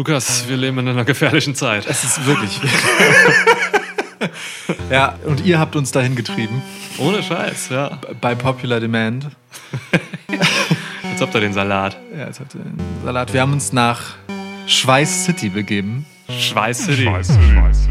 Lukas, 0.00 0.48
wir 0.48 0.56
leben 0.56 0.78
in 0.78 0.88
einer 0.88 1.04
gefährlichen 1.04 1.54
Zeit. 1.54 1.86
Es 1.86 2.04
ist 2.04 2.24
wirklich. 2.24 2.58
ja, 4.90 5.18
und 5.26 5.44
ihr 5.44 5.58
habt 5.58 5.76
uns 5.76 5.92
dahin 5.92 6.16
getrieben. 6.16 6.62
Ohne 6.96 7.22
Scheiß, 7.22 7.68
ja. 7.68 7.98
Bei 8.18 8.34
Popular 8.34 8.80
Demand. 8.80 9.26
Jetzt 11.10 11.20
habt 11.20 11.34
ihr 11.34 11.40
den 11.42 11.52
Salat. 11.52 11.98
Ja, 12.16 12.28
jetzt 12.28 12.40
habt 12.40 12.54
ihr 12.54 12.62
den 12.62 12.78
Salat. 13.04 13.34
Wir 13.34 13.42
haben 13.42 13.52
uns 13.52 13.74
nach 13.74 14.14
Schweiß 14.66 15.26
City 15.26 15.50
begeben. 15.50 16.06
Schweiß 16.30 16.86
City. 16.86 17.04
Scheiß, 17.04 17.28
Scheiß, 17.28 17.88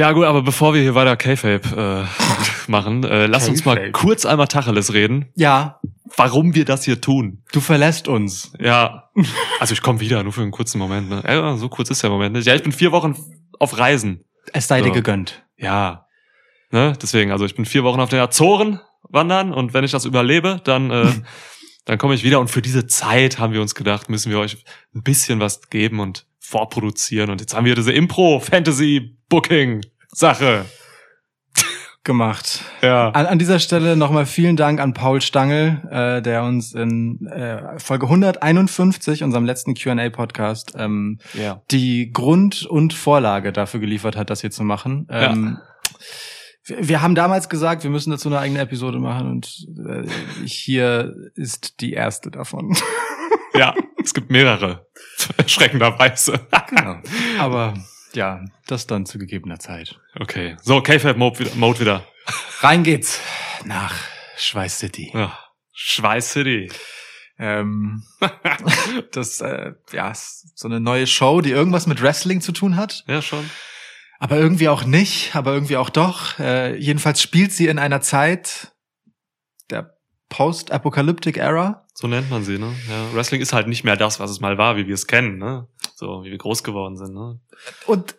Ja 0.00 0.12
gut, 0.12 0.24
aber 0.24 0.40
bevor 0.42 0.72
wir 0.72 0.80
hier 0.80 0.94
weiter 0.94 1.14
K-Fape 1.14 2.08
äh, 2.08 2.70
machen, 2.70 3.04
äh, 3.04 3.26
lass 3.26 3.50
uns 3.50 3.66
mal 3.66 3.92
kurz 3.92 4.24
einmal 4.24 4.48
Tacheles 4.48 4.94
reden, 4.94 5.26
Ja, 5.34 5.78
warum 6.16 6.54
wir 6.54 6.64
das 6.64 6.84
hier 6.84 7.02
tun. 7.02 7.42
du 7.52 7.60
verlässt 7.60 8.08
uns. 8.08 8.50
Ja, 8.58 9.10
also 9.58 9.74
ich 9.74 9.82
komme 9.82 10.00
wieder, 10.00 10.22
nur 10.22 10.32
für 10.32 10.40
einen 10.40 10.52
kurzen 10.52 10.78
Moment. 10.78 11.10
Ne? 11.10 11.22
Ja, 11.26 11.54
so 11.58 11.68
kurz 11.68 11.90
ist 11.90 12.02
der 12.02 12.08
Moment 12.08 12.34
nicht. 12.34 12.46
Ja, 12.46 12.54
ich 12.54 12.62
bin 12.62 12.72
vier 12.72 12.92
Wochen 12.92 13.14
auf 13.58 13.76
Reisen. 13.76 14.24
Es 14.54 14.68
sei 14.68 14.80
dir 14.80 14.86
So. 14.88 14.94
gegönnt. 14.94 15.44
Ja, 15.58 16.06
ne? 16.70 16.94
deswegen, 17.02 17.30
also 17.30 17.44
ich 17.44 17.54
bin 17.54 17.66
vier 17.66 17.84
Wochen 17.84 18.00
auf 18.00 18.08
den 18.08 18.20
Azoren 18.20 18.80
wandern 19.02 19.52
und 19.52 19.74
wenn 19.74 19.84
ich 19.84 19.90
das 19.90 20.06
überlebe, 20.06 20.62
dann, 20.64 20.90
äh, 20.90 21.12
dann 21.84 21.98
komme 21.98 22.14
ich 22.14 22.24
wieder. 22.24 22.40
Und 22.40 22.48
für 22.48 22.62
diese 22.62 22.86
Zeit 22.86 23.38
haben 23.38 23.52
wir 23.52 23.60
uns 23.60 23.74
gedacht, 23.74 24.08
müssen 24.08 24.30
wir 24.32 24.38
euch 24.38 24.64
ein 24.94 25.02
bisschen 25.02 25.40
was 25.40 25.68
geben 25.68 26.00
und 26.00 26.24
vorproduzieren. 26.38 27.28
Und 27.28 27.42
jetzt 27.42 27.54
haben 27.54 27.66
wir 27.66 27.74
diese 27.74 27.92
Impro-Fantasy-Booking-Sache. 30.10 30.66
Gemacht. 32.02 32.64
Ja. 32.80 33.10
An, 33.10 33.26
an 33.26 33.38
dieser 33.38 33.58
Stelle 33.58 33.94
nochmal 33.94 34.24
vielen 34.24 34.56
Dank 34.56 34.80
an 34.80 34.94
Paul 34.94 35.20
Stangl, 35.20 35.82
äh, 35.90 36.22
der 36.22 36.44
uns 36.44 36.72
in 36.72 37.26
äh, 37.26 37.78
Folge 37.78 38.06
151, 38.06 39.22
unserem 39.22 39.44
letzten 39.44 39.74
Q&A-Podcast, 39.74 40.72
ähm, 40.78 41.18
ja. 41.34 41.62
die 41.70 42.10
Grund- 42.10 42.64
und 42.64 42.94
Vorlage 42.94 43.52
dafür 43.52 43.80
geliefert 43.80 44.16
hat, 44.16 44.30
das 44.30 44.40
hier 44.40 44.50
zu 44.50 44.64
machen. 44.64 45.06
Ähm, 45.10 45.58
wir, 46.64 46.88
wir 46.88 47.02
haben 47.02 47.14
damals 47.14 47.50
gesagt, 47.50 47.82
wir 47.82 47.90
müssen 47.90 48.10
dazu 48.10 48.30
eine 48.30 48.38
eigene 48.38 48.60
Episode 48.60 48.98
machen 48.98 49.28
und 49.28 49.66
äh, 49.86 50.08
hier 50.46 51.14
ist 51.34 51.80
die 51.80 51.92
erste 51.92 52.30
davon. 52.30 52.74
Ja, 53.52 53.74
es 54.02 54.14
gibt 54.14 54.30
mehrere. 54.30 54.86
Erschreckenderweise. 55.36 56.40
genau. 56.70 56.96
Aber 57.38 57.74
ja, 58.14 58.44
das 58.66 58.86
dann 58.86 59.06
zu 59.06 59.18
gegebener 59.18 59.58
Zeit. 59.58 59.98
Okay. 60.18 60.56
So, 60.62 60.80
K-Fab-Mode 60.82 61.38
wieder. 61.40 61.54
Mode 61.54 61.80
wieder. 61.80 62.06
Rein 62.60 62.82
geht's 62.82 63.20
nach 63.64 63.94
Schweiß 64.36 64.78
City. 64.78 65.10
Ja. 65.14 65.38
Schweiß 65.72 66.32
City. 66.32 66.70
Ähm, 67.38 68.02
das 69.12 69.40
äh, 69.40 69.72
ja 69.92 70.10
ist 70.10 70.58
so 70.58 70.68
eine 70.68 70.78
neue 70.80 71.06
Show, 71.06 71.40
die 71.40 71.50
irgendwas 71.50 71.86
mit 71.86 72.02
Wrestling 72.02 72.40
zu 72.42 72.52
tun 72.52 72.76
hat, 72.76 73.02
Ja, 73.08 73.22
schon. 73.22 73.48
aber 74.18 74.36
irgendwie 74.36 74.68
auch 74.68 74.84
nicht, 74.84 75.34
aber 75.34 75.54
irgendwie 75.54 75.78
auch 75.78 75.88
doch. 75.88 76.38
Äh, 76.38 76.76
jedenfalls 76.76 77.22
spielt 77.22 77.52
sie 77.52 77.66
in 77.68 77.78
einer 77.78 78.02
Zeit 78.02 78.72
der 79.70 79.94
Post-Apocalyptic 80.28 81.38
Era. 81.38 81.86
So 81.94 82.06
nennt 82.06 82.28
man 82.30 82.44
sie, 82.44 82.58
ne? 82.58 82.74
Ja. 82.88 83.14
Wrestling 83.14 83.40
ist 83.40 83.52
halt 83.54 83.68
nicht 83.68 83.84
mehr 83.84 83.96
das, 83.96 84.20
was 84.20 84.30
es 84.30 84.40
mal 84.40 84.58
war, 84.58 84.76
wie 84.76 84.86
wir 84.86 84.94
es 84.94 85.06
kennen, 85.06 85.38
ne? 85.38 85.66
So, 86.00 86.24
wie 86.24 86.30
wir 86.30 86.38
groß 86.38 86.64
geworden 86.64 86.96
sind, 86.96 87.12
ne? 87.12 87.38
Und 87.86 88.16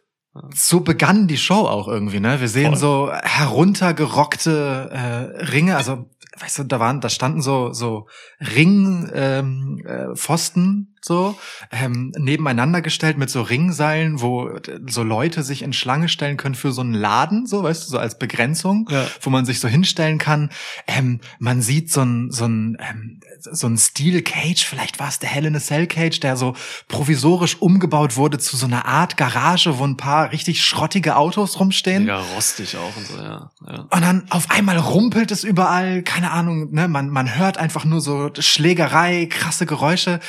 so 0.53 0.81
begann 0.81 1.28
die 1.28 1.38
Show 1.40 1.66
auch 1.68 1.88
irgendwie, 1.88 2.19
ne? 2.19 2.40
Wir 2.40 2.47
sehen 2.47 2.75
Voll. 2.75 2.78
so 2.78 3.12
heruntergerockte 3.12 4.90
äh, 4.92 5.46
Ringe, 5.46 5.75
also 5.78 6.06
weißt 6.40 6.59
du, 6.59 6.64
da 6.66 6.80
waren, 6.80 7.02
da 7.02 7.09
standen 7.09 7.41
so 7.41 7.74
so 7.74 8.08
Ring 8.40 9.09
ähm, 9.16 9.81
äh, 9.84 10.16
Pfosten 10.16 10.91
so 11.04 11.38
ähm, 11.72 12.12
nebeneinander 12.18 12.82
gestellt 12.82 13.18
mit 13.18 13.30
so 13.30 13.42
Ringseilen, 13.42 14.22
wo 14.22 14.50
äh, 14.50 14.80
so 14.88 15.04
Leute 15.04 15.44
sich 15.44 15.62
in 15.64 15.74
Schlange 15.74 16.10
stellen 16.10 16.38
können 16.38 16.56
für 16.56 16.72
so 16.72 16.82
einen 16.82 16.94
Laden, 16.94 17.48
so 17.48 17.64
weißt 17.64 17.86
du, 17.88 17.92
so 17.92 17.98
als 17.98 18.18
Begrenzung, 18.20 18.88
Ja. 18.92 19.08
wo 19.22 19.30
man 19.30 19.46
sich 19.46 19.60
so 19.60 19.68
hinstellen 19.68 20.18
kann. 20.20 20.50
Ähm, 20.88 21.20
man 21.40 21.62
sieht 21.62 21.92
so 21.92 22.02
ein 22.02 22.32
so 22.32 22.46
ein 22.46 22.78
ähm, 22.80 23.20
so 23.40 23.68
ein 23.68 23.78
Steel 23.78 24.22
Cage, 24.22 24.64
vielleicht 24.64 25.00
war 25.00 25.08
es 25.08 25.18
der 25.20 25.30
Hell 25.30 25.46
in 25.46 25.56
a 25.56 25.60
Cell 25.60 25.88
Cage, 25.88 26.20
der 26.20 26.38
so 26.38 26.54
provisorisch 26.88 27.60
umgebaut 27.62 28.16
wurde 28.16 28.38
zu 28.38 28.56
so 28.56 28.68
einer 28.68 28.86
Art 28.86 29.18
Garage, 29.18 29.80
wo 29.80 29.84
ein 29.84 29.98
paar 29.98 30.32
richtig 30.32 30.64
schrottige 30.64 31.16
Autos 31.16 31.60
rumstehen. 31.60 32.04
Mega 32.04 32.20
rostig 32.36 32.78
auch 32.78 32.96
und 32.96 33.08
so, 33.08 33.18
ja. 33.18 33.52
ja. 33.68 33.80
Und 33.90 34.02
dann 34.02 34.26
auf 34.30 34.52
einmal 34.52 34.78
rumpelt 34.78 35.32
es 35.32 35.44
überall, 35.44 36.04
keine 36.04 36.32
Ahnung, 36.32 36.72
ne, 36.72 36.88
man, 36.88 37.10
man 37.10 37.36
hört 37.36 37.58
einfach 37.58 37.86
nur 37.86 38.02
so 38.02 38.30
Schlägerei, 38.38 39.26
krasse 39.28 39.66
Geräusche. 39.66 40.20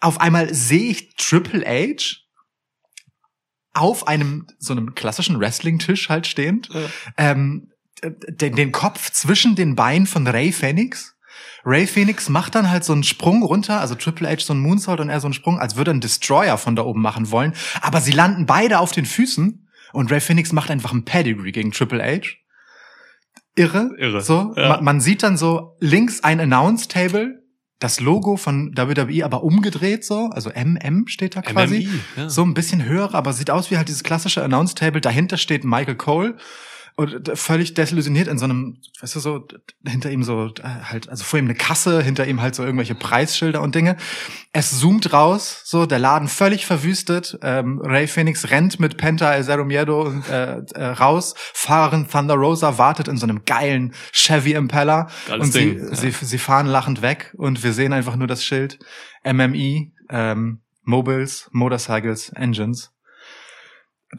Auf 0.00 0.20
einmal 0.20 0.52
sehe 0.54 0.90
ich 0.90 1.14
Triple 1.16 1.64
H 1.66 2.16
auf 3.74 4.08
einem, 4.08 4.46
so 4.58 4.72
einem 4.72 4.94
klassischen 4.94 5.38
Wrestling-Tisch 5.38 6.08
halt 6.08 6.26
stehend, 6.26 6.68
Ja. 6.72 6.80
ähm, 7.16 7.70
den, 8.02 8.54
den 8.54 8.72
Kopf 8.72 9.10
zwischen 9.10 9.54
den 9.56 9.74
Beinen 9.74 10.06
von 10.06 10.26
Ray 10.26 10.52
Phoenix. 10.52 11.14
Ray 11.64 11.86
Phoenix 11.86 12.28
macht 12.28 12.54
dann 12.54 12.70
halt 12.70 12.84
so 12.84 12.92
einen 12.92 13.02
Sprung 13.04 13.42
runter, 13.42 13.80
also 13.80 13.94
Triple 13.94 14.28
H 14.28 14.40
so 14.40 14.52
einen 14.52 14.62
Moonsault 14.62 15.00
und 15.00 15.10
er 15.10 15.20
so 15.20 15.26
einen 15.26 15.34
Sprung, 15.34 15.58
als 15.58 15.76
würde 15.76 15.90
er 15.90 15.92
einen 15.92 16.00
Destroyer 16.00 16.58
von 16.58 16.76
da 16.76 16.82
oben 16.84 17.02
machen 17.02 17.30
wollen. 17.30 17.52
Aber 17.80 18.00
sie 18.00 18.12
landen 18.12 18.46
beide 18.46 18.78
auf 18.78 18.92
den 18.92 19.04
Füßen 19.04 19.68
und 19.92 20.10
Ray 20.12 20.20
Phoenix 20.20 20.52
macht 20.52 20.70
einfach 20.70 20.92
ein 20.92 21.04
Pedigree 21.04 21.52
gegen 21.52 21.72
Triple 21.72 22.02
H. 22.02 22.28
Irre. 23.56 23.90
Irre. 23.98 24.20
So, 24.22 24.54
Ja. 24.56 24.68
man, 24.68 24.84
man 24.84 25.00
sieht 25.00 25.22
dann 25.22 25.36
so 25.36 25.76
links 25.80 26.22
ein 26.22 26.40
Announce 26.40 26.88
Table, 26.88 27.37
das 27.78 28.00
Logo 28.00 28.36
von 28.36 28.76
WWE 28.76 29.24
aber 29.24 29.44
umgedreht 29.44 30.04
so, 30.04 30.30
also 30.30 30.50
MM 30.50 31.06
steht 31.06 31.36
da 31.36 31.42
quasi. 31.42 31.86
MMI, 31.86 32.00
ja. 32.16 32.28
So 32.28 32.42
ein 32.42 32.54
bisschen 32.54 32.84
höher, 32.84 33.14
aber 33.14 33.32
sieht 33.32 33.50
aus 33.50 33.70
wie 33.70 33.76
halt 33.76 33.88
dieses 33.88 34.02
klassische 34.02 34.42
Announce 34.42 34.74
Table. 34.74 35.00
Dahinter 35.00 35.36
steht 35.36 35.64
Michael 35.64 35.96
Cole 35.96 36.36
und 36.98 37.30
völlig 37.38 37.74
desillusioniert 37.74 38.26
in 38.26 38.38
so 38.38 38.44
einem, 38.44 38.78
weißt 39.00 39.14
du 39.14 39.20
so, 39.20 39.46
hinter 39.86 40.10
ihm 40.10 40.24
so 40.24 40.46
äh, 40.46 40.62
halt, 40.82 41.08
also 41.08 41.22
vor 41.22 41.38
ihm 41.38 41.44
eine 41.44 41.54
Kasse, 41.54 42.02
hinter 42.02 42.26
ihm 42.26 42.42
halt 42.42 42.56
so 42.56 42.64
irgendwelche 42.64 42.96
Preisschilder 42.96 43.62
und 43.62 43.76
Dinge. 43.76 43.96
Es 44.52 44.80
zoomt 44.80 45.12
raus, 45.12 45.62
so 45.64 45.86
der 45.86 46.00
Laden 46.00 46.26
völlig 46.26 46.66
verwüstet. 46.66 47.38
Ähm, 47.40 47.80
Ray 47.84 48.08
Phoenix 48.08 48.50
rennt 48.50 48.80
mit 48.80 48.96
Penta 48.96 49.32
El 49.32 49.44
Zero 49.44 49.64
Miedo 49.64 50.12
äh, 50.28 50.60
äh, 50.74 50.84
raus. 50.86 51.34
Fahrerin 51.36 52.08
Thunder 52.08 52.34
Rosa 52.34 52.78
wartet 52.78 53.06
in 53.06 53.16
so 53.16 53.26
einem 53.26 53.44
geilen 53.44 53.94
Chevy 54.10 54.54
Impala 54.54 55.08
Geiles 55.28 55.46
und 55.46 55.54
Ding, 55.54 55.78
sie, 55.78 55.84
ja. 55.84 55.94
sie, 55.94 56.26
sie 56.26 56.38
fahren 56.38 56.66
lachend 56.66 57.00
weg 57.00 57.32
und 57.38 57.62
wir 57.62 57.74
sehen 57.74 57.92
einfach 57.92 58.16
nur 58.16 58.26
das 58.26 58.42
Schild 58.42 58.80
MMI, 59.22 59.92
ähm, 60.10 60.62
Mobiles, 60.82 61.48
Motorcycles, 61.52 62.30
Engines 62.30 62.90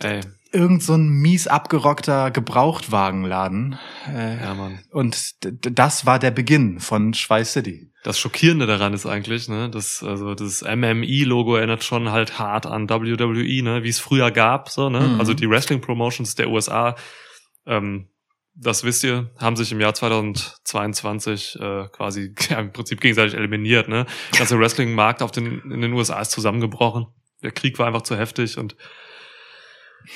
Ey, 0.02 0.22
irgend 0.52 0.84
so 0.84 0.94
ein 0.94 1.10
mies 1.10 1.48
abgerockter 1.48 2.32
Gebrauchtwagenladen. 2.32 3.78
Äh, 4.08 4.42
ja, 4.42 4.54
Mann. 4.54 4.80
Und 4.92 5.36
das 5.42 6.06
war 6.06 6.20
der 6.20 6.32
Beginn 6.32 6.80
von 6.80 7.14
Schweiß 7.14 7.54
City. 7.54 7.92
Das 8.04 8.18
Schockierende 8.18 8.66
daran 8.66 8.94
ist 8.94 9.06
eigentlich, 9.06 9.50
ne, 9.50 9.70
das, 9.70 10.04
also 10.04 10.34
das 10.34 10.64
MMI-Logo 10.64 11.56
erinnert 11.56 11.84
schon 11.84 12.12
halt 12.12 12.40
hart 12.40 12.66
an 12.66 12.90
WWE, 12.90 13.62
ne, 13.64 13.84
wie 13.84 13.90
es 13.90 14.00
früher 14.00 14.32
gab, 14.32 14.70
so, 14.70 14.90
ne? 14.90 15.02
Mhm. 15.02 15.20
Also 15.20 15.34
die 15.34 15.50
Wrestling-Promotions 15.50 16.36
der 16.36 16.50
USA, 16.50 16.96
ähm, 17.66 18.08
das 18.56 18.84
wisst 18.84 19.04
ihr, 19.04 19.30
haben 19.38 19.56
sich 19.56 19.72
im 19.72 19.80
Jahr 19.82 19.94
2022 19.94 21.60
äh, 21.60 21.88
quasi 21.92 22.34
ja, 22.50 22.60
im 22.60 22.72
Prinzip 22.72 23.02
gegenseitig 23.02 23.36
eliminiert, 23.36 23.90
ne? 23.90 24.06
Der 24.32 24.40
ganze 24.40 24.58
Wrestling-Markt 24.58 25.22
auf 25.22 25.32
den, 25.32 25.60
in 25.70 25.82
den 25.82 25.94
USA 25.94 26.22
ist 26.22 26.32
zusammengebrochen. 26.32 27.08
Der 27.44 27.52
Krieg 27.52 27.80
war 27.80 27.88
einfach 27.88 28.02
zu 28.02 28.18
heftig 28.18 28.58
und 28.58 28.76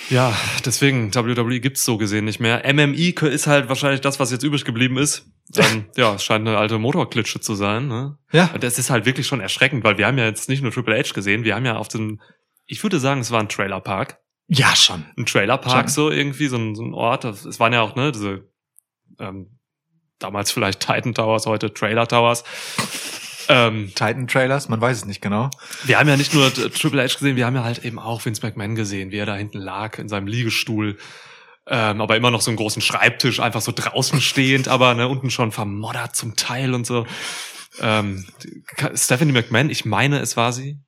ja, 0.10 0.36
deswegen, 0.66 1.14
WWE 1.14 1.60
gibt's 1.60 1.84
so 1.84 1.98
gesehen 1.98 2.26
nicht 2.26 2.40
mehr. 2.40 2.64
MMI 2.72 3.10
ist 3.10 3.48
halt 3.48 3.70
wahrscheinlich 3.70 4.02
das, 4.02 4.20
was 4.20 4.32
jetzt 4.32 4.44
übrig 4.44 4.66
geblieben 4.66 4.98
ist. 4.98 5.30
Ähm, 5.56 5.86
ja, 5.96 6.16
es 6.16 6.24
scheint 6.24 6.48
eine 6.48 6.58
alte 6.58 6.80
Motorklitsche 6.80 7.40
zu 7.40 7.56
sein. 7.56 7.88
Ne? 7.88 8.18
Ja. 8.32 8.50
Und 8.54 8.64
das 8.64 8.80
ist 8.80 8.90
halt 8.90 9.06
wirklich 9.06 9.28
schon 9.28 9.40
erschreckend, 9.40 9.84
weil 9.84 9.98
wir 9.98 10.08
haben 10.08 10.18
ja 10.18 10.26
jetzt 10.26 10.50
nicht 10.50 10.62
nur 10.62 10.72
Triple 10.72 10.98
H 10.98 11.14
gesehen, 11.14 11.44
wir 11.44 11.56
haben 11.56 11.66
ja 11.66 11.78
auf 11.78 11.88
dem, 11.88 12.22
ich 12.66 12.82
würde 12.84 13.00
sagen, 13.00 13.22
es 13.22 13.32
war 13.32 13.40
ein 13.40 13.50
Trailerpark. 13.50 14.20
Ja, 14.48 14.76
schon. 14.76 15.06
Ein 15.18 15.26
Trailerpark 15.26 15.86
Schon. 15.86 15.90
so 15.90 16.12
irgendwie, 16.12 16.48
so 16.48 16.58
ein, 16.58 16.76
so 16.76 16.84
ein 16.84 16.94
Ort. 16.94 17.24
Es 17.24 17.60
waren 17.60 17.74
ja 17.74 17.82
auch, 17.82 17.96
ne, 17.96 18.12
diese, 18.12 18.50
ähm, 19.20 19.58
damals 20.20 20.52
vielleicht 20.52 20.80
Titan 20.80 21.14
Towers, 21.14 21.46
heute 21.46 21.74
Trailer 21.74 22.08
Towers. 22.08 22.44
Ähm, 23.50 23.92
Titan-Trailers, 23.96 24.70
man 24.70 24.80
weiß 24.82 24.98
es 24.98 25.06
nicht 25.06 25.22
genau. 25.22 25.50
Wir 25.84 26.00
haben 26.00 26.08
ja 26.08 26.18
nicht 26.18 26.34
nur 26.34 26.54
Triple 26.54 27.02
H 27.02 27.16
gesehen, 27.16 27.36
wir 27.36 27.46
haben 27.46 27.56
ja 27.56 27.64
halt 27.64 27.84
eben 27.86 28.00
auch 28.00 28.26
Vince 28.26 28.46
McMahon 28.46 28.76
gesehen, 28.76 29.12
wie 29.12 29.18
er 29.18 29.26
da 29.26 29.36
hinten 29.36 29.60
lag 29.60 29.98
in 30.00 30.10
seinem 30.10 30.28
Liegestuhl. 30.28 30.98
Ähm, 31.66 32.02
aber 32.02 32.18
immer 32.18 32.32
noch 32.32 32.42
so 32.42 32.52
einen 32.52 32.58
großen 32.58 32.82
Schreibtisch, 32.82 33.40
einfach 33.40 33.62
so 33.62 33.72
draußen 33.74 34.20
stehend, 34.22 34.68
aber 34.68 34.94
ne, 34.96 35.08
unten 35.08 35.30
schon 35.30 35.52
vermoddert 35.52 36.16
zum 36.16 36.36
Teil 36.36 36.74
und 36.74 36.86
so. 36.86 37.08
Ähm, 37.80 38.26
Stephanie 38.96 39.32
McMahon, 39.32 39.70
ich 39.70 39.86
meine, 39.86 40.20
es 40.20 40.36
war 40.38 40.52
sie. 40.52 40.80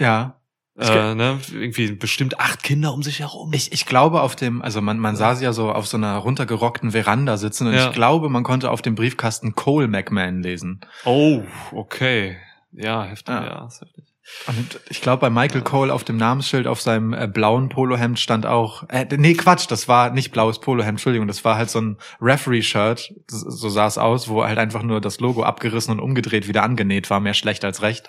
Ja. 0.00 0.41
Äh, 0.78 1.14
ne, 1.14 1.38
irgendwie 1.52 1.92
bestimmt 1.92 2.40
acht 2.40 2.62
Kinder 2.62 2.94
um 2.94 3.02
sich 3.02 3.20
herum. 3.20 3.52
Ich, 3.52 3.72
ich 3.72 3.84
glaube 3.84 4.22
auf 4.22 4.36
dem, 4.36 4.62
also 4.62 4.80
man, 4.80 4.98
man 4.98 5.16
sah 5.16 5.34
sie 5.34 5.44
ja 5.44 5.52
so 5.52 5.70
auf 5.70 5.86
so 5.86 5.98
einer 5.98 6.16
runtergerockten 6.16 6.92
Veranda 6.92 7.36
sitzen 7.36 7.66
und 7.66 7.74
ja. 7.74 7.88
ich 7.88 7.92
glaube, 7.92 8.30
man 8.30 8.42
konnte 8.42 8.70
auf 8.70 8.80
dem 8.80 8.94
Briefkasten 8.94 9.54
Cole 9.54 9.86
McMahon 9.86 10.42
lesen. 10.42 10.80
Oh, 11.04 11.42
okay. 11.72 12.38
Ja, 12.72 13.04
heftig, 13.04 13.34
ja, 13.34 13.44
ja 13.44 13.66
ist 13.66 13.82
heftig. 13.82 14.11
Und 14.46 14.80
ich 14.88 15.00
glaube, 15.00 15.20
bei 15.20 15.30
Michael 15.30 15.62
Cole 15.62 15.92
auf 15.92 16.04
dem 16.04 16.16
Namensschild 16.16 16.66
auf 16.66 16.80
seinem 16.80 17.12
äh, 17.12 17.26
blauen 17.26 17.68
Polohemd 17.68 18.18
stand 18.18 18.46
auch, 18.46 18.88
äh, 18.88 19.06
nee, 19.16 19.34
Quatsch, 19.34 19.66
das 19.68 19.88
war 19.88 20.10
nicht 20.10 20.32
blaues 20.32 20.60
Polohemd, 20.60 20.92
Entschuldigung, 20.92 21.28
das 21.28 21.44
war 21.44 21.56
halt 21.56 21.70
so 21.70 21.80
ein 21.80 21.98
Referee-Shirt, 22.20 23.12
so 23.28 23.68
sah 23.68 23.86
es 23.86 23.98
aus, 23.98 24.28
wo 24.28 24.44
halt 24.44 24.58
einfach 24.58 24.82
nur 24.82 25.00
das 25.00 25.20
Logo 25.20 25.42
abgerissen 25.42 25.92
und 25.92 26.00
umgedreht 26.00 26.48
wieder 26.48 26.62
angenäht 26.62 27.10
war, 27.10 27.20
mehr 27.20 27.34
schlecht 27.34 27.64
als 27.64 27.82
recht. 27.82 28.08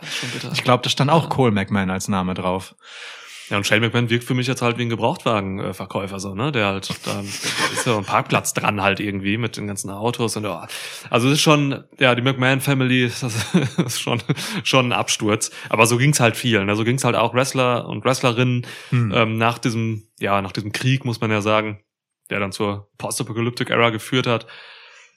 Ich 0.54 0.63
glaube, 0.63 0.83
da 0.83 0.89
stand 0.89 1.10
auch 1.10 1.30
Cole 1.30 1.51
McMahon 1.51 1.89
als 1.89 2.07
Name 2.07 2.33
drauf. 2.33 2.75
Ja, 3.53 3.57
und 3.57 3.67
Shane 3.67 3.81
McMahon 3.81 4.09
wirkt 4.09 4.23
für 4.23 4.33
mich 4.33 4.47
jetzt 4.47 4.63
halt 4.63 4.79
wie 4.79 4.81
ein 4.81 4.89
Gebrauchtwagenverkäufer, 4.89 6.19
so, 6.19 6.33
ne? 6.33 6.51
Der 6.51 6.65
halt, 6.65 6.89
da 7.05 7.21
ist 7.21 7.85
ja 7.85 7.95
ein 7.95 8.03
Parkplatz 8.03 8.55
dran 8.55 8.81
halt 8.81 9.00
irgendwie 9.00 9.38
mit 9.38 9.57
den 9.57 9.67
ganzen 9.67 9.91
Autos 9.91 10.35
und 10.35 10.44
ja. 10.44 10.67
Also 11.11 11.27
es 11.27 11.33
ist 11.33 11.41
schon, 11.41 11.83
ja, 12.00 12.15
die 12.15 12.23
McMahon 12.23 12.61
Family, 12.61 13.11
das 13.21 13.53
ist 13.77 14.01
schon, 14.01 14.23
schon 14.63 14.88
ein 14.88 14.91
Absturz. 14.91 15.51
Aber 15.69 15.85
so 15.85 15.97
ging's 15.97 16.19
halt 16.19 16.35
vielen. 16.35 16.65
Ne? 16.65 16.75
So 16.75 16.83
ging's 16.83 17.03
halt 17.03 17.15
auch 17.15 17.35
Wrestler 17.35 17.88
und 17.88 18.03
Wrestlerinnen 18.03 18.65
hm. 18.89 19.11
ähm, 19.13 19.38
nach 19.38 19.59
diesem, 19.59 20.07
ja, 20.19 20.41
nach 20.41 20.51
diesem 20.51 20.71
Krieg, 20.71 21.06
muss 21.06 21.21
man 21.21 21.29
ja 21.29 21.41
sagen, 21.41 21.83
der 22.31 22.39
dann 22.39 22.53
zur 22.53 22.89
Post-Apocalyptic 22.97 23.69
Era 23.69 23.91
geführt 23.91 24.25
hat. 24.25 24.47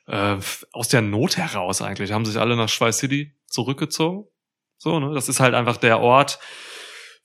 Äh, 0.09 0.37
aus 0.73 0.89
der 0.89 1.01
Not 1.01 1.39
heraus 1.39 1.81
eigentlich, 1.81 2.13
haben 2.13 2.27
sich 2.27 2.37
alle 2.37 2.55
nach 2.55 2.69
Schweiß 2.69 2.99
City 2.99 3.35
zurückgezogen. 3.47 4.27
So, 4.77 5.01
ne? 5.01 5.15
Das 5.15 5.31
ist 5.31 5.41
halt 5.41 5.55
einfach 5.55 5.79
der 5.79 6.01
Ort, 6.01 6.39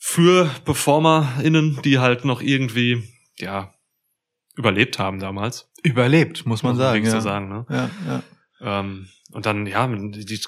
für 0.03 0.49
PerformerInnen, 0.65 1.79
die 1.83 1.99
halt 1.99 2.25
noch 2.25 2.41
irgendwie, 2.41 3.07
ja, 3.37 3.75
überlebt 4.55 4.97
haben 4.97 5.19
damals. 5.19 5.69
Überlebt, 5.83 6.47
muss 6.47 6.63
man 6.63 6.75
sagen. 6.75 7.05
Ja. 7.05 7.21
sagen 7.21 7.49
ne? 7.49 7.65
ja, 7.69 7.89
ja. 8.07 8.23
Ähm, 8.79 9.09
und 9.31 9.45
dann, 9.45 9.67
ja, 9.67 9.87
die, 9.87 10.41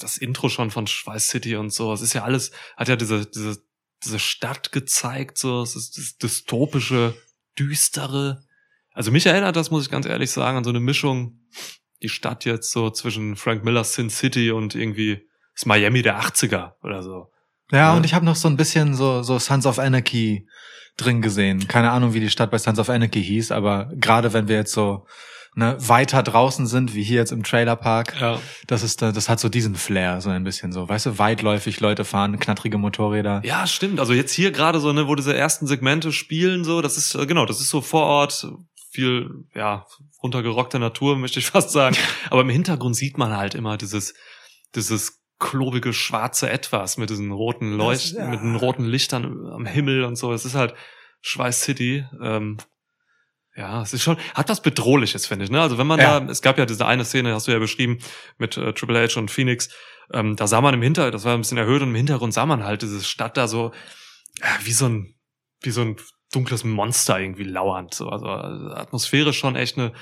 das 0.00 0.18
Intro 0.18 0.48
schon 0.48 0.70
von 0.70 0.86
Schweiß 0.86 1.28
City 1.28 1.56
und 1.56 1.72
so, 1.72 1.92
es 1.92 2.00
ist 2.00 2.12
ja 2.12 2.22
alles, 2.22 2.52
hat 2.76 2.88
ja 2.88 2.94
diese, 2.94 3.26
diese, 3.26 3.60
diese 4.04 4.20
Stadt 4.20 4.70
gezeigt, 4.70 5.36
so, 5.36 5.62
es 5.62 5.74
ist 5.74 5.98
das 5.98 6.16
dystopische, 6.18 7.14
düstere. 7.58 8.44
Also 8.92 9.10
mich 9.10 9.26
erinnert 9.26 9.56
das, 9.56 9.72
muss 9.72 9.84
ich 9.84 9.90
ganz 9.90 10.06
ehrlich 10.06 10.30
sagen, 10.30 10.58
an 10.58 10.64
so 10.64 10.70
eine 10.70 10.80
Mischung, 10.80 11.40
die 12.02 12.08
Stadt 12.08 12.44
jetzt 12.44 12.70
so 12.70 12.88
zwischen 12.90 13.34
Frank 13.34 13.64
Miller's 13.64 13.94
Sin 13.94 14.10
City 14.10 14.52
und 14.52 14.76
irgendwie 14.76 15.28
das 15.54 15.66
Miami 15.66 16.02
der 16.02 16.20
80er 16.20 16.74
oder 16.82 17.02
so. 17.02 17.31
Ja, 17.72 17.78
ja. 17.78 17.94
und 17.94 18.04
ich 18.04 18.14
habe 18.14 18.24
noch 18.24 18.36
so 18.36 18.48
ein 18.48 18.56
bisschen 18.56 18.94
so, 18.94 19.22
so 19.22 19.38
Sons 19.38 19.66
of 19.66 19.78
Anarchy 19.78 20.46
drin 20.96 21.22
gesehen. 21.22 21.66
Keine 21.68 21.90
Ahnung, 21.90 22.14
wie 22.14 22.20
die 22.20 22.30
Stadt 22.30 22.50
bei 22.50 22.58
Sons 22.58 22.78
of 22.78 22.90
Anarchy 22.90 23.24
hieß, 23.24 23.50
aber 23.50 23.90
gerade 23.94 24.32
wenn 24.32 24.46
wir 24.46 24.56
jetzt 24.56 24.72
so 24.72 25.06
ne, 25.54 25.76
weiter 25.78 26.22
draußen 26.22 26.66
sind, 26.66 26.94
wie 26.94 27.02
hier 27.02 27.16
jetzt 27.16 27.32
im 27.32 27.42
Trailerpark, 27.42 28.20
ja. 28.20 28.40
das 28.66 28.82
ist 28.82 29.02
das 29.02 29.28
hat 29.28 29.40
so 29.40 29.48
diesen 29.48 29.74
Flair, 29.74 30.20
so 30.20 30.30
ein 30.30 30.44
bisschen 30.44 30.72
so, 30.72 30.88
weißt 30.88 31.06
du, 31.06 31.18
weitläufig 31.18 31.80
Leute 31.80 32.04
fahren, 32.04 32.38
knattrige 32.38 32.78
Motorräder. 32.78 33.42
Ja, 33.44 33.66
stimmt. 33.66 34.00
Also 34.00 34.12
jetzt 34.12 34.32
hier 34.32 34.52
gerade 34.52 34.80
so, 34.80 34.92
ne, 34.92 35.08
wo 35.08 35.14
diese 35.14 35.34
ersten 35.34 35.66
Segmente 35.66 36.12
spielen, 36.12 36.64
so, 36.64 36.82
das 36.82 36.96
ist, 36.96 37.14
äh, 37.14 37.26
genau, 37.26 37.46
das 37.46 37.60
ist 37.60 37.70
so 37.70 37.80
vor 37.80 38.04
Ort, 38.04 38.46
viel, 38.90 39.46
ja, 39.54 39.86
runtergerockte 40.22 40.78
Natur, 40.78 41.16
möchte 41.18 41.38
ich 41.38 41.46
fast 41.46 41.70
sagen. 41.70 41.96
Aber 42.30 42.42
im 42.42 42.50
Hintergrund 42.50 42.96
sieht 42.96 43.18
man 43.18 43.36
halt 43.36 43.54
immer 43.54 43.76
dieses, 43.76 44.14
dieses 44.74 45.21
klobige 45.42 45.92
schwarze 45.92 46.48
Etwas 46.48 46.96
mit 46.96 47.10
diesen 47.10 47.32
roten 47.32 47.76
Leuchten, 47.76 48.18
ja. 48.18 48.28
mit 48.28 48.40
den 48.40 48.54
roten 48.54 48.84
Lichtern 48.84 49.46
am 49.50 49.66
Himmel 49.66 50.04
und 50.04 50.16
so. 50.16 50.32
Es 50.32 50.44
ist 50.44 50.54
halt 50.54 50.74
Schweiß 51.20 51.60
City. 51.60 52.06
Ähm, 52.22 52.58
ja, 53.56 53.82
es 53.82 53.92
ist 53.92 54.02
schon, 54.02 54.16
hat 54.34 54.48
was 54.48 54.62
Bedrohliches, 54.62 55.26
finde 55.26 55.44
ich. 55.44 55.50
Ne? 55.50 55.60
Also 55.60 55.76
wenn 55.78 55.86
man 55.86 55.98
ja. 55.98 56.20
da, 56.20 56.30
es 56.30 56.42
gab 56.42 56.58
ja 56.58 56.64
diese 56.64 56.86
eine 56.86 57.04
Szene, 57.04 57.34
hast 57.34 57.48
du 57.48 57.52
ja 57.52 57.58
beschrieben, 57.58 57.98
mit 58.38 58.56
äh, 58.56 58.72
Triple 58.72 59.06
H 59.06 59.18
und 59.18 59.30
Phoenix, 59.30 59.68
ähm, 60.12 60.36
da 60.36 60.46
sah 60.46 60.60
man 60.60 60.74
im 60.74 60.82
Hintergrund, 60.82 61.14
das 61.14 61.24
war 61.24 61.34
ein 61.34 61.40
bisschen 61.40 61.58
erhöht 61.58 61.82
und 61.82 61.88
im 61.88 61.94
Hintergrund 61.96 62.32
sah 62.32 62.46
man 62.46 62.64
halt 62.64 62.82
diese 62.82 63.02
Stadt 63.02 63.36
da 63.36 63.48
so, 63.48 63.72
ja, 64.40 64.46
wie 64.62 64.72
so 64.72 64.86
ein, 64.86 65.16
wie 65.60 65.70
so 65.70 65.82
ein 65.82 65.96
dunkles 66.32 66.62
Monster 66.62 67.20
irgendwie 67.20 67.44
lauernd. 67.44 67.94
So. 67.94 68.08
Also, 68.08 68.26
also 68.26 68.68
Atmosphäre 68.68 69.32
schon 69.32 69.56
echt 69.56 69.76
eine, 69.76 69.92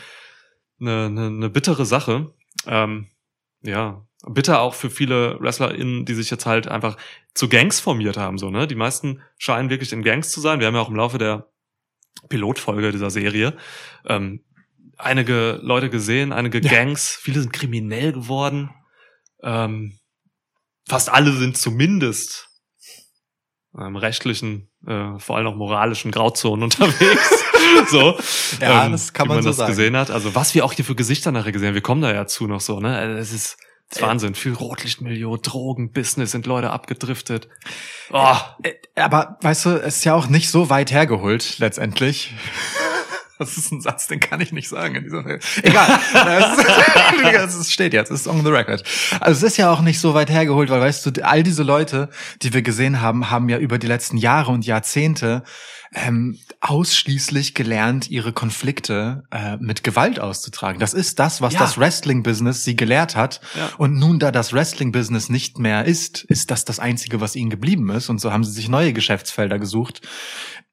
eine, 0.80 1.06
eine, 1.06 1.26
eine 1.26 1.50
bittere 1.50 1.86
Sache. 1.86 2.32
Ähm, 2.66 3.08
ja, 3.62 4.06
bitter 4.26 4.60
auch 4.60 4.74
für 4.74 4.90
viele 4.90 5.40
WrestlerInnen, 5.40 6.04
die 6.04 6.14
sich 6.14 6.30
jetzt 6.30 6.46
halt 6.46 6.68
einfach 6.68 6.96
zu 7.34 7.48
Gangs 7.48 7.80
formiert 7.80 8.16
haben, 8.16 8.38
so, 8.38 8.50
ne? 8.50 8.66
Die 8.66 8.74
meisten 8.74 9.22
scheinen 9.38 9.70
wirklich 9.70 9.92
in 9.92 10.02
Gangs 10.02 10.30
zu 10.30 10.40
sein. 10.40 10.60
Wir 10.60 10.66
haben 10.66 10.74
ja 10.74 10.80
auch 10.80 10.90
im 10.90 10.96
Laufe 10.96 11.18
der 11.18 11.50
Pilotfolge 12.28 12.92
dieser 12.92 13.10
Serie 13.10 13.56
ähm, 14.06 14.44
einige 14.98 15.58
Leute 15.62 15.90
gesehen, 15.90 16.32
einige 16.32 16.60
ja. 16.60 16.70
Gangs, 16.70 17.18
viele 17.20 17.40
sind 17.40 17.52
kriminell 17.52 18.12
geworden. 18.12 18.70
Ähm, 19.42 19.98
fast 20.88 21.10
alle 21.10 21.32
sind 21.32 21.56
zumindest 21.56 22.48
ähm, 23.78 23.96
rechtlichen, 23.96 24.68
äh, 24.86 25.18
vor 25.18 25.36
allem 25.36 25.46
auch 25.46 25.56
moralischen 25.56 26.10
Grauzonen 26.10 26.62
unterwegs. 26.64 27.44
so, 27.88 28.18
ja, 28.60 28.86
ähm, 28.86 28.92
das 28.92 29.12
kann 29.12 29.28
man, 29.28 29.38
man 29.38 29.42
so 29.44 29.50
das 29.50 29.56
sagen. 29.58 29.70
gesehen 29.70 29.96
hat. 29.96 30.10
Also 30.10 30.34
was 30.34 30.54
wir 30.54 30.64
auch 30.64 30.72
hier 30.72 30.84
für 30.84 30.94
Gesichter 30.94 31.32
nachher 31.32 31.52
gesehen 31.52 31.68
haben, 31.68 31.74
wir 31.74 31.82
kommen 31.82 32.02
da 32.02 32.12
ja 32.12 32.26
zu 32.26 32.46
noch 32.46 32.60
so, 32.60 32.80
ne? 32.80 32.96
Also, 32.96 33.18
es 33.18 33.32
ist 33.32 33.56
das 33.90 34.02
Wahnsinn, 34.02 34.36
viel 34.36 34.54
Rotlichtmilieu, 34.54 35.36
Drogenbusiness, 35.36 36.30
sind 36.30 36.46
Leute 36.46 36.70
abgedriftet. 36.70 37.48
Oh. 38.12 38.36
Aber 38.94 39.38
weißt 39.42 39.66
du, 39.66 39.70
es 39.70 39.98
ist 39.98 40.04
ja 40.04 40.14
auch 40.14 40.28
nicht 40.28 40.50
so 40.50 40.70
weit 40.70 40.92
hergeholt, 40.92 41.58
letztendlich. 41.58 42.32
Das 43.40 43.56
ist 43.56 43.72
ein 43.72 43.80
Satz, 43.80 44.06
den 44.06 44.20
kann 44.20 44.42
ich 44.42 44.52
nicht 44.52 44.68
sagen 44.68 44.96
in 44.96 45.04
dieser 45.04 45.24
Welt. 45.24 45.42
Egal. 45.62 45.98
Es 47.46 47.72
steht 47.72 47.94
jetzt, 47.94 48.10
es 48.10 48.20
ist 48.20 48.26
on 48.28 48.44
the 48.44 48.50
record. 48.50 48.84
Also 49.18 49.46
es 49.46 49.52
ist 49.52 49.56
ja 49.56 49.72
auch 49.72 49.80
nicht 49.80 49.98
so 49.98 50.12
weit 50.12 50.28
hergeholt, 50.28 50.68
weil 50.68 50.82
weißt 50.82 51.06
du, 51.06 51.24
all 51.26 51.42
diese 51.42 51.62
Leute, 51.62 52.10
die 52.42 52.52
wir 52.52 52.60
gesehen 52.60 53.00
haben, 53.00 53.30
haben 53.30 53.48
ja 53.48 53.56
über 53.56 53.78
die 53.78 53.86
letzten 53.86 54.18
Jahre 54.18 54.52
und 54.52 54.66
Jahrzehnte 54.66 55.42
ähm, 55.94 56.38
ausschließlich 56.60 57.54
gelernt, 57.54 58.10
ihre 58.10 58.34
Konflikte 58.34 59.24
äh, 59.30 59.56
mit 59.56 59.82
Gewalt 59.84 60.20
auszutragen. 60.20 60.78
Das 60.78 60.92
ist 60.92 61.18
das, 61.18 61.40
was 61.40 61.54
ja. 61.54 61.60
das 61.60 61.78
Wrestling-Business 61.78 62.62
sie 62.62 62.76
gelehrt 62.76 63.16
hat. 63.16 63.40
Ja. 63.56 63.70
Und 63.78 63.94
nun, 63.94 64.18
da 64.18 64.30
das 64.30 64.52
Wrestling-Business 64.52 65.30
nicht 65.30 65.58
mehr 65.58 65.86
ist, 65.86 66.24
ist 66.24 66.50
das 66.50 66.66
das 66.66 66.78
Einzige, 66.78 67.22
was 67.22 67.36
ihnen 67.36 67.48
geblieben 67.48 67.88
ist. 67.88 68.10
Und 68.10 68.20
so 68.20 68.32
haben 68.32 68.44
sie 68.44 68.52
sich 68.52 68.68
neue 68.68 68.92
Geschäftsfelder 68.92 69.58
gesucht, 69.58 70.02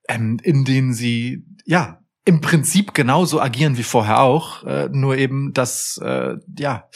ähm, 0.10 0.38
in 0.44 0.66
denen 0.66 0.94
sie, 0.94 1.46
ja, 1.66 2.02
im 2.28 2.42
Prinzip 2.42 2.94
genauso 2.94 3.42
agieren 3.42 3.78
wie 3.78 3.84
vorher 3.84 4.22
auch, 4.22 4.66
äh, 4.66 4.90
nur 4.92 5.18
eben, 5.18 5.54
dass 5.54 5.98
äh, 6.04 6.36
ja 6.60 6.90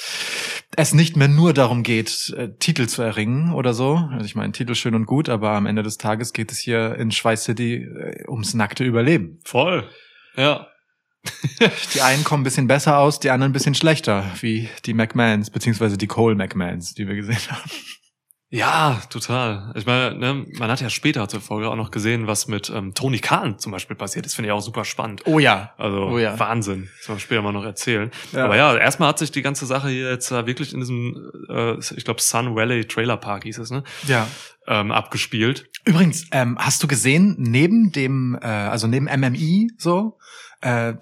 es 0.76 0.94
nicht 0.94 1.16
mehr 1.16 1.30
nur 1.30 1.54
darum 1.54 1.84
geht, 1.84 2.34
äh, 2.38 2.50
Titel 2.60 2.88
zu 2.88 3.02
erringen 3.02 3.54
oder 3.54 3.74
so. 3.74 3.96
Also 4.12 4.26
ich 4.26 4.36
meine, 4.36 4.52
Titel 4.52 4.76
schön 4.76 4.94
und 4.94 5.06
gut, 5.06 5.30
aber 5.30 5.52
am 5.52 5.66
Ende 5.66 5.84
des 5.84 5.98
Tages 5.98 6.34
geht 6.34 6.52
es 6.52 6.60
hier 6.60 6.96
in 6.96 7.12
Schweiß 7.12 7.46
City 7.46 7.76
äh, 7.76 8.28
ums 8.28 8.54
nackte 8.54 8.84
Überleben. 8.84 9.40
Voll. 9.46 9.90
Ja. 10.36 10.68
die 11.94 12.02
einen 12.02 12.26
kommen 12.26 12.42
ein 12.42 12.44
bisschen 12.44 12.68
besser 12.68 12.98
aus, 12.98 13.20
die 13.20 13.30
anderen 13.30 13.52
ein 13.52 13.54
bisschen 13.54 13.76
schlechter, 13.76 14.26
wie 14.42 14.70
die 14.86 14.94
McMahons, 14.94 15.50
beziehungsweise 15.50 15.98
die 15.98 16.08
Cole 16.08 16.36
McMahons, 16.36 16.94
die 16.94 17.08
wir 17.08 17.16
gesehen 17.16 17.38
haben. 17.50 17.72
Ja, 18.54 19.02
total. 19.10 19.72
Ich 19.76 19.86
meine, 19.86 20.14
ne, 20.14 20.46
man 20.60 20.70
hat 20.70 20.82
ja 20.82 20.90
später 20.90 21.26
zur 21.30 21.40
Folge 21.40 21.70
auch 21.70 21.78
noch 21.78 21.90
gesehen, 21.90 22.28
was 22.28 22.50
mit 22.50 22.70
ähm, 22.70 22.94
Tony 22.94 23.20
Khan 23.20 23.58
zum 23.60 23.72
Beispiel 23.72 23.96
passiert 23.96 24.26
ist. 24.26 24.36
Finde 24.36 24.50
ich 24.50 24.52
auch 24.52 24.60
super 24.60 24.84
spannend. 24.84 25.22
Oh 25.26 25.40
ja. 25.40 25.74
Also 25.78 26.08
oh 26.08 26.20
ja. 26.20 26.38
Wahnsinn. 26.38 26.90
Das 27.00 27.08
wir 27.08 27.20
später 27.20 27.42
mal 27.42 27.54
noch 27.54 27.64
erzählen. 27.64 28.12
Ja. 28.34 28.44
Aber 28.44 28.58
ja, 28.58 28.76
erstmal 28.76 29.08
hat 29.08 29.20
sich 29.20 29.32
die 29.32 29.42
ganze 29.42 29.66
Sache 29.66 29.88
hier 29.88 30.12
jetzt 30.12 30.32
äh, 30.32 30.46
wirklich 30.46 30.74
in 30.74 30.82
diesem, 30.82 31.32
äh, 31.50 31.80
ich 31.80 32.04
glaube, 32.04 32.22
Sun 32.22 32.54
Valley 32.54 32.84
Trailer 32.86 33.16
Park 33.16 33.44
hieß 33.44 33.58
es, 33.58 33.72
ne? 33.72 33.86
Ja. 34.06 34.28
Ähm, 34.68 34.92
abgespielt. 34.92 35.70
Übrigens, 35.86 36.28
ähm, 36.34 36.58
hast 36.60 36.84
du 36.84 36.88
gesehen, 36.88 37.38
neben 37.40 37.94
dem, 37.94 38.38
äh, 38.42 38.48
also 38.48 38.86
neben 38.86 39.06
MMI 39.06 39.72
so, 39.78 40.18
äh, 40.60 40.96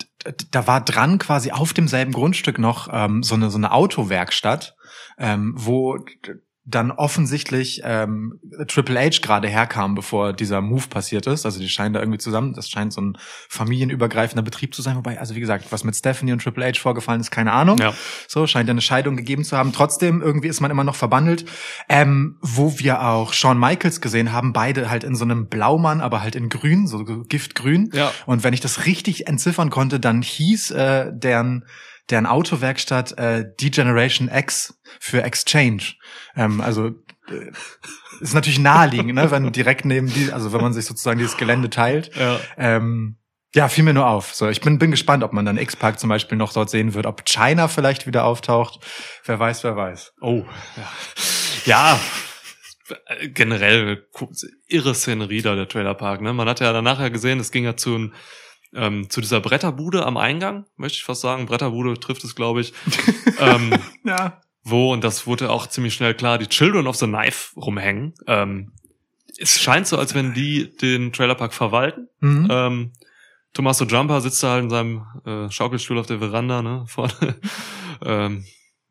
da 0.52 0.68
war 0.68 0.82
dran 0.82 1.18
quasi 1.18 1.50
auf 1.50 1.74
demselben 1.74 2.12
Grundstück 2.12 2.60
noch 2.60 2.90
ähm, 2.92 3.24
so 3.24 3.34
eine 3.34 3.50
so 3.50 3.58
eine 3.58 3.72
Autowerkstatt, 3.72 4.76
ähm, 5.18 5.54
wo 5.56 5.98
dann 6.70 6.92
offensichtlich 6.92 7.82
ähm, 7.84 8.40
Triple 8.68 9.00
H 9.00 9.20
gerade 9.22 9.48
herkam, 9.48 9.96
bevor 9.96 10.34
dieser 10.34 10.62
Move 10.62 10.88
passiert 10.90 11.26
ist. 11.28 11.46
Also 11.46 11.60
die 11.60 11.70
scheinen 11.70 11.94
da 11.94 12.00
irgendwie 12.00 12.20
zusammen, 12.20 12.54
das 12.54 12.70
scheint 12.70 12.94
so 12.94 13.02
ein 13.02 13.18
familienübergreifender 13.50 14.44
Betrieb 14.44 14.76
zu 14.76 14.82
sein. 14.82 14.96
Wobei, 14.96 15.20
also 15.20 15.36
wie 15.36 15.40
gesagt, 15.40 15.72
was 15.72 15.84
mit 15.84 15.96
Stephanie 15.96 16.32
und 16.32 16.44
Triple 16.44 16.66
H 16.66 16.80
vorgefallen 16.80 17.22
ist, 17.22 17.32
keine 17.32 17.54
Ahnung. 17.54 17.78
Ja. 17.80 17.94
So, 18.28 18.46
scheint 18.46 18.68
ja 18.68 18.72
eine 18.72 18.82
Scheidung 18.82 19.18
gegeben 19.18 19.44
zu 19.44 19.58
haben. 19.58 19.74
Trotzdem, 19.74 20.22
irgendwie 20.22 20.48
ist 20.48 20.62
man 20.62 20.70
immer 20.70 20.84
noch 20.84 20.96
verbandelt. 20.96 21.46
Ähm, 21.88 22.38
wo 22.42 22.78
wir 22.78 23.02
auch 23.02 23.34
Shawn 23.34 23.60
Michaels 23.60 24.02
gesehen 24.02 24.32
haben, 24.32 24.54
beide 24.54 24.90
halt 24.90 25.04
in 25.04 25.16
so 25.16 25.26
einem 25.26 25.48
Blaumann, 25.48 26.02
aber 26.02 26.22
halt 26.22 26.36
in 26.36 26.50
grün, 26.50 26.88
so 26.88 27.04
giftgrün. 27.04 27.90
Ja. 27.94 28.12
Und 28.26 28.44
wenn 28.44 28.54
ich 28.54 28.62
das 28.62 28.86
richtig 28.86 29.28
entziffern 29.28 29.70
konnte, 29.70 30.00
dann 30.00 30.22
hieß 30.22 30.72
äh, 30.72 31.12
deren 31.14 31.66
deren 32.10 32.26
Autowerkstatt 32.26 33.18
äh, 33.18 33.46
Degeneration 33.60 34.30
X 34.30 34.80
für 35.00 35.24
Exchange. 35.24 35.94
Ähm, 36.36 36.62
also 36.62 36.88
äh, 36.88 37.52
ist 38.20 38.34
natürlich 38.34 38.60
naheliegend, 38.60 39.16
ne, 39.16 39.32
wenn 39.32 39.52
direkt 39.52 39.86
neben 39.86 40.08
die, 40.08 40.32
also 40.32 40.52
wenn 40.54 40.62
man 40.62 40.74
sich 40.74 40.86
sozusagen 40.86 41.20
dieses 41.20 41.38
Gelände 41.38 41.70
teilt. 41.70 42.16
Ja. 42.16 42.40
Ähm, 42.58 43.18
ja, 43.56 43.68
fiel 43.68 43.84
mir 43.84 43.94
nur 43.94 44.08
auf. 44.08 44.36
So, 44.36 44.48
ich 44.48 44.62
bin, 44.62 44.78
bin 44.78 44.92
gespannt, 44.92 45.24
ob 45.24 45.34
man 45.34 45.46
dann 45.46 45.58
X-Park 45.58 46.00
zum 46.00 46.10
Beispiel 46.10 46.38
noch 46.38 46.54
dort 46.54 46.70
sehen 46.70 46.94
wird, 46.94 47.08
ob 47.08 47.26
China 47.26 47.68
vielleicht 47.68 48.06
wieder 48.06 48.26
auftaucht. 48.26 48.80
Wer 49.26 49.40
weiß, 49.40 49.64
wer 49.64 49.76
weiß. 49.76 50.14
Oh, 50.22 50.46
ja. 50.78 50.92
Ja, 51.66 52.00
äh, 53.08 53.30
generell 53.30 54.08
irre 54.68 54.96
Szenerie 54.96 55.42
da, 55.42 55.56
der 55.56 55.68
Trailerpark. 55.68 56.22
Ne? 56.22 56.34
Man 56.34 56.48
hat 56.48 56.60
ja 56.60 56.72
danach 56.74 57.00
ja 57.00 57.10
gesehen, 57.10 57.40
es 57.40 57.52
ging 57.52 57.64
ja 57.64 57.76
zu, 57.76 58.12
ähm, 58.74 59.10
zu 59.10 59.22
dieser 59.22 59.40
Bretterbude 59.40 60.06
am 60.06 60.18
Eingang, 60.18 60.66
möchte 60.78 60.98
ich 60.98 61.04
fast 61.04 61.22
sagen. 61.22 61.46
Bretterbude 61.46 62.00
trifft 62.00 62.24
es, 62.24 62.36
glaube 62.36 62.62
ich. 62.62 62.74
ähm, 63.40 63.74
Ja. 64.04 64.42
wo, 64.64 64.94
und 64.94 65.04
das 65.04 65.26
wurde 65.28 65.50
auch 65.50 65.68
ziemlich 65.68 65.94
schnell 65.94 66.14
klar, 66.14 66.38
die 66.38 66.48
Children 66.48 66.88
of 66.88 66.96
the 66.98 67.08
Knife 67.08 67.60
rumhängen. 67.60 68.14
Ähm, 68.28 68.72
es 69.38 69.60
scheint 69.60 69.88
so, 69.88 69.98
als 69.98 70.16
wenn 70.16 70.34
die 70.34 70.76
den 70.78 71.14
Trailerpark 71.14 71.54
verwalten. 71.54 72.10
Mhm. 72.20 72.48
Ähm, 72.50 72.92
Tommaso 73.54 73.86
Jumper 73.86 74.22
sitzt 74.22 74.44
da 74.44 74.52
halt 74.52 74.64
in 74.66 74.70
seinem 74.70 75.06
äh, 75.26 75.50
Schaukelstuhl 75.50 75.98
auf 75.98 76.06
der 76.06 76.20
Veranda, 76.20 76.62
ne, 76.62 76.84
vorne. 76.88 77.14
ähm, 78.06 78.46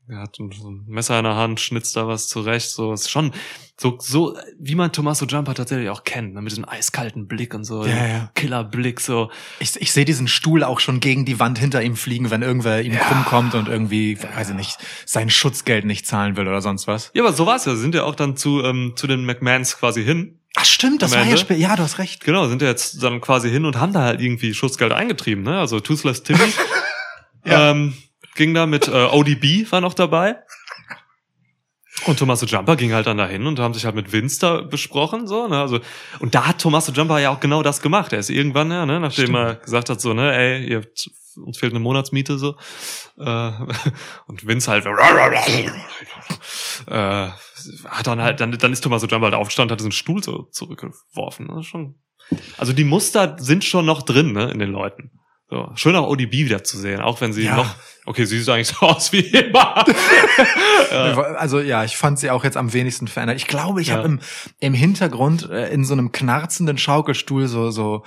er 0.09 0.21
hat 0.21 0.39
ein, 0.39 0.51
so 0.53 0.71
ein 0.71 0.85
Messer 0.87 1.19
in 1.19 1.25
der 1.25 1.37
Hand, 1.37 1.61
schnitzt 1.61 1.97
da 1.97 2.07
was 2.09 2.29
zurecht, 2.29 2.71
so, 2.71 2.93
ist 2.93 3.11
schon 3.11 3.33
so, 3.81 3.97
so, 4.01 4.37
wie 4.59 4.75
man 4.75 4.91
Tommaso 4.93 5.25
Jumper 5.27 5.55
tatsächlich 5.55 5.89
auch 5.91 6.03
kennt, 6.03 6.35
ne, 6.35 6.43
mit 6.43 6.51
diesem 6.51 6.69
eiskalten 6.69 7.29
Blick 7.29 7.55
und 7.55 7.63
so, 7.65 7.85
Ja, 7.87 8.07
ja. 8.07 8.31
Killerblick, 8.35 9.01
so. 9.01 9.31
Ich, 9.61 9.77
ich 9.81 9.93
sehe 9.93 10.05
diesen 10.05 10.27
Stuhl 10.27 10.65
auch 10.65 10.81
schon 10.81 10.99
gegen 11.01 11.25
die 11.25 11.39
Wand 11.39 11.59
hinter 11.59 11.83
ihm 11.83 11.95
fliegen, 11.95 12.31
wenn 12.31 12.43
irgendwer 12.43 12.83
ihm 12.83 12.93
Ja. 12.95 12.99
krumm 13.01 13.25
kommt 13.25 13.55
und 13.55 13.69
irgendwie, 13.69 14.19
weiß 14.21 14.51
ich 14.51 14.57
nicht, 14.57 14.79
sein 15.07 15.31
Schutzgeld 15.31 15.85
nicht 15.85 16.07
zahlen 16.07 16.37
will 16.37 16.49
oder 16.49 16.61
sonst 16.61 16.87
was. 16.89 17.11
Ja, 17.15 17.23
aber 17.23 17.33
so 17.33 17.47
war's 17.47 17.67
ja, 17.67 17.77
sind 17.77 17.95
ja 17.95 18.05
auch 18.05 18.15
dann 18.17 18.37
zu, 18.37 18.63
ähm, 18.65 18.95
zu 18.97 19.07
den 19.07 19.25
McMahons 19.25 19.77
quasi 19.79 20.03
hin. 20.03 20.41
Ach 20.57 20.65
stimmt, 20.65 21.03
das 21.03 21.13
war 21.13 21.19
ja 21.19 21.25
Ende? 21.27 21.39
spät. 21.39 21.59
Ja, 21.59 21.77
du 21.77 21.83
hast 21.85 21.99
recht. 21.99 22.25
Genau, 22.25 22.49
sind 22.49 22.63
ja 22.63 22.69
jetzt 22.69 23.01
dann 23.03 23.21
quasi 23.21 23.49
hin 23.51 23.65
und 23.65 23.79
haben 23.79 23.93
da 23.93 24.01
halt 24.03 24.21
irgendwie 24.21 24.55
Schutzgeld 24.55 24.91
eingetrieben, 24.93 25.45
ne, 25.45 25.59
also 25.61 25.79
Toothless 25.81 26.23
Timmy. 26.25 26.41
Ja. 27.45 27.71
ähm, 27.71 27.95
ging 28.39 28.55
da 28.55 28.65
mit, 28.65 28.89
äh, 28.89 28.93
ODB 29.13 29.71
war 29.71 29.83
noch 29.83 29.93
dabei. 29.95 30.37
Und 32.07 32.17
Tommaso 32.21 32.47
Jumper 32.47 32.77
ging 32.77 32.93
halt 32.93 33.09
dann 33.09 33.17
dahin 33.19 33.45
und 33.47 33.59
haben 33.59 33.75
sich 33.75 33.85
halt 33.85 33.97
mit 33.97 34.13
Vince 34.13 34.39
da 34.41 34.61
besprochen, 34.63 35.27
so, 35.27 35.49
ne, 35.49 35.61
also, 35.61 35.81
und 36.21 36.33
da 36.33 36.47
hat 36.47 36.61
Tommaso 36.61 36.93
Jumper 36.93 37.19
ja 37.19 37.31
auch 37.31 37.41
genau 37.41 37.65
das 37.65 37.83
gemacht. 37.83 38.13
Er 38.13 38.21
ist 38.21 38.31
irgendwann, 38.31 38.71
ja, 38.71 38.87
ne, 38.87 39.01
nachdem 39.01 39.25
Stimmt. 39.25 39.37
er 39.39 39.55
gesagt 39.57 39.91
hat, 39.91 40.01
so, 40.01 40.15
ne, 40.15 40.33
ey, 40.33 40.65
ihr, 40.65 40.77
habt- 40.79 41.11
uns 41.45 41.59
fehlt 41.59 41.73
eine 41.73 41.81
Monatsmiete, 41.81 42.39
so, 42.39 42.55
äh, 43.19 43.51
und 44.29 44.47
Vince 44.47 44.71
halt, 44.71 44.87
äh, 46.87 47.29
hat 47.89 48.07
dann 48.07 48.23
halt, 48.23 48.39
dann, 48.41 48.53
dann 48.53 48.73
ist 48.73 48.83
Tommaso 48.83 49.07
Jumper 49.09 49.27
halt 49.27 49.35
aufgestanden, 49.35 49.73
hat 49.73 49.81
diesen 49.81 49.91
Stuhl 49.93 50.23
so 50.23 50.45
zurückgeworfen, 50.53 51.47
ne, 51.49 51.65
schon. 51.65 51.97
Also 52.59 52.73
die 52.73 52.85
Muster 52.85 53.37
sind 53.41 53.65
schon 53.65 53.87
noch 53.87 54.03
drin, 54.03 54.33
ne, 54.33 54.51
in 54.53 54.61
den 54.61 54.71
Leuten. 54.71 55.11
So, 55.51 55.71
schön 55.77 55.97
auch 55.97 56.07
ODB 56.09 56.33
wieder 56.33 56.63
zu 56.63 56.77
sehen, 56.77 57.01
auch 57.01 57.21
wenn 57.23 57.33
sie 57.33 57.45
Ja. 57.45 57.57
noch, 57.57 57.75
okay, 58.05 58.27
sie 58.27 58.39
sieht 58.39 58.49
eigentlich 58.51 58.69
so 58.69 58.77
aus 58.87 59.13
wie 59.13 59.21
immer. 59.21 59.85
ja. 60.93 61.19
Also 61.37 61.61
ja, 61.61 61.85
ich 61.85 61.97
fand 61.97 62.19
sie 62.19 62.31
auch 62.31 62.45
jetzt 62.45 62.57
am 62.59 62.73
wenigsten 62.75 63.09
verändert. 63.09 63.39
Ich 63.39 63.47
glaube, 63.47 63.81
ich 63.81 63.89
Ja. 63.89 63.97
habe 63.97 64.09
im, 64.09 64.21
im 64.61 64.75
Hintergrund 64.75 65.49
äh, 65.51 65.69
in 65.73 65.85
so 65.85 65.95
einem 65.95 66.13
knarzenden 66.13 66.77
Schaukelstuhl 66.77 67.49
so 67.49 67.71
so 67.71 68.05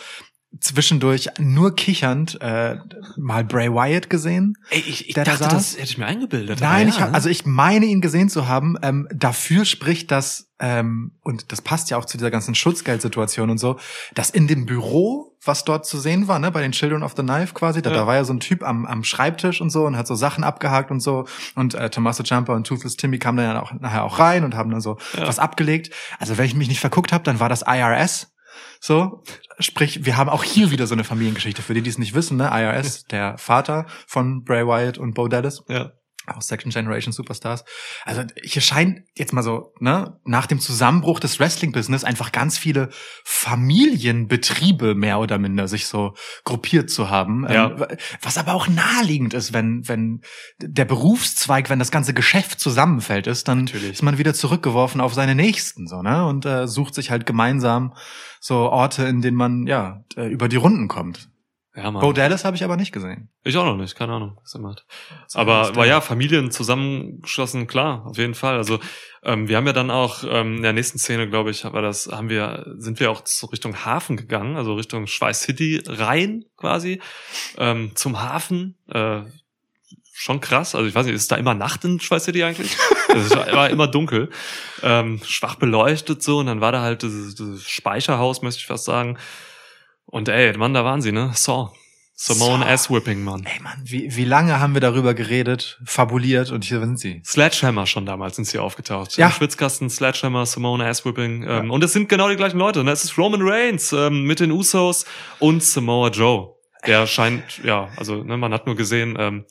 zwischendurch 0.59 1.29
nur 1.39 1.75
kichernd 1.75 2.39
äh, 2.41 2.75
mal 3.17 3.43
Bray 3.45 3.71
Wyatt 3.71 4.09
gesehen. 4.09 4.55
Ey, 4.69 4.79
ich, 4.85 5.07
ich 5.07 5.15
da 5.15 5.23
dachte, 5.23 5.45
saß? 5.45 5.53
das 5.53 5.73
hätte 5.75 5.83
ich 5.85 5.97
mir 5.97 6.05
eingebildet. 6.05 6.59
Nein, 6.59 6.81
aber 6.81 6.89
ich 6.89 6.95
ja, 6.97 7.01
hab, 7.07 7.13
also 7.13 7.29
ich 7.29 7.45
meine 7.45 7.85
ihn 7.85 8.01
gesehen 8.01 8.27
zu 8.29 8.47
haben. 8.49 8.75
Ähm, 8.81 9.07
dafür 9.13 9.63
spricht 9.63 10.11
das 10.11 10.49
ähm, 10.59 11.13
und 11.21 11.51
das 11.53 11.61
passt 11.61 11.89
ja 11.89 11.97
auch 11.97 12.05
zu 12.05 12.17
dieser 12.17 12.31
ganzen 12.31 12.53
Schutzgeldsituation 12.53 13.49
und 13.49 13.59
so, 13.59 13.79
dass 14.13 14.29
in 14.29 14.47
dem 14.47 14.65
Büro, 14.65 15.30
was 15.43 15.63
dort 15.65 15.85
zu 15.85 15.99
sehen 15.99 16.27
war, 16.27 16.37
ne, 16.39 16.51
bei 16.51 16.61
den 16.61 16.71
Children 16.71 17.03
of 17.03 17.13
the 17.17 17.23
Knife 17.23 17.53
quasi, 17.53 17.81
da, 17.81 17.89
Ja. 17.89 17.95
da 17.97 18.07
war 18.07 18.15
ja 18.15 18.23
so 18.23 18.33
ein 18.33 18.39
Typ 18.39 18.63
am, 18.63 18.85
am 18.85 19.03
Schreibtisch 19.03 19.59
und 19.61 19.69
so 19.71 19.85
und 19.85 19.97
hat 19.97 20.05
so 20.07 20.15
Sachen 20.15 20.43
abgehakt 20.43 20.91
und 20.91 20.99
so 20.99 21.25
und 21.55 21.73
äh, 21.73 21.89
Tommaso 21.89 22.23
Ciampa 22.23 22.53
und 22.53 22.67
Toothless 22.67 22.95
Timmy 22.97 23.17
kamen 23.19 23.37
dann 23.37 23.55
ja 23.55 23.61
auch 23.61 23.71
nachher 23.73 24.03
auch 24.03 24.19
rein 24.19 24.43
und 24.43 24.55
haben 24.55 24.69
dann 24.71 24.81
so 24.81 24.97
Ja. 25.17 25.27
was 25.27 25.39
abgelegt. 25.39 25.93
Also 26.19 26.37
wenn 26.37 26.45
ich 26.45 26.53
mich 26.55 26.67
nicht 26.67 26.79
verguckt 26.79 27.11
habe, 27.11 27.23
dann 27.23 27.39
war 27.39 27.49
das 27.49 27.63
IRS. 27.65 28.27
So, 28.79 29.23
sprich, 29.59 30.05
wir 30.05 30.17
haben 30.17 30.29
auch 30.29 30.43
hier 30.43 30.71
wieder 30.71 30.87
so 30.87 30.93
eine 30.95 31.03
Familiengeschichte. 31.03 31.61
Für 31.61 31.73
die, 31.73 31.81
die 31.81 31.89
es 31.89 31.97
nicht 31.99 32.13
wissen, 32.15 32.37
ne? 32.37 32.49
IRS, 32.51 33.05
der 33.11 33.37
Vater 33.37 33.85
von 34.07 34.43
Bray 34.43 34.65
Wyatt 34.67 34.97
und 34.97 35.13
Bo 35.13 35.27
Dallas 35.27 35.63
ja. 35.67 35.91
Auch 36.37 36.41
Second 36.41 36.73
Generation 36.73 37.11
Superstars. 37.13 37.63
Also 38.05 38.23
hier 38.43 38.61
scheint 38.61 39.01
jetzt 39.15 39.33
mal 39.33 39.43
so, 39.43 39.73
ne, 39.79 40.19
nach 40.25 40.45
dem 40.45 40.59
Zusammenbruch 40.59 41.19
des 41.19 41.39
Wrestling-Business 41.39 42.03
einfach 42.03 42.31
ganz 42.31 42.57
viele 42.57 42.89
Familienbetriebe 43.23 44.95
mehr 44.95 45.19
oder 45.19 45.37
minder 45.37 45.67
sich 45.67 45.87
so 45.87 46.13
gruppiert 46.43 46.89
zu 46.89 47.09
haben. 47.09 47.47
Ja. 47.49 47.71
Ähm, 47.71 47.85
was 48.21 48.37
aber 48.37 48.53
auch 48.53 48.67
naheliegend 48.67 49.33
ist, 49.33 49.53
wenn, 49.53 49.87
wenn 49.87 50.21
der 50.59 50.85
Berufszweig, 50.85 51.69
wenn 51.69 51.79
das 51.79 51.91
ganze 51.91 52.13
Geschäft 52.13 52.59
zusammenfällt 52.59 53.27
ist, 53.27 53.47
dann 53.47 53.65
Natürlich. 53.65 53.91
ist 53.91 54.03
man 54.03 54.17
wieder 54.17 54.33
zurückgeworfen 54.33 55.01
auf 55.01 55.13
seine 55.13 55.35
Nächsten, 55.35 55.87
so, 55.87 56.01
ne, 56.01 56.25
und 56.25 56.45
äh, 56.45 56.67
sucht 56.67 56.95
sich 56.95 57.11
halt 57.11 57.25
gemeinsam 57.25 57.93
so 58.39 58.57
Orte, 58.57 59.05
in 59.05 59.21
denen 59.21 59.37
man, 59.37 59.67
ja, 59.67 60.03
äh, 60.15 60.27
über 60.27 60.47
die 60.47 60.57
Runden 60.57 60.87
kommt. 60.87 61.30
Ja, 61.75 61.89
Mann. 61.89 62.01
Bo 62.01 62.11
Dallas 62.11 62.43
habe 62.43 62.57
ich 62.57 62.63
aber 62.65 62.75
nicht 62.75 62.91
gesehen. 62.91 63.29
Ich 63.43 63.55
auch 63.55 63.63
noch 63.63 63.77
nicht, 63.77 63.95
keine 63.95 64.13
Ahnung, 64.13 64.37
was 64.41 64.53
er 64.53 64.59
macht. 64.59 64.85
Aber, 65.33 65.67
aber 65.67 65.85
ja, 65.85 66.01
Familien 66.01 66.51
zusammengeschlossen, 66.51 67.67
klar, 67.67 68.05
auf 68.05 68.17
jeden 68.17 68.33
Fall. 68.33 68.57
Also 68.57 68.79
ähm, 69.23 69.47
wir 69.47 69.55
haben 69.55 69.67
ja 69.67 69.73
dann 69.73 69.89
auch 69.89 70.25
ähm, 70.27 70.57
in 70.57 70.63
der 70.63 70.73
nächsten 70.73 70.99
Szene, 70.99 71.29
glaube 71.29 71.51
ich, 71.51 71.63
war 71.63 71.81
das, 71.81 72.09
haben 72.11 72.27
wir, 72.27 72.65
sind 72.77 72.99
wir 72.99 73.09
auch 73.09 73.21
so 73.23 73.47
Richtung 73.47 73.85
Hafen 73.85 74.17
gegangen, 74.17 74.57
also 74.57 74.73
Richtung 74.73 75.07
Schweiß 75.07 75.43
City 75.43 75.81
rein 75.87 76.43
quasi 76.57 77.01
ähm, 77.57 77.91
zum 77.95 78.21
Hafen. 78.21 78.75
Äh, 78.89 79.21
schon 80.13 80.41
krass. 80.41 80.75
Also 80.75 80.87
ich 80.87 80.93
weiß 80.93 81.05
nicht, 81.05 81.15
ist 81.15 81.31
da 81.31 81.37
immer 81.37 81.53
Nacht 81.53 81.85
in 81.85 81.99
Schweiß 81.99 82.25
City 82.25 82.43
eigentlich? 82.43 82.75
Es 83.13 83.29
war 83.31 83.51
war 83.51 83.69
immer 83.69 83.87
dunkel, 83.87 84.29
ähm, 84.83 85.19
schwach 85.25 85.55
beleuchtet 85.55 86.23
so 86.23 86.37
und 86.37 86.45
dann 86.45 86.61
war 86.61 86.71
da 86.71 86.81
halt 86.81 87.01
dieses, 87.01 87.35
dieses 87.35 87.69
Speicherhaus, 87.69 88.41
möchte 88.41 88.59
ich 88.59 88.67
fast 88.67 88.85
sagen. 88.85 89.17
Und 90.11 90.27
ey, 90.29 90.55
Mann, 90.57 90.73
da 90.73 90.83
waren 90.85 91.01
sie, 91.01 91.11
ne? 91.11 91.31
Saw. 91.33 91.71
Simone 92.13 92.63
Saw. 92.63 92.73
Ass-Whipping, 92.73 93.23
Mann. 93.23 93.45
Ey 93.45 93.61
Mann, 93.61 93.81
wie, 93.83 94.15
wie 94.15 94.25
lange 94.25 94.59
haben 94.59 94.73
wir 94.73 94.81
darüber 94.81 95.13
geredet, 95.15 95.79
fabuliert 95.85 96.51
und 96.51 96.65
hier 96.65 96.79
sind 96.81 96.99
sie. 96.99 97.21
Sledgehammer 97.25 97.87
schon 97.87 98.05
damals 98.05 98.35
sind 98.35 98.45
sie 98.45 98.59
aufgetaucht. 98.59 99.17
Ja. 99.17 99.27
Im 99.27 99.31
Schwitzkasten, 99.31 99.89
Sledgehammer, 99.89 100.45
Simone 100.45 100.85
Ass-Whipping. 100.85 101.45
Ähm, 101.47 101.71
Und 101.71 101.83
es 101.83 101.93
sind 101.93 102.09
genau 102.09 102.29
die 102.29 102.35
gleichen 102.35 102.59
Leute. 102.59 102.83
Ne? 102.83 102.91
Es 102.91 103.03
ist 103.03 103.17
Roman 103.17 103.41
Reigns 103.41 103.91
ähm, 103.93 104.25
mit 104.25 104.39
den 104.39 104.51
Usos 104.51 105.05
und 105.39 105.63
Samoa 105.63 106.09
Joe. 106.09 106.55
Der 106.85 107.07
scheint, 107.07 107.63
ja, 107.63 107.89
also 107.95 108.23
ne, 108.23 108.37
man 108.37 108.53
hat 108.53 108.65
nur 108.65 108.75
gesehen, 108.75 109.15
ähm, 109.17 109.45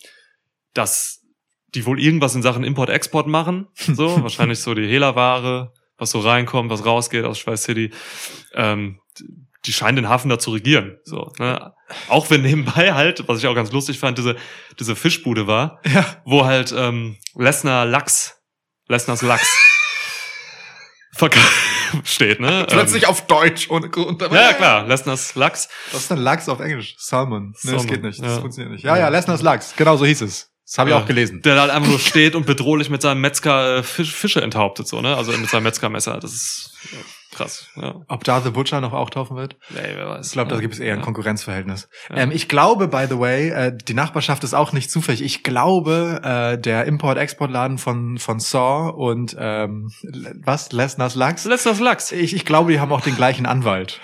dass 0.74 1.22
die 1.74 1.86
wohl 1.86 1.98
irgendwas 2.00 2.34
in 2.34 2.42
Sachen 2.42 2.64
Import-Export 2.64 3.26
machen. 3.26 3.66
So, 3.76 4.22
wahrscheinlich 4.22 4.60
so 4.60 4.74
die 4.74 4.86
Hehlerware, 4.86 5.72
was 5.96 6.10
so 6.10 6.20
reinkommt, 6.20 6.70
was 6.70 6.84
rausgeht 6.84 7.24
aus 7.24 7.38
Schweiß 7.38 7.62
City. 7.62 7.92
Ähm, 8.54 9.00
die 9.66 9.72
scheinen 9.72 9.96
den 9.96 10.08
Hafen 10.08 10.28
da 10.28 10.38
zu 10.38 10.50
regieren. 10.52 10.98
So, 11.04 11.32
ne? 11.38 11.74
Auch 12.08 12.30
wenn 12.30 12.42
nebenbei 12.42 12.92
halt, 12.94 13.26
was 13.28 13.38
ich 13.38 13.46
auch 13.46 13.54
ganz 13.54 13.72
lustig 13.72 13.98
fand, 13.98 14.16
diese, 14.18 14.36
diese 14.78 14.96
Fischbude 14.96 15.46
war, 15.46 15.80
Ja. 15.84 16.04
wo 16.24 16.44
halt 16.46 16.72
ähm, 16.76 17.16
Lesnar 17.34 17.84
Lachs, 17.84 18.36
Lesners 18.88 19.22
Lachs 19.22 19.48
steht, 22.04 22.40
ne? 22.40 22.66
Plötzlich 22.70 23.06
auf 23.06 23.26
Deutsch 23.26 23.68
ohne 23.70 23.88
Grund. 23.90 24.22
Ähm, 24.22 24.32
ja, 24.32 24.42
ja, 24.42 24.52
klar, 24.52 24.86
Lesners 24.86 25.34
Lachs. 25.34 25.68
Was 25.92 26.02
ist 26.02 26.10
denn 26.10 26.18
Lachs 26.18 26.48
auf 26.48 26.60
Englisch? 26.60 26.94
Salmon. 26.98 27.48
Nee, 27.48 27.52
das 27.52 27.82
Salmon, 27.82 27.86
geht 27.88 28.02
nicht. 28.02 28.20
Das 28.20 28.26
ja. 28.36 28.40
funktioniert 28.40 28.72
nicht. 28.72 28.84
Ja, 28.84 28.96
ja, 28.96 29.08
Lesners 29.08 29.42
Lachs. 29.42 29.74
Genau 29.76 29.96
so 29.96 30.06
hieß 30.06 30.22
es. 30.22 30.50
Das 30.66 30.78
habe 30.78 30.90
ich 30.90 30.96
Ja. 30.96 31.02
auch 31.02 31.06
gelesen. 31.06 31.42
Der 31.42 31.56
da 31.56 31.62
halt 31.62 31.70
einfach 31.72 31.88
nur 31.88 31.98
steht 31.98 32.36
und 32.36 32.46
bedrohlich 32.46 32.90
mit 32.90 33.02
seinem 33.02 33.20
Metzger 33.20 33.78
äh, 33.78 33.82
Fisch, 33.82 34.12
Fische 34.14 34.40
enthauptet, 34.40 34.86
so, 34.86 35.00
ne? 35.00 35.16
Also 35.16 35.32
mit 35.32 35.50
seinem 35.50 35.64
Metzgermesser. 35.64 36.18
Das 36.20 36.32
ist 36.32 36.72
äh, 36.92 36.96
krass. 37.40 37.68
Ja. 37.76 37.94
Ob 38.08 38.24
da 38.24 38.40
The 38.40 38.50
Butcher 38.50 38.80
noch 38.80 38.92
auftauchen 38.92 39.36
wird? 39.36 39.56
Nee, 39.70 39.80
wer 39.96 40.08
weiß. 40.08 40.26
Ich 40.28 40.32
glaube, 40.32 40.50
da 40.50 40.60
gibt 40.60 40.74
es 40.74 40.80
eher 40.80 40.94
ein. 40.94 41.00
Konkurrenzverhältnis. 41.02 41.88
Ja. 42.10 42.16
Ähm, 42.18 42.30
ich 42.30 42.48
glaube, 42.48 42.88
by 42.88 43.06
the 43.08 43.18
way, 43.18 43.48
äh, 43.50 43.72
die 43.76 43.94
Nachbarschaft 43.94 44.44
ist 44.44 44.54
auch 44.54 44.72
nicht 44.72 44.90
zufällig. 44.90 45.22
Ich 45.22 45.42
glaube, 45.42 46.20
äh, 46.24 46.58
der 46.58 46.84
Import-Export-Laden 46.86 47.78
von, 47.78 48.18
von 48.18 48.38
Saw 48.40 48.90
und 48.90 49.36
ähm, 49.38 49.90
was? 50.44 50.72
Lesners 50.72 51.14
Lachs? 51.14 51.44
Letzter 51.44 51.74
Lachs. 51.74 52.12
Ich, 52.12 52.34
ich 52.34 52.44
glaube, 52.44 52.72
die 52.72 52.80
haben 52.80 52.92
auch 52.92 53.00
den 53.00 53.16
gleichen 53.16 53.46
Anwalt. 53.46 54.00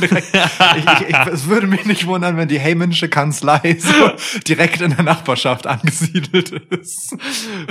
direkt, 0.00 0.26
ich, 0.76 0.84
ich, 0.84 1.08
ich, 1.08 1.26
es 1.32 1.46
würde 1.48 1.66
mich 1.66 1.84
nicht 1.84 2.06
wundern, 2.06 2.36
wenn 2.36 2.48
die 2.48 2.58
Heymansche 2.58 3.08
Kanzlei 3.08 3.76
so 3.78 4.10
direkt 4.46 4.80
in 4.80 4.90
der 4.94 5.02
Nachbarschaft 5.04 5.66
angesiedelt 5.66 6.50
ist. 6.50 7.16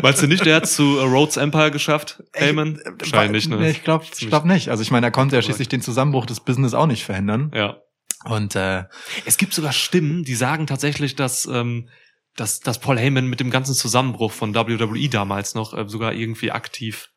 Meinst 0.01 0.21
du 0.21 0.27
nicht, 0.27 0.45
der 0.45 0.57
hat 0.57 0.67
zu 0.67 0.97
äh, 0.99 1.03
Rhodes 1.03 1.37
Empire 1.37 1.71
geschafft? 1.71 2.23
Heyman? 2.33 2.79
Ich- 3.01 3.11
Wahrscheinlich 3.11 3.49
ne? 3.49 3.69
ich 3.69 3.83
glaube 3.83 4.05
ich 4.17 4.27
glaub 4.27 4.45
nicht. 4.45 4.56
Also 4.69 4.81
ich 4.83 4.91
meine, 4.91 5.07
er 5.07 5.11
konnte 5.11 5.35
ja 5.35 5.41
schließlich 5.41 5.69
den 5.69 5.81
Zusammenbruch 5.81 6.25
des 6.25 6.39
Business 6.39 6.73
auch 6.73 6.87
nicht 6.87 7.05
verhindern. 7.05 7.51
Ja. 7.53 7.77
Und 8.25 8.55
äh, 8.55 8.85
Es 9.25 9.37
gibt 9.37 9.53
sogar 9.53 9.71
Stimmen, 9.71 10.23
die 10.23 10.35
sagen 10.35 10.65
tatsächlich, 10.67 11.15
dass, 11.15 11.45
ähm, 11.45 11.89
dass, 12.35 12.59
dass 12.59 12.79
Paul 12.79 12.97
Heyman 12.99 13.27
mit 13.27 13.39
dem 13.39 13.51
ganzen 13.51 13.73
Zusammenbruch 13.75 14.31
von 14.31 14.53
WWE 14.55 15.07
damals 15.09 15.53
noch 15.55 15.73
äh, 15.73 15.87
sogar 15.87 16.13
irgendwie 16.13 16.51
aktiv 16.51 17.09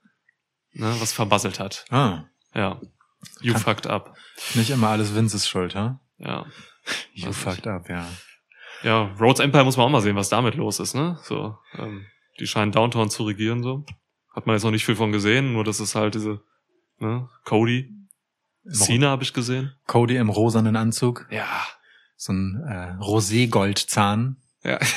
ne, 0.72 0.94
was 1.00 1.12
verbasselt 1.12 1.58
hat. 1.58 1.84
ah, 1.90 2.24
Ja. 2.54 2.80
You 3.40 3.52
Kann- 3.52 3.62
fucked 3.62 3.86
up. 3.86 4.14
nicht 4.54 4.70
immer 4.70 4.88
alles 4.88 5.14
Vinces 5.14 5.46
Schuld, 5.48 5.74
ha? 5.74 6.00
Ja. 6.18 6.46
You 7.12 7.28
Weiß 7.28 7.36
fucked 7.36 7.66
up, 7.66 7.88
ja. 7.88 8.06
Ja, 8.82 9.14
Rhodes 9.20 9.40
Empire 9.40 9.64
muss 9.64 9.76
man 9.76 9.86
auch 9.86 9.90
mal 9.90 10.00
sehen, 10.00 10.16
was 10.16 10.30
damit 10.30 10.54
los 10.54 10.80
ist, 10.80 10.94
ne? 10.94 11.18
So, 11.24 11.54
ähm, 11.76 12.06
die 12.38 12.46
scheinen 12.46 12.72
Downtown 12.72 13.10
zu 13.10 13.24
regieren, 13.24 13.62
so. 13.62 13.84
Hat 14.34 14.46
man 14.46 14.56
jetzt 14.56 14.62
noch 14.64 14.70
nicht 14.70 14.86
viel 14.86 14.96
von 14.96 15.12
gesehen, 15.12 15.52
nur 15.52 15.64
das 15.64 15.80
ist 15.80 15.94
halt 15.94 16.14
diese, 16.14 16.40
ne, 17.00 17.28
Cody. 17.44 17.90
Cena 18.72 19.08
habe 19.08 19.22
ich 19.22 19.32
gesehen. 19.32 19.72
Cody 19.86 20.16
im 20.16 20.28
rosanen 20.28 20.76
Anzug, 20.76 21.26
Ja. 21.30 21.46
so 22.16 22.32
ein 22.32 22.62
äh, 22.68 23.02
Rosé-Goldzahn 23.02 24.36
Ja. 24.62 24.78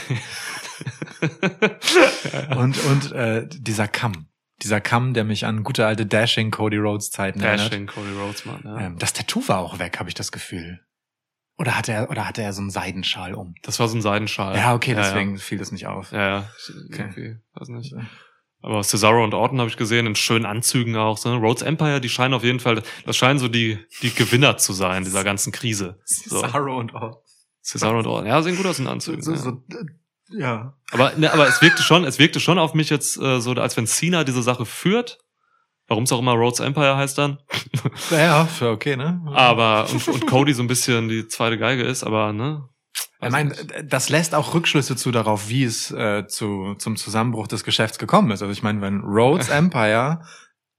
und 2.57 2.83
und 2.85 3.11
äh, 3.13 3.47
dieser 3.49 3.87
Kamm, 3.87 4.27
dieser 4.61 4.81
Kamm, 4.81 5.13
der 5.13 5.23
mich 5.23 5.45
an 5.45 5.63
gute 5.63 5.85
alte 5.85 6.05
Dashing 6.05 6.51
Cody 6.51 6.77
Rhodes 6.77 7.11
Zeiten 7.11 7.41
erinnert. 7.41 7.71
Dashing 7.71 7.87
Cody 7.87 8.11
Rhodes, 8.11 8.45
Mann. 8.45 8.61
Ja. 8.63 8.77
Ähm, 8.79 8.97
das 8.99 9.13
Tattoo 9.13 9.47
war 9.47 9.59
auch 9.59 9.79
weg, 9.79 9.99
habe 9.99 10.09
ich 10.09 10.15
das 10.15 10.31
Gefühl. 10.31 10.79
Oder 11.57 11.77
hatte 11.77 11.93
er 11.93 12.09
oder 12.09 12.27
hatte 12.27 12.41
er 12.41 12.51
so 12.51 12.61
einen 12.61 12.71
Seidenschal 12.71 13.35
um? 13.35 13.55
Das 13.61 13.79
war 13.79 13.87
so 13.87 13.95
ein 13.97 14.01
Seidenschal. 14.01 14.57
Ja, 14.57 14.73
okay, 14.73 14.93
ja, 14.93 15.01
deswegen 15.03 15.37
fiel 15.37 15.59
das 15.59 15.71
nicht 15.71 15.87
auf. 15.87 16.11
Ja, 16.11 16.27
ja. 16.27 16.49
Okay. 16.89 16.99
irgendwie, 16.99 17.37
weiß 17.53 17.67
nicht. 17.69 17.93
Aber 18.63 18.81
Cesaro 18.81 19.23
und 19.23 19.33
Orton 19.33 19.59
habe 19.59 19.69
ich 19.69 19.75
gesehen, 19.75 20.07
in 20.07 20.15
schönen 20.15 20.45
Anzügen 20.45 20.95
auch. 20.95 21.17
So. 21.17 21.29
ne? 21.29 21.35
Rhodes 21.35 21.63
Empire, 21.63 21.99
die 21.99 22.07
scheinen 22.07 22.33
auf 22.33 22.45
jeden 22.45 22.61
Fall, 22.61 22.81
das 23.05 23.17
scheinen 23.17 23.37
so 23.37 23.49
die, 23.49 23.77
die 24.01 24.13
Gewinner 24.13 24.57
zu 24.57 24.71
sein, 24.71 25.03
dieser 25.03 25.25
ganzen 25.25 25.51
Krise. 25.51 25.99
So. 26.05 26.39
Cesaro 26.39 26.77
und 26.77 26.95
all. 26.95 27.17
Cesaro 27.61 27.99
und 27.99 28.07
Orton. 28.07 28.25
Ja, 28.25 28.41
sehen 28.41 28.55
gut 28.55 28.65
aus 28.65 28.79
in 28.79 28.87
Anzügen. 28.87 29.21
So, 29.21 29.33
ja. 29.33 29.37
so, 29.37 29.61
ja. 30.29 30.77
Aber, 30.91 31.11
ne, 31.17 31.31
aber 31.33 31.45
es 31.47 31.61
wirkte 31.61 31.83
schon, 31.83 32.05
es 32.05 32.19
wirkte 32.19 32.39
schon 32.39 32.57
auf 32.57 32.73
mich 32.73 32.89
jetzt 32.89 33.17
äh, 33.17 33.41
so, 33.41 33.51
als 33.51 33.75
wenn 33.75 33.85
Cena 33.85 34.23
diese 34.23 34.41
Sache 34.41 34.65
führt. 34.65 35.19
Warum 35.87 36.05
es 36.05 36.13
auch 36.13 36.19
immer 36.19 36.31
Rhodes 36.31 36.61
Empire 36.61 36.95
heißt 36.95 37.17
dann. 37.17 37.39
Ja, 38.09 38.45
für 38.45 38.69
okay, 38.69 38.95
ne? 38.95 39.21
Aber, 39.33 39.89
und, 39.91 40.07
und 40.07 40.25
Cody 40.27 40.53
so 40.53 40.63
ein 40.63 40.67
bisschen 40.67 41.09
die 41.09 41.27
zweite 41.27 41.57
Geige 41.57 41.83
ist, 41.83 42.03
aber, 42.03 42.31
ne? 42.31 42.69
Ich 43.25 43.31
meine, 43.31 43.53
das 43.83 44.09
lässt 44.09 44.35
auch 44.35 44.53
Rückschlüsse 44.53 44.95
zu 44.95 45.11
darauf, 45.11 45.49
wie 45.49 45.63
es 45.63 45.91
äh, 45.91 46.27
zu, 46.27 46.75
zum 46.75 46.95
Zusammenbruch 46.95 47.47
des 47.47 47.63
Geschäfts 47.63 47.97
gekommen 47.99 48.31
ist. 48.31 48.41
Also 48.41 48.51
ich 48.51 48.63
meine, 48.63 48.81
wenn 48.81 49.01
Rhodes 49.01 49.49
Empire 49.49 50.21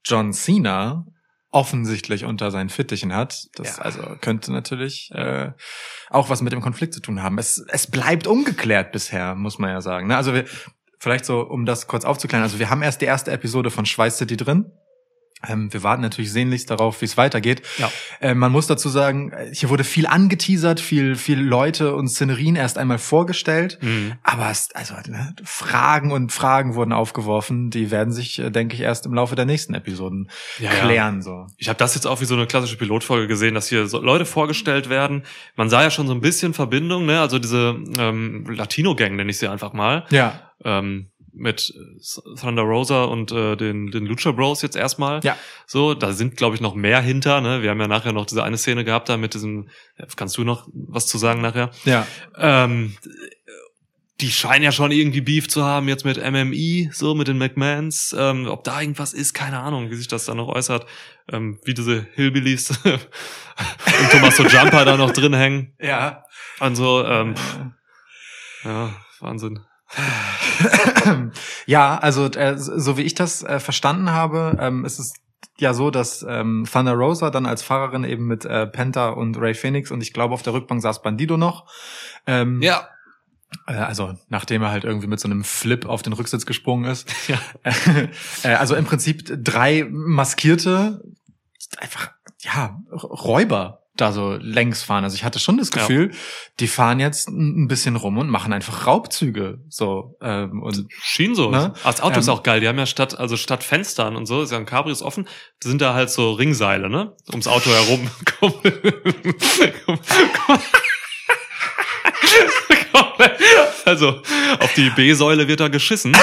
John 0.05 0.33
Cena 0.33 1.05
offensichtlich 1.51 2.25
unter 2.25 2.51
seinen 2.51 2.69
Fittichen 2.69 3.13
hat, 3.15 3.47
das 3.55 3.77
Ja. 3.77 3.83
also 3.83 4.01
könnte 4.19 4.51
natürlich 4.51 5.09
äh, 5.13 5.51
auch 6.09 6.29
was 6.29 6.41
mit 6.41 6.51
dem 6.51 6.59
Konflikt 6.61 6.93
zu 6.93 6.99
tun 6.99 7.23
haben. 7.23 7.37
Es, 7.37 7.63
es 7.69 7.87
bleibt 7.89 8.27
ungeklärt 8.27 8.91
bisher, 8.91 9.35
muss 9.35 9.57
man 9.57 9.69
ja 9.69 9.79
sagen. 9.81 10.07
Ne? 10.07 10.17
Also 10.17 10.33
wir, 10.33 10.43
vielleicht 10.99 11.23
so, 11.23 11.39
um 11.41 11.65
das 11.65 11.87
kurz 11.87 12.03
aufzuklären, 12.03 12.43
also 12.43 12.59
wir 12.59 12.69
haben 12.69 12.81
erst 12.81 12.99
die 12.99 13.05
erste 13.05 13.31
Episode 13.31 13.71
von 13.71 13.85
Schweiß 13.85 14.17
City 14.17 14.35
drin. 14.35 14.71
Ähm, 15.47 15.71
wir 15.73 15.83
warten 15.83 16.01
natürlich 16.01 16.31
sehnlichst 16.31 16.69
darauf, 16.69 17.01
wie 17.01 17.05
es 17.05 17.17
weitergeht. 17.17 17.61
Ja. 17.77 17.91
Äh, 18.19 18.33
man 18.35 18.51
muss 18.51 18.67
dazu 18.67 18.89
sagen, 18.89 19.31
hier 19.51 19.69
wurde 19.69 19.83
viel 19.83 20.07
angeteasert, 20.07 20.79
viel, 20.79 21.15
viel 21.15 21.39
Leute 21.39 21.95
und 21.95 22.07
Szenerien 22.09 22.55
erst 22.55 22.77
einmal 22.77 22.97
vorgestellt. 22.97 23.77
Mhm. 23.81 24.13
Aber 24.23 24.49
es, 24.49 24.69
also 24.73 24.93
ne, 25.07 25.35
Fragen 25.43 26.11
und 26.11 26.31
Fragen 26.31 26.75
wurden 26.75 26.93
aufgeworfen, 26.93 27.69
die 27.69 27.91
werden 27.91 28.13
sich, 28.13 28.39
äh, 28.39 28.49
denke 28.51 28.75
ich, 28.75 28.81
erst 28.81 29.05
im 29.05 29.13
Laufe 29.13 29.35
der 29.35 29.45
nächsten 29.45 29.73
Episoden 29.73 30.29
Ja, 30.59 30.73
ja. 30.73 30.85
klären. 30.85 31.21
So. 31.21 31.47
Ich 31.57 31.67
habe 31.69 31.77
das 31.77 31.95
jetzt 31.95 32.07
auch 32.07 32.21
wie 32.21 32.25
so 32.25 32.35
eine 32.35 32.47
klassische 32.47 32.77
Pilotfolge 32.77 33.27
gesehen, 33.27 33.55
dass 33.55 33.67
hier 33.69 33.87
so 33.87 33.99
Leute 33.99 34.25
vorgestellt 34.25 34.89
werden. 34.89 35.23
Man 35.55 35.69
sah 35.69 35.81
ja 35.83 35.91
schon 35.91 36.07
so 36.07 36.13
ein 36.13 36.21
bisschen 36.21 36.53
Verbindung, 36.53 37.05
ne? 37.05 37.19
Also 37.21 37.39
diese 37.39 37.75
ähm, 37.97 38.45
Latino-Gang 38.49 39.15
nenne 39.15 39.29
ich 39.31 39.37
sie 39.37 39.47
einfach 39.47 39.73
mal. 39.73 40.05
Ja, 40.09 40.41
Ähm, 40.63 41.11
mit 41.35 41.73
äh, 41.75 42.39
Thunder 42.39 42.63
Rosa 42.63 43.03
und 43.03 43.31
äh, 43.31 43.55
den, 43.55 43.91
den 43.91 44.05
Lucha 44.05 44.31
Bros 44.31 44.61
jetzt 44.61 44.75
erstmal. 44.75 45.19
Ja. 45.23 45.37
So, 45.67 45.93
da 45.93 46.13
sind, 46.13 46.37
glaube 46.37 46.55
ich, 46.55 46.61
noch 46.61 46.75
mehr 46.75 47.01
hinter. 47.01 47.41
Ne? 47.41 47.61
Wir 47.61 47.69
haben 47.69 47.79
ja 47.79 47.87
nachher 47.87 48.13
noch 48.13 48.25
diese 48.25 48.43
eine 48.43 48.57
Szene 48.57 48.83
gehabt 48.83 49.09
da 49.09 49.17
mit 49.17 49.33
diesem, 49.33 49.69
kannst 50.15 50.37
du 50.37 50.43
noch 50.43 50.67
was 50.73 51.07
zu 51.07 51.17
sagen 51.17 51.41
nachher? 51.41 51.71
ja, 51.85 52.07
Ähm, 52.37 52.95
die 54.21 54.31
scheinen 54.31 54.63
ja 54.63 54.71
schon 54.71 54.91
irgendwie 54.91 55.19
Beef 55.19 55.49
zu 55.49 55.65
haben 55.65 55.89
jetzt 55.89 56.05
mit 56.05 56.17
MMI, 56.17 56.89
so 56.93 57.15
mit 57.15 57.27
den 57.27 57.37
McMahons. 57.37 58.15
Ähm, 58.17 58.47
ob 58.47 58.63
da 58.63 58.79
irgendwas 58.79 59.13
ist, 59.13 59.33
keine 59.33 59.59
Ahnung, 59.59 59.91
wie 59.91 59.95
sich 59.95 60.07
das 60.07 60.25
da 60.25 60.33
noch 60.33 60.47
äußert. 60.47 60.85
Ähm, 61.31 61.59
wie 61.65 61.73
diese 61.73 62.07
Hillbillies 62.13 62.69
und 62.83 64.11
Tommaso 64.11 64.43
Jumper 64.43 64.85
da 64.85 64.95
noch 64.95 65.11
drin 65.11 65.33
hängen. 65.33 65.73
ja. 65.79 66.23
Und 66.61 66.77
so, 66.77 67.03
ähm, 67.03 67.35
ja, 68.63 68.95
Wahnsinn. 69.19 69.59
ja, 71.65 71.97
also 71.97 72.25
äh, 72.25 72.57
so 72.57 72.97
wie 72.97 73.03
ich 73.03 73.13
das 73.15 73.43
äh, 73.43 73.59
verstanden 73.59 74.11
habe, 74.11 74.57
ähm, 74.59 74.85
ist 74.85 74.99
es 74.99 75.13
ja 75.57 75.73
so, 75.73 75.91
dass 75.91 76.25
ähm, 76.27 76.67
Thunder 76.71 76.93
Rosa 76.93 77.29
dann 77.29 77.45
als 77.45 77.61
Fahrerin 77.61 78.03
eben 78.03 78.25
mit 78.27 78.45
äh, 78.45 78.67
Penta 78.67 79.09
und 79.09 79.37
Ray 79.37 79.53
Phoenix 79.53 79.91
und 79.91 80.01
ich 80.01 80.13
glaube 80.13 80.33
auf 80.33 80.41
der 80.41 80.53
Rückbank 80.53 80.81
saß 80.81 81.01
Bandido 81.01 81.37
noch. 81.37 81.65
Ähm, 82.27 82.61
Ja. 82.61 82.89
Äh, 83.67 83.73
Also 83.73 84.15
nachdem 84.27 84.63
er 84.63 84.71
halt 84.71 84.83
irgendwie 84.83 85.07
mit 85.07 85.19
so 85.19 85.27
einem 85.27 85.43
Flip 85.43 85.85
auf 85.85 86.01
den 86.01 86.13
Rücksitz 86.13 86.45
gesprungen 86.45 86.85
ist. 86.91 87.09
Ja. 87.27 87.37
Äh, 88.43 88.55
also 88.55 88.75
im 88.75 88.85
Prinzip 88.85 89.23
drei 89.43 89.87
maskierte, 89.89 91.01
einfach, 91.77 92.11
ja, 92.39 92.79
Räuber 92.91 93.84
da 93.97 94.11
so 94.11 94.33
längs 94.41 94.83
fahren. 94.83 95.03
Also 95.03 95.15
ich 95.15 95.23
hatte 95.23 95.39
schon 95.39 95.57
das 95.57 95.69
Ja. 95.73 95.81
Gefühl, 95.81 96.11
die 96.59 96.67
fahren 96.67 96.99
jetzt 96.99 97.29
ein 97.29 97.67
bisschen 97.67 97.95
rum 97.95 98.17
und 98.17 98.29
machen 98.29 98.53
einfach 98.53 98.85
Raubzüge. 98.87 99.59
So 99.69 100.17
ähm, 100.21 100.61
und 100.61 100.85
Schien 101.01 101.33
so. 101.35 101.49
Ne? 101.51 101.73
Das 101.83 102.01
Auto 102.01 102.19
ist 102.19 102.27
Ähm, 102.27 102.33
auch 102.33 102.43
geil. 102.43 102.59
Die 102.59 102.67
haben 102.67 102.77
ja 102.77 102.85
statt, 102.85 103.17
also 103.17 103.37
statt 103.37 103.63
Fenstern 103.63 104.15
und 104.15 104.25
so, 104.25 104.41
ist 104.41 104.51
ja 104.51 104.57
ein 104.57 104.65
Cabrio 104.65 104.91
ist 104.93 105.01
offen, 105.01 105.27
sind 105.63 105.81
da 105.81 105.93
halt 105.93 106.09
so 106.09 106.33
Ringseile, 106.33 106.89
ne? 106.89 107.15
Ums 107.31 107.47
Auto 107.47 107.69
herum. 107.69 108.09
also, 113.85 114.21
auf 114.59 114.73
die 114.75 114.89
B-Säule 114.89 115.47
wird 115.47 115.59
da 115.59 115.67
geschissen. 115.67 116.11
Da, 116.13 116.19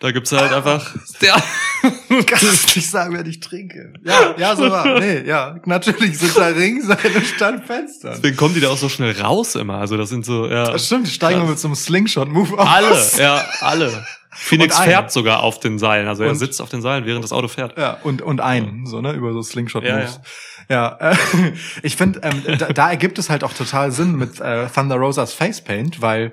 da 0.00 0.10
gibt's 0.10 0.32
halt 0.32 0.52
einfach, 0.52 0.94
ja. 1.20 1.36
kannst 2.26 2.76
nicht 2.76 2.88
sagen, 2.90 3.16
wenn 3.16 3.26
ich 3.26 3.40
trinke. 3.40 3.92
Ja, 4.04 4.34
ja, 4.38 4.56
so 4.56 4.70
war. 4.70 4.98
Nee, 5.00 5.22
ja, 5.26 5.56
natürlich 5.64 6.18
sind 6.18 6.36
da 6.36 6.46
Ringseile 6.46 7.22
statt 7.24 7.62
Fenstern. 7.66 8.14
Deswegen 8.16 8.36
kommen 8.36 8.54
die 8.54 8.60
da 8.60 8.70
auch 8.70 8.76
so 8.76 8.88
schnell 8.88 9.18
raus 9.20 9.54
immer. 9.54 9.78
Also, 9.78 9.96
das 9.96 10.08
sind 10.08 10.24
so, 10.24 10.46
ja. 10.46 10.70
Das 10.70 10.86
stimmt, 10.86 11.06
die 11.06 11.10
steigen 11.12 11.40
Krass. 11.40 11.50
mit 11.50 11.58
so 11.58 11.68
einem 11.68 11.74
Slingshot-Move 11.76 12.58
aus. 12.58 12.66
Alle, 12.68 13.02
ja, 13.18 13.44
alle. 13.60 14.06
Phoenix 14.36 14.78
fährt 14.78 15.12
sogar 15.12 15.40
auf 15.42 15.60
den 15.60 15.78
Seilen. 15.78 16.08
Also, 16.08 16.24
er 16.24 16.30
Und- 16.30 16.36
sitzt 16.36 16.60
auf 16.60 16.68
den 16.68 16.82
Seilen, 16.82 17.06
während 17.06 17.22
das 17.24 17.32
Auto 17.32 17.48
fährt. 17.48 17.78
Ja, 17.78 17.98
und, 18.02 18.20
und 18.20 18.40
ein, 18.40 18.84
so, 18.86 19.00
ne, 19.00 19.12
über 19.12 19.32
so 19.32 19.42
Slingshot-Moves. 19.42 19.88
Ja, 19.88 20.00
Ja, 20.00 20.20
äh, 20.68 21.16
ich 21.82 21.96
finde, 21.96 22.20
ähm, 22.22 22.58
da, 22.58 22.66
da 22.72 22.90
ergibt 22.90 23.18
es 23.18 23.30
halt 23.30 23.44
auch 23.44 23.52
total 23.52 23.92
Sinn 23.92 24.16
mit 24.16 24.40
äh, 24.40 24.66
Thunder 24.68 24.96
Rosas 24.96 25.32
Facepaint, 25.32 26.00
weil 26.00 26.32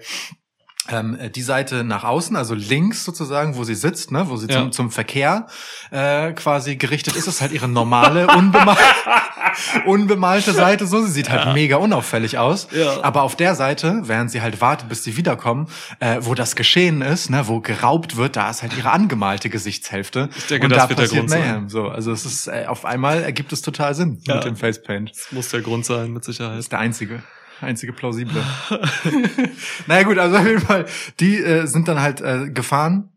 ähm, 0.91 1.17
die 1.35 1.41
Seite 1.41 1.83
nach 1.83 2.03
außen, 2.03 2.35
also 2.35 2.53
links 2.55 3.03
sozusagen, 3.05 3.55
wo 3.55 3.63
sie 3.63 3.75
sitzt, 3.75 4.11
ne, 4.11 4.29
wo 4.29 4.37
sie 4.37 4.47
Ja. 4.47 4.59
zum, 4.61 4.71
zum 4.71 4.91
Verkehr 4.91 5.47
äh, 5.91 6.33
quasi 6.33 6.75
gerichtet 6.75 7.15
ist, 7.15 7.27
ist 7.27 7.41
halt 7.41 7.51
ihre 7.51 7.67
normale, 7.67 8.27
unbemal 8.27 8.77
unbemalte 9.85 10.51
Seite 10.53 10.87
so. 10.87 11.01
Sie 11.05 11.11
sieht 11.11 11.29
halt 11.29 11.53
mega 11.53 11.77
unauffällig 11.77 12.37
aus. 12.37 12.67
Ja. 12.71 13.03
Aber 13.03 13.23
auf 13.23 13.35
der 13.35 13.55
Seite, 13.55 14.01
während 14.05 14.31
sie 14.31 14.41
halt 14.41 14.61
wartet, 14.61 14.89
bis 14.89 15.03
sie 15.03 15.17
wiederkommen, 15.17 15.67
äh, 15.99 16.17
wo 16.21 16.33
das 16.35 16.55
geschehen 16.55 17.01
ist, 17.01 17.29
ne, 17.29 17.47
wo 17.47 17.59
geraubt 17.61 18.17
wird, 18.17 18.35
da 18.35 18.49
ist 18.49 18.61
halt 18.61 18.75
ihre 18.77 18.91
angemalte 18.91 19.49
Gesichtshälfte. 19.49 20.29
Ich 20.37 20.47
denke, 20.47 20.65
und 20.65 20.71
das 20.71 20.83
da 20.83 20.89
wird 20.89 20.99
der 20.99 21.03
passiert 21.03 21.19
Grund 21.27 21.29
sein. 21.31 21.69
So, 21.69 21.87
also 21.87 22.11
es 22.11 22.25
ist 22.25 22.47
äh, 22.47 22.65
auf 22.67 22.85
einmal 22.85 23.23
ergibt 23.23 23.51
es 23.53 23.61
total 23.61 23.95
Sinn 23.95 24.19
Ja. 24.25 24.35
mit 24.35 24.45
dem 24.45 24.55
Facepaint. 24.55 25.11
Das 25.11 25.31
muss 25.31 25.49
der 25.49 25.61
Grund 25.61 25.85
sein, 25.85 26.11
mit 26.11 26.21
Das 26.27 26.35
Sicherheit. 26.35 26.59
ist 26.59 26.71
der 26.71 26.79
einzige, 26.79 27.21
einzige 27.63 27.93
plausible. 27.93 28.43
naja 29.87 30.03
gut, 30.03 30.17
also 30.17 30.37
auf 30.37 30.45
jeden 30.45 30.61
Fall, 30.61 30.85
die 31.19 31.37
äh, 31.37 31.65
sind 31.65 31.87
dann 31.87 31.99
halt 31.99 32.21
äh, 32.21 32.49
gefahren 32.49 33.11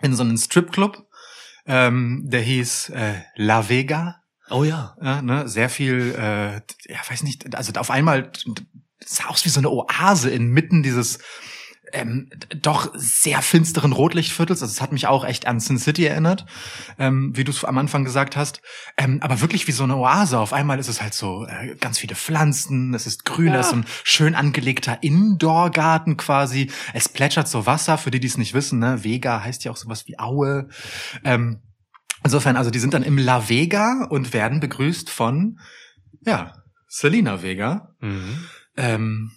in 0.00 0.14
so 0.14 0.22
einen 0.22 0.38
Stripclub. 0.38 1.06
Ähm, 1.64 2.22
der 2.24 2.40
hieß 2.40 2.90
äh, 2.90 3.14
La 3.36 3.68
Vega. 3.68 4.22
Oh 4.50 4.64
ja. 4.64 4.96
Ja, 5.00 5.22
ne? 5.22 5.48
Sehr 5.48 5.68
viel, 5.68 6.14
äh, 6.18 6.54
ja, 6.92 6.98
weiß 7.08 7.22
nicht, 7.22 7.54
also 7.54 7.72
auf 7.78 7.90
einmal 7.90 8.32
es 9.04 9.16
sah 9.16 9.26
aus 9.26 9.44
wie 9.44 9.48
so 9.48 9.60
eine 9.60 9.70
Oase 9.70 10.30
inmitten 10.30 10.82
dieses 10.82 11.18
ähm, 11.92 12.28
doch 12.60 12.90
sehr 12.94 13.42
finsteren 13.42 13.92
Rotlichtviertels. 13.92 14.62
Also 14.62 14.72
es 14.72 14.80
hat 14.80 14.92
mich 14.92 15.06
auch 15.06 15.24
echt 15.24 15.46
an 15.46 15.60
Sin 15.60 15.78
City 15.78 16.04
erinnert, 16.06 16.46
ähm, 16.98 17.32
wie 17.36 17.44
du 17.44 17.50
es 17.50 17.64
am 17.64 17.78
Anfang 17.78 18.04
gesagt 18.04 18.36
hast. 18.36 18.60
Ähm, 18.96 19.18
aber 19.22 19.40
wirklich 19.40 19.66
wie 19.68 19.72
so 19.72 19.84
eine 19.84 19.96
Oase. 19.96 20.38
Auf 20.38 20.52
einmal 20.52 20.78
ist 20.78 20.88
es 20.88 21.02
halt 21.02 21.14
so 21.14 21.46
äh, 21.46 21.76
ganz 21.76 21.98
viele 21.98 22.14
Pflanzen, 22.14 22.94
es 22.94 23.06
ist 23.06 23.24
grün, 23.24 23.48
Ja. 23.52 23.60
es 23.60 23.68
ist 23.68 23.72
ein 23.74 23.84
schön 24.04 24.34
angelegter 24.34 25.02
Indoor-Garten 25.02 26.16
quasi. 26.16 26.70
Es 26.94 27.08
plätschert 27.08 27.48
so 27.48 27.66
Wasser, 27.66 27.98
für 27.98 28.10
die, 28.10 28.20
die 28.20 28.26
es 28.28 28.38
nicht 28.38 28.54
wissen. 28.54 28.78
Ne? 28.78 29.04
Vega 29.04 29.42
heißt 29.42 29.64
ja 29.64 29.70
auch 29.72 29.76
sowas 29.76 30.06
wie 30.06 30.18
Aue. 30.18 30.68
Ähm, 31.24 31.60
insofern, 32.24 32.56
also 32.56 32.70
die 32.70 32.78
sind 32.78 32.94
dann 32.94 33.02
im 33.02 33.18
La 33.18 33.48
Vega 33.48 34.06
und 34.10 34.32
werden 34.32 34.60
begrüßt 34.60 35.10
von, 35.10 35.58
ja, 36.24 36.52
Selina 36.88 37.42
Vega 37.42 37.88
Mhm. 38.00 38.44
ähm, 38.76 39.30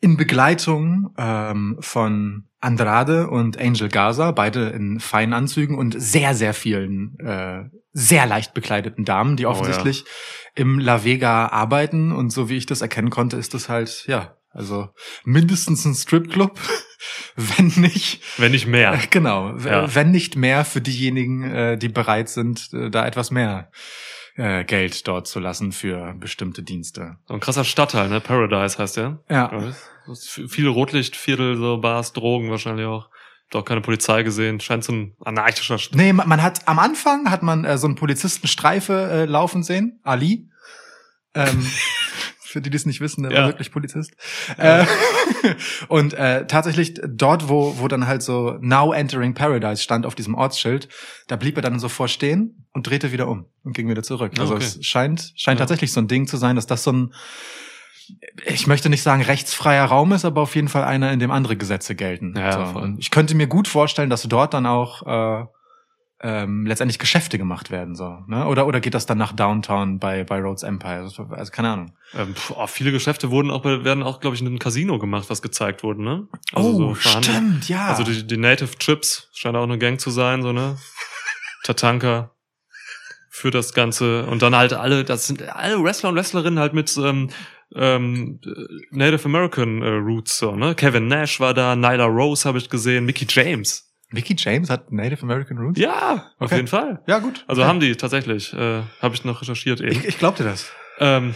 in 0.00 0.16
Begleitung 0.16 1.14
ähm, 1.18 1.76
von 1.80 2.44
Andrade 2.60 3.28
und 3.30 3.58
Angel 3.58 3.88
Gaza, 3.88 4.32
beide 4.32 4.68
in 4.70 5.00
feinen 5.00 5.32
Anzügen 5.32 5.76
und 5.78 5.94
sehr, 5.98 6.34
sehr 6.34 6.54
vielen 6.54 7.18
äh, 7.20 7.64
sehr 7.92 8.26
leicht 8.26 8.54
bekleideten 8.54 9.04
Damen, 9.04 9.36
die 9.36 9.46
Oh, 9.46 9.50
offensichtlich 9.50 10.04
im 10.54 10.78
La 10.78 11.04
Vega 11.04 11.48
arbeiten. 11.48 12.12
Und 12.12 12.30
so 12.30 12.48
wie 12.48 12.56
ich 12.56 12.66
das 12.66 12.82
erkennen 12.82 13.10
konnte, 13.10 13.36
ist 13.36 13.52
das 13.54 13.68
halt, 13.68 14.04
ja, 14.06 14.36
also 14.50 14.88
mindestens 15.24 15.84
ein 15.84 15.94
Stripclub, 15.94 16.58
wenn 17.36 17.66
nicht, 17.76 18.22
Wenn 18.38 18.52
nicht 18.52 18.66
mehr. 18.66 18.98
genau, 19.10 19.56
Ja. 19.58 19.92
wenn 19.94 20.10
nicht 20.10 20.36
mehr 20.36 20.64
für 20.64 20.80
diejenigen, 20.80 21.42
äh, 21.44 21.76
die 21.78 21.88
bereit 21.88 22.28
sind, 22.28 22.70
äh, 22.72 22.90
da 22.90 23.06
etwas 23.06 23.30
mehr 23.30 23.70
äh, 24.36 24.64
Geld 24.64 25.06
dort 25.08 25.26
zu 25.26 25.40
lassen 25.40 25.72
für 25.72 26.14
bestimmte 26.18 26.62
Dienste. 26.62 27.16
So 27.26 27.34
ein 27.34 27.40
krasser 27.40 27.64
Stadtteil, 27.64 28.08
ne? 28.08 28.20
Paradise 28.20 28.78
heißt 28.78 28.96
der. 28.98 29.18
Ja. 29.28 29.50
Ja. 29.52 29.72
Viele 30.16 30.68
Rotlichtviertel, 30.70 31.56
so 31.56 31.78
Bars, 31.78 32.12
Drogen 32.12 32.50
wahrscheinlich 32.50 32.86
auch. 32.86 33.08
Auch 33.52 33.64
keine 33.64 33.80
Polizei 33.80 34.22
gesehen. 34.22 34.60
Scheint 34.60 34.84
so 34.84 34.92
ein 34.92 35.16
anarchischer 35.24 35.76
St 35.76 35.94
Nee, 35.96 36.12
man, 36.12 36.28
man 36.28 36.40
hat 36.40 36.68
am 36.68 36.78
Anfang 36.78 37.28
hat 37.30 37.42
man 37.42 37.64
äh, 37.64 37.78
so 37.78 37.88
einen 37.88 37.96
Polizistenstreife 37.96 38.92
äh, 39.10 39.24
laufen 39.24 39.64
sehen, 39.64 39.98
Ali. 40.04 40.48
Ähm, 41.34 41.66
für 42.42 42.60
die, 42.60 42.70
die 42.70 42.76
es 42.76 42.86
nicht 42.86 43.00
wissen, 43.00 43.22
der 43.24 43.32
Ja. 43.32 43.38
war 43.42 43.46
wirklich 43.48 43.72
Polizist. 43.72 44.12
Äh, 44.56 44.84
und 45.88 46.14
äh, 46.14 46.46
tatsächlich 46.46 46.94
dort, 47.08 47.48
wo, 47.48 47.78
wo 47.78 47.88
dann 47.88 48.06
halt 48.06 48.22
so 48.22 48.56
Now 48.60 48.92
Entering 48.92 49.34
Paradise 49.34 49.82
stand 49.82 50.06
auf 50.06 50.14
diesem 50.14 50.34
Ortsschild, 50.34 50.88
da 51.26 51.34
blieb 51.36 51.56
er 51.56 51.62
dann 51.62 51.78
sofort 51.80 52.10
stehen 52.10 52.66
und 52.72 52.86
drehte 52.88 53.10
wieder 53.10 53.26
um 53.28 53.46
und 53.64 53.72
ging 53.74 53.88
wieder 53.88 54.02
zurück. 54.04 54.32
Also 54.38 54.54
Okay. 54.54 54.64
es 54.64 54.84
scheint, 54.86 55.32
scheint 55.36 55.58
Ja. 55.58 55.64
tatsächlich 55.64 55.92
so 55.92 56.00
ein 56.00 56.06
Ding 56.08 56.26
zu 56.28 56.36
sein, 56.36 56.54
dass 56.56 56.66
das 56.66 56.84
so 56.84 56.92
ein 56.92 57.14
ich 58.46 58.66
möchte 58.66 58.88
nicht 58.88 59.02
sagen 59.02 59.22
rechtsfreier 59.22 59.84
Raum 59.84 60.12
ist, 60.12 60.24
aber 60.24 60.42
auf 60.42 60.54
jeden 60.54 60.68
Fall 60.68 60.84
einer, 60.84 61.12
in 61.12 61.18
dem 61.18 61.30
andere 61.30 61.56
Gesetze 61.56 61.94
gelten. 61.94 62.34
Ja, 62.36 62.72
so. 62.72 62.94
ich 62.98 63.10
könnte 63.10 63.34
mir 63.34 63.46
gut 63.46 63.68
vorstellen, 63.68 64.10
dass 64.10 64.22
dort 64.22 64.54
dann 64.54 64.66
auch 64.66 65.06
äh, 65.06 65.46
ähm, 66.22 66.66
letztendlich 66.66 66.98
Geschäfte 66.98 67.38
gemacht 67.38 67.70
werden. 67.70 67.94
So, 67.94 68.18
ne? 68.26 68.46
Oder 68.46 68.66
oder 68.66 68.80
geht 68.80 68.94
das 68.94 69.06
dann 69.06 69.18
nach 69.18 69.32
Downtown 69.32 69.98
bei 69.98 70.24
bei 70.24 70.40
Rhodes 70.40 70.62
Empire? 70.62 71.00
Also, 71.00 71.24
also 71.30 71.50
keine 71.50 71.70
Ahnung. 71.70 71.92
Ähm, 72.14 72.34
pf, 72.34 72.52
oh, 72.56 72.66
viele 72.66 72.92
Geschäfte 72.92 73.30
wurden 73.30 73.50
auch, 73.50 73.64
werden 73.64 74.02
auch, 74.02 74.20
glaube 74.20 74.36
ich, 74.36 74.42
in 74.42 74.46
einem 74.46 74.58
Casino 74.58 74.98
gemacht, 74.98 75.30
was 75.30 75.40
gezeigt 75.40 75.82
wurde, 75.82 76.02
ne? 76.02 76.28
oh, 76.54 76.94
Verhandlungen. 76.94 77.62
stimmt, 77.62 77.68
ja. 77.68 77.86
Also 77.86 78.02
die, 78.02 78.26
die 78.26 78.36
Native 78.36 78.76
Chips 78.78 79.30
scheint 79.32 79.56
auch 79.56 79.62
eine 79.62 79.78
Gang 79.78 79.98
zu 79.98 80.10
sein, 80.10 80.42
so 80.42 80.52
ne? 80.52 80.76
Tatanka 81.64 82.32
für 83.30 83.50
das 83.50 83.72
Ganze 83.72 84.26
und 84.26 84.42
dann 84.42 84.54
halt 84.54 84.74
alle, 84.74 85.04
das 85.04 85.26
sind 85.26 85.42
alle 85.42 85.82
Wrestler 85.82 86.10
und 86.10 86.16
Wrestlerinnen 86.16 86.58
halt 86.58 86.74
mit 86.74 86.94
ähm, 86.98 87.30
ähm, 87.74 88.40
Native 88.90 89.24
American 89.24 89.82
äh, 89.82 89.86
Roots, 89.88 90.38
so 90.38 90.56
ne? 90.56 90.74
Kevin 90.74 91.06
Nash 91.08 91.40
war 91.40 91.54
da, 91.54 91.76
Nyla 91.76 92.04
Rose 92.06 92.48
habe 92.48 92.58
ich 92.58 92.68
gesehen, 92.68 93.04
Mickey 93.04 93.26
James. 93.28 93.86
Mickey 94.12 94.34
James 94.36 94.68
hat 94.70 94.90
Native 94.90 95.22
American 95.22 95.58
Roots. 95.58 95.78
Ja, 95.78 96.32
auf 96.38 96.46
Okay. 96.46 96.56
jeden 96.56 96.68
Fall. 96.68 97.00
ja 97.06 97.20
gut. 97.20 97.44
Also 97.46 97.62
okay. 97.62 97.68
haben 97.68 97.80
die 97.80 97.94
tatsächlich, 97.96 98.52
äh, 98.52 98.82
habe 99.00 99.14
ich 99.14 99.24
noch 99.24 99.40
recherchiert 99.40 99.80
eben. 99.80 99.92
ich, 99.92 100.04
ich 100.04 100.18
glaubte 100.18 100.42
das. 100.42 100.70
Ähm, 100.98 101.34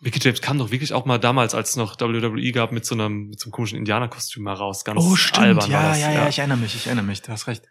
Mickey 0.00 0.18
James 0.22 0.40
kam 0.42 0.58
doch 0.58 0.70
wirklich 0.70 0.92
auch 0.92 1.04
mal 1.06 1.18
damals, 1.18 1.54
als 1.54 1.70
es 1.70 1.76
noch 1.76 1.98
WWE 2.00 2.52
gab, 2.52 2.72
mit 2.72 2.84
so 2.84 2.94
einem, 2.94 3.28
mit 3.28 3.40
so 3.40 3.46
einem 3.46 3.52
komischen 3.52 3.78
Indianerkostüm 3.78 4.42
mal 4.42 4.52
raus. 4.54 4.84
Ganz 4.84 5.00
Oh 5.02 5.16
stimmt, 5.16 5.38
albern 5.46 5.72
war 5.72 5.82
ja, 5.82 5.88
das, 5.90 6.00
ja, 6.00 6.12
ja, 6.12 6.28
ich 6.28 6.38
erinnere 6.38 6.58
mich, 6.58 6.74
ich 6.74 6.86
erinnere 6.86 7.04
mich. 7.06 7.22
Du 7.22 7.30
hast 7.30 7.46
recht. 7.46 7.62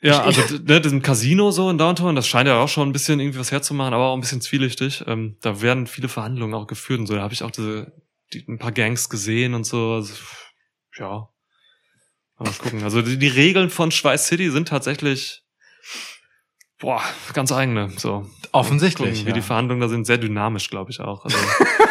Ja, 0.00 0.22
also 0.22 0.42
ne, 0.62 0.80
diesem 0.80 1.02
Casino 1.02 1.50
so 1.50 1.68
in 1.70 1.78
Downtown, 1.78 2.14
das 2.14 2.28
scheint 2.28 2.46
ja 2.46 2.60
auch 2.60 2.68
schon 2.68 2.88
ein 2.88 2.92
bisschen 2.92 3.18
irgendwie 3.18 3.38
was 3.38 3.50
herzumachen, 3.50 3.94
aber 3.94 4.08
auch 4.08 4.14
ein 4.14 4.20
bisschen 4.20 4.40
zwielichtig. 4.40 5.04
Ähm, 5.06 5.36
da 5.40 5.60
werden 5.60 5.86
viele 5.86 6.08
Verhandlungen 6.08 6.54
auch 6.54 6.66
geführt 6.68 7.00
und 7.00 7.06
so. 7.06 7.14
Da 7.14 7.22
habe 7.22 7.34
ich 7.34 7.42
auch 7.42 7.50
diese, 7.50 7.92
die, 8.32 8.44
ein 8.48 8.58
paar 8.58 8.72
Gangs 8.72 9.08
gesehen 9.08 9.54
und 9.54 9.64
so. 9.64 9.94
Also, 9.94 10.14
ja. 10.96 11.28
Mal 12.38 12.52
gucken. 12.52 12.84
Also 12.84 13.02
die, 13.02 13.18
die 13.18 13.28
Regeln 13.28 13.70
von 13.70 13.90
Schweiß 13.90 14.28
City 14.28 14.50
sind 14.50 14.68
tatsächlich 14.68 15.42
boah, 16.78 17.02
ganz 17.32 17.52
eigene. 17.52 17.90
So. 17.96 18.28
Offensichtlich. 18.52 19.10
Gucken, 19.10 19.26
wie 19.26 19.30
ja. 19.30 19.34
die 19.34 19.42
Verhandlungen 19.42 19.80
da 19.80 19.88
sind, 19.88 20.06
sehr 20.06 20.18
dynamisch, 20.18 20.70
glaube 20.70 20.90
ich 20.90 21.00
auch. 21.00 21.24
Also, 21.24 21.36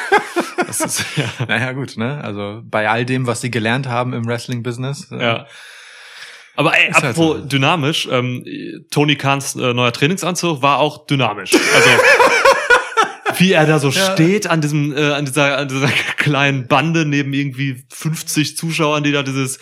das 0.65 0.82
ist, 0.82 1.17
ja. 1.17 1.30
Naja, 1.48 1.74
gut, 1.74 1.98
ne? 1.98 2.24
Also 2.24 2.62
bei 2.63 2.89
all 2.89 3.06
dem, 3.06 3.28
was 3.28 3.41
sie 3.41 3.52
gelernt 3.52 3.88
haben 3.88 4.13
im 4.13 4.26
Wrestling-Business. 4.26 5.12
äh, 5.12 5.22
Ja. 5.22 5.48
Aber 6.58 6.78
ey, 6.78 6.89
Ist 6.89 6.96
halt 6.96 7.06
apropos 7.17 7.38
so. 7.41 7.46
dynamisch, 7.46 8.08
ähm, 8.12 8.43
Tony 8.91 9.15
Kahns 9.15 9.56
äh, 9.56 9.74
neuer 9.74 9.93
Trainingsanzug 9.93 10.62
war 10.62 10.80
auch 10.80 11.06
dynamisch. 11.06 11.54
Also 11.54 11.89
wie 13.38 13.54
er 13.54 13.65
da 13.65 13.80
so 13.80 13.89
Ja. 13.89 14.13
steht 14.13 14.48
an 14.48 14.60
diesem 14.62 14.91
äh, 14.98 15.12
an 15.13 15.26
dieser 15.26 15.58
an 15.58 15.67
dieser 15.67 15.88
kleinen 16.17 16.67
Bande 16.67 17.06
neben 17.06 17.32
irgendwie 17.34 17.86
50 17.93 18.58
Zuschauern, 18.58 19.04
die 19.04 19.12
da 19.12 19.24
dieses 19.24 19.60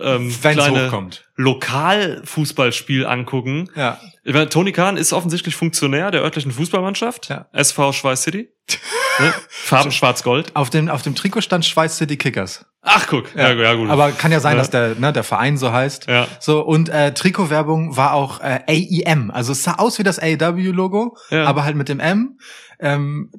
ähm, 0.00 0.34
Wenn's 0.42 0.56
kleine 0.56 0.86
hochkommt. 0.86 1.24
Lokalfußballspiel 1.36 3.06
angucken. 3.06 3.68
Ja. 3.76 4.00
Ich 4.24 4.32
meine, 4.32 4.48
Tony 4.48 4.72
Kahn 4.72 4.96
ist 4.96 5.12
offensichtlich 5.12 5.54
Funktionär 5.54 6.10
der 6.10 6.22
örtlichen 6.22 6.50
Fußballmannschaft, 6.52 7.28
Ja. 7.28 7.46
SV 7.52 7.92
Schweiß 7.92 8.22
City. 8.22 8.48
ne? 9.18 9.34
Farben 9.48 9.92
schwarz-gold. 9.92 10.52
Auf 10.54 10.70
dem, 10.70 10.88
auf 10.88 11.02
dem 11.02 11.14
Trikot 11.14 11.42
stand 11.42 11.64
Schweiz 11.66 11.98
City 11.98 12.16
Kickers. 12.16 12.64
Ach, 12.84 13.06
guck. 13.06 13.34
Ja, 13.36 13.52
ja, 13.52 13.74
gut. 13.74 13.88
Aber 13.90 14.10
kann 14.10 14.32
ja 14.32 14.40
sein, 14.40 14.54
Ja. 14.54 14.58
dass 14.58 14.70
der, 14.70 14.96
ne, 14.96 15.12
der 15.12 15.22
Verein 15.22 15.56
so 15.56 15.70
heißt. 15.72 16.08
Ja. 16.08 16.26
So, 16.40 16.60
und 16.64 16.88
äh, 16.88 17.14
Trikotwerbung 17.14 17.96
war 17.96 18.12
auch 18.12 18.40
äh, 18.40 18.60
AEM. 18.68 19.30
Also 19.30 19.52
es 19.52 19.62
sah 19.62 19.74
aus 19.74 19.98
wie 19.98 20.02
das 20.02 20.18
AEW-Logo, 20.18 21.16
Ja. 21.30 21.44
aber 21.44 21.64
halt 21.64 21.76
mit 21.76 21.88
dem 21.88 22.00
M. 22.00 22.38
Ähm, 22.80 23.30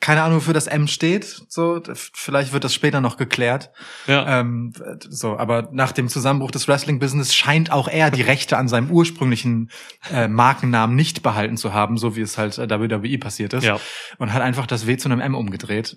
keine 0.00 0.22
Ahnung, 0.24 0.38
wofür 0.38 0.54
das 0.54 0.66
M 0.66 0.88
steht. 0.88 1.42
So, 1.48 1.80
vielleicht 1.94 2.52
wird 2.52 2.64
das 2.64 2.74
später 2.74 3.00
noch 3.00 3.16
geklärt. 3.16 3.70
ja. 4.08 4.40
Ähm, 4.40 4.72
so, 5.08 5.38
aber 5.38 5.68
nach 5.70 5.92
dem 5.92 6.08
Zusammenbruch 6.08 6.50
des 6.50 6.66
Wrestling-Business 6.66 7.32
scheint 7.36 7.70
auch 7.70 7.86
er 7.86 8.10
die 8.10 8.22
Rechte 8.22 8.56
an 8.56 8.66
seinem 8.66 8.90
ursprünglichen 8.90 9.70
äh, 10.12 10.26
Markennamen 10.26 10.96
nicht 10.96 11.22
behalten 11.22 11.56
zu 11.56 11.72
haben, 11.72 11.96
so 11.96 12.16
wie 12.16 12.22
es 12.22 12.36
halt 12.36 12.58
äh, 12.58 12.68
WWE 12.68 13.18
passiert 13.18 13.52
ist. 13.52 13.62
ja. 13.62 13.78
Und 14.18 14.32
hat 14.32 14.42
einfach 14.42 14.66
das 14.66 14.88
W 14.88 14.96
zu 14.96 15.08
einem 15.08 15.20
M 15.20 15.36
umgedreht. 15.36 15.96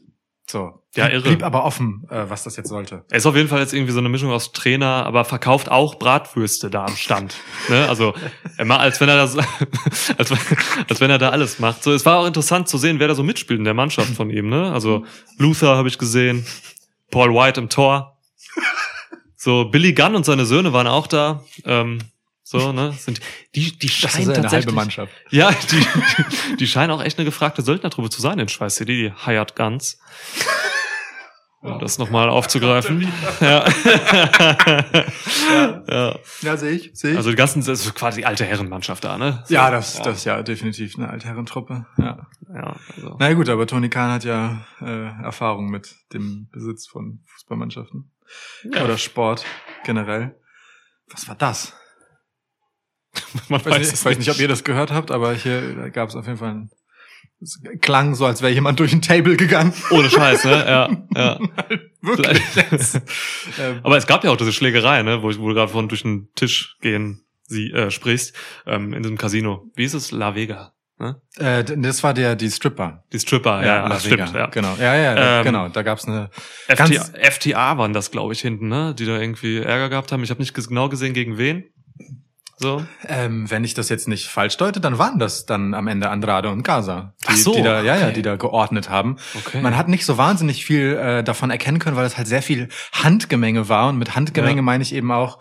So. 0.50 0.82
Ja, 0.96 1.08
irre. 1.10 1.24
Blieb 1.24 1.44
aber 1.44 1.66
offen, 1.66 2.06
äh, 2.10 2.30
was 2.30 2.44
das 2.44 2.56
jetzt 2.56 2.70
sollte. 2.70 3.04
Er 3.10 3.18
ist 3.18 3.26
auf 3.26 3.36
jeden 3.36 3.50
Fall 3.50 3.60
jetzt 3.60 3.74
irgendwie 3.74 3.92
so 3.92 4.00
eine 4.00 4.10
Mischung 4.10 4.32
aus 4.32 4.52
Trainer, 4.52 5.06
aber 5.06 5.26
verkauft 5.26 5.70
auch 5.70 5.96
Bratwürste 5.96 6.70
da 6.70 6.86
am 6.86 6.96
Stand. 6.96 7.36
ne? 7.70 7.90
Also 7.90 8.14
er 8.58 8.66
macht, 8.66 8.82
als 8.82 9.02
wenn 9.02 9.10
er 9.10 9.18
das, 9.18 9.36
als, 10.18 10.32
wenn- 10.32 10.58
als 10.88 11.02
wenn 11.02 11.10
er 11.10 11.18
da 11.18 11.30
alles 11.30 11.60
macht. 11.60 11.84
So, 11.84 11.92
es 11.92 12.06
war 12.06 12.20
auch 12.20 12.28
interessant 12.28 12.68
zu 12.70 12.78
sehen, 12.78 13.00
wer 13.00 13.08
da 13.08 13.16
so 13.16 13.24
mitspielt 13.24 13.58
in 13.60 13.66
der 13.66 13.74
Mannschaft 13.74 14.14
von 14.16 14.30
ihm. 14.30 14.48
Ne? 14.50 14.72
Also 14.72 15.04
Luther 15.38 15.76
habe 15.76 15.88
ich 15.88 15.98
gesehen, 15.98 16.46
Paul 17.12 17.34
White 17.34 17.60
im 17.60 17.70
Tor. 17.70 18.18
So 19.36 19.66
Billy 19.66 19.94
Gunn 19.94 20.16
und 20.16 20.26
seine 20.26 20.46
Söhne 20.46 20.74
waren 20.74 20.88
auch 20.88 21.08
da. 21.08 21.44
Ähm, 21.66 22.00
so, 22.48 22.72
ne? 22.72 22.94
Sind 22.94 23.20
die, 23.56 23.76
die 23.76 23.88
Das 23.88 23.96
scheinen 23.96 24.14
ist 24.14 24.16
eine 24.16 24.28
halbe 24.28 24.42
tatsächlich. 24.44 24.76
Mannschaft. 24.76 25.12
Ja, 25.32 25.52
die, 25.52 26.56
die 26.60 26.68
scheinen 26.68 26.92
auch 26.92 27.02
echt 27.02 27.18
eine 27.18 27.26
gefragte 27.26 27.64
Söldnertruppe 27.64 28.12
zu 28.12 28.22
sein 28.22 28.38
in 28.38 28.48
Schweiß 28.48 28.76
City, 28.76 28.94
die 29.10 29.26
Hired 29.26 29.56
Guns. 29.56 29.98
Um 31.62 31.80
das 31.80 31.98
nochmal 31.98 32.30
aufzugreifen. 32.30 33.12
Ja. 33.42 33.66
ja. 35.88 36.20
Ja, 36.42 36.58
sehe 36.58 36.72
ich, 36.72 36.92
sehe 36.94 37.12
ich. 37.12 37.18
Also 37.18 37.32
die 37.32 37.36
ganzen, 37.36 37.66
das 37.66 37.84
ist 37.84 37.96
quasi 37.96 38.22
die 38.22 38.26
alte 38.28 38.46
Herrenmannschaft 38.46 39.04
da, 39.04 39.18
ne? 39.18 39.44
So, 39.46 39.54
ja, 39.56 39.72
das, 39.72 39.98
ja. 39.98 40.04
das 40.04 40.24
ja 40.26 40.44
definitiv 40.44 40.96
eine 40.98 41.10
Altherrentruppe. 41.10 41.88
Ja. 41.98 42.28
Ja, 42.54 42.76
also. 42.96 43.16
Na 43.20 43.34
gut, 43.34 43.50
aber 43.50 43.66
Tony 43.66 43.90
Khan 43.90 44.12
hat 44.12 44.24
ja 44.24 44.64
äh, 44.82 45.24
Erfahrung 45.24 45.72
mit 45.72 45.96
dem 46.14 46.50
Besitz 46.52 46.86
von 46.86 47.24
Fußballmannschaften 47.26 48.12
Ja. 48.72 48.84
oder 48.84 49.00
Sport 49.00 49.44
generell. 49.84 50.36
Was 51.10 51.28
war 51.28 51.36
das? 51.36 51.74
Man 53.50 53.60
Ich 53.60 53.66
weiß, 53.66 53.80
nicht, 53.80 53.94
ich 53.94 54.06
weiß 54.06 54.18
nicht, 54.18 54.30
ob 54.30 54.40
ihr 54.40 54.48
das 54.48 54.64
gehört 54.64 54.92
habt, 54.92 55.12
aber 55.12 55.34
hier 55.34 55.90
gab 55.92 56.10
es 56.10 56.16
auf 56.16 56.26
jeden 56.26 56.38
Fall 56.38 56.50
ein 56.50 56.70
es 57.42 57.62
klang 57.82 58.16
so, 58.16 58.26
als 58.26 58.42
wäre 58.42 58.54
jemand 58.54 58.80
durch 58.80 58.94
ein 58.94 59.02
Table 59.02 59.36
gegangen. 59.36 59.74
Ohne 59.92 60.10
Scheiß, 60.10 60.46
ne? 60.46 60.66
Ja, 60.66 60.90
ja. 61.16 61.40
Wirklich. 62.02 62.42
ähm, 63.60 63.80
Aber 63.84 63.98
es 63.98 64.08
gab 64.08 64.24
ja 64.24 64.32
auch 64.32 64.38
diese 64.38 64.54
Schlägerei, 64.54 65.04
ne? 65.04 65.22
Wo, 65.22 65.30
ich, 65.30 65.40
wo 65.40 65.48
wir 65.48 65.54
gerade 65.54 65.72
von 65.72 65.90
durch 65.90 66.04
den 66.04 66.30
Tisch 66.36 66.78
gehen 66.82 67.26
sie 67.48 67.72
äh, 67.72 67.92
sprichst, 67.92 68.36
ähm, 68.66 68.94
in 68.94 69.04
diesem 69.04 69.18
Casino. 69.18 69.70
Wie 69.76 69.84
ist 69.84 69.94
es? 69.94 70.12
La 70.12 70.34
Vega. 70.34 70.74
Ne? 70.98 71.22
Äh, 71.38 71.64
das 71.64 72.04
war 72.04 72.14
der 72.14 72.36
die 72.36 72.50
Stripper. 72.50 73.04
Die 73.12 73.20
Stripper, 73.20 73.64
ja, 73.66 73.88
La 73.88 73.96
ja 73.96 74.04
Vega, 74.04 74.28
stimmt. 74.28 74.34
Ja. 74.34 74.48
Genau. 74.48 74.76
Ja, 74.80 74.96
ja, 74.96 75.40
Ähm, 75.40 75.44
genau. 75.44 75.70
Da 75.70 75.84
gab's 75.84 76.08
eine 76.08 76.30
FTA, 76.68 77.04
FTA 77.32 77.78
waren 77.78 77.94
das, 77.94 78.12
glaube 78.12 78.34
ich, 78.34 78.42
hinten, 78.42 78.70
ne? 78.70 78.96
Die 78.98 79.06
da 79.06 79.20
irgendwie 79.20 79.58
Ärger 79.58 79.90
gehabt 79.90 80.12
haben. 80.12 80.24
Ich 80.24 80.30
habe 80.30 80.40
nicht 80.40 80.54
genau 80.56 80.90
gesehen, 80.90 81.14
gegen 81.14 81.38
wen. 81.38 81.66
So. 82.58 82.86
Ähm, 83.08 83.50
wenn 83.52 83.64
ich 83.64 83.74
das 83.74 83.90
jetzt 83.90 84.08
nicht 84.08 84.28
falsch 84.28 84.56
deute, 84.58 84.80
dann 84.80 84.98
waren 84.98 85.20
das 85.20 85.46
dann 85.46 85.74
am 85.74 85.88
Ende 85.88 86.10
Andrade 86.10 86.50
und 86.50 86.64
Gaza, 86.64 87.14
die, 87.24 87.26
Ach 87.28 87.36
so, 87.36 87.54
die 87.54 87.62
da, 87.62 87.82
ja, 87.82 87.96
ja, 87.98 88.06
okay. 88.06 88.14
die 88.14 88.22
da 88.22 88.36
geordnet 88.38 88.90
haben. 88.90 89.18
Okay. 89.38 89.62
Man 89.62 89.76
hat 89.76 89.90
nicht 89.90 90.06
so 90.06 90.18
wahnsinnig 90.18 90.64
viel 90.66 90.94
äh, 90.96 91.24
davon 91.24 91.50
erkennen 91.50 91.80
können, 91.80 91.98
weil 91.98 92.06
es 92.06 92.18
halt 92.18 92.28
sehr 92.28 92.42
viel 92.42 92.70
Handgemenge 92.94 93.68
war 93.68 93.90
und 93.90 93.98
mit 93.98 94.16
Handgemenge 94.16 94.58
Ja. 94.58 94.62
meine 94.62 94.84
ich 94.84 94.94
eben 94.96 95.12
auch 95.12 95.40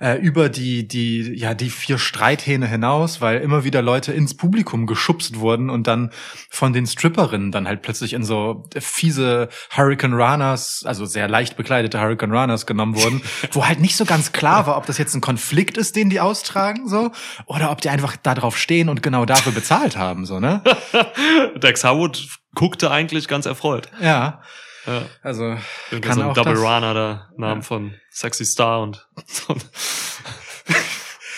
äh, 0.00 0.18
über 0.18 0.48
die 0.48 0.86
die 0.88 1.34
ja 1.38 1.54
die 1.54 1.70
vier 1.70 1.98
Streithähne 1.98 2.66
hinaus, 2.66 3.20
weil 3.20 3.40
immer 3.40 3.64
wieder 3.64 3.82
Leute 3.82 4.12
ins 4.12 4.36
Publikum 4.36 4.86
geschubst 4.86 5.38
wurden 5.38 5.70
und 5.70 5.86
dann 5.86 6.10
von 6.50 6.72
den 6.72 6.86
Stripperinnen 6.86 7.52
dann 7.52 7.66
halt 7.68 7.82
plötzlich 7.82 8.12
in 8.12 8.24
so 8.24 8.68
fiese 8.78 9.48
Hurricane 9.76 10.14
Runners, 10.14 10.82
also 10.86 11.04
sehr 11.04 11.28
leicht 11.28 11.56
bekleidete 11.56 12.00
Hurricane 12.00 12.32
Runners 12.32 12.66
genommen 12.66 12.96
wurden, 12.96 13.22
wo 13.52 13.66
halt 13.66 13.80
nicht 13.80 13.96
so 13.96 14.04
ganz 14.04 14.32
klar 14.32 14.66
war, 14.66 14.76
ob 14.76 14.86
das 14.86 14.98
jetzt 14.98 15.14
ein 15.14 15.20
Konflikt 15.20 15.76
ist, 15.78 15.96
den 15.96 16.10
die 16.10 16.20
austragen 16.20 16.88
so 16.88 17.10
oder 17.46 17.70
ob 17.70 17.80
die 17.80 17.90
einfach 17.90 18.16
da 18.22 18.34
drauf 18.34 18.58
stehen 18.58 18.88
und 18.88 19.02
genau 19.02 19.24
dafür 19.24 19.52
bezahlt 19.52 19.96
haben 19.96 20.24
so, 20.26 20.40
ne? 20.40 20.62
Dex 21.56 21.84
Harwood 21.84 22.26
guckte 22.54 22.90
eigentlich 22.90 23.28
ganz 23.28 23.46
erfreut. 23.46 23.88
Ja. 24.00 24.42
Ja. 24.86 25.02
Also 25.22 25.56
Kann 26.02 26.14
so 26.14 26.20
ein 26.20 26.26
auch 26.28 26.34
Double 26.34 26.54
das- 26.54 26.62
Runner 26.62 26.94
da, 26.94 27.28
Namen 27.36 27.60
Ja. 27.62 27.66
von 27.66 27.94
Sexy 28.14 28.44
Star 28.44 28.80
und 28.80 29.06
so. 29.26 29.56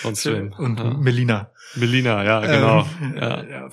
Sonst 0.03 0.25
wem. 0.27 0.53
und 0.53 0.79
ja. 0.79 0.93
Melina. 0.93 1.51
Melina, 1.75 2.23
ja, 2.23 2.39
genau. 2.39 2.87
Ähm, 3.01 3.17
ja. 3.17 3.43
ja, 3.43 3.67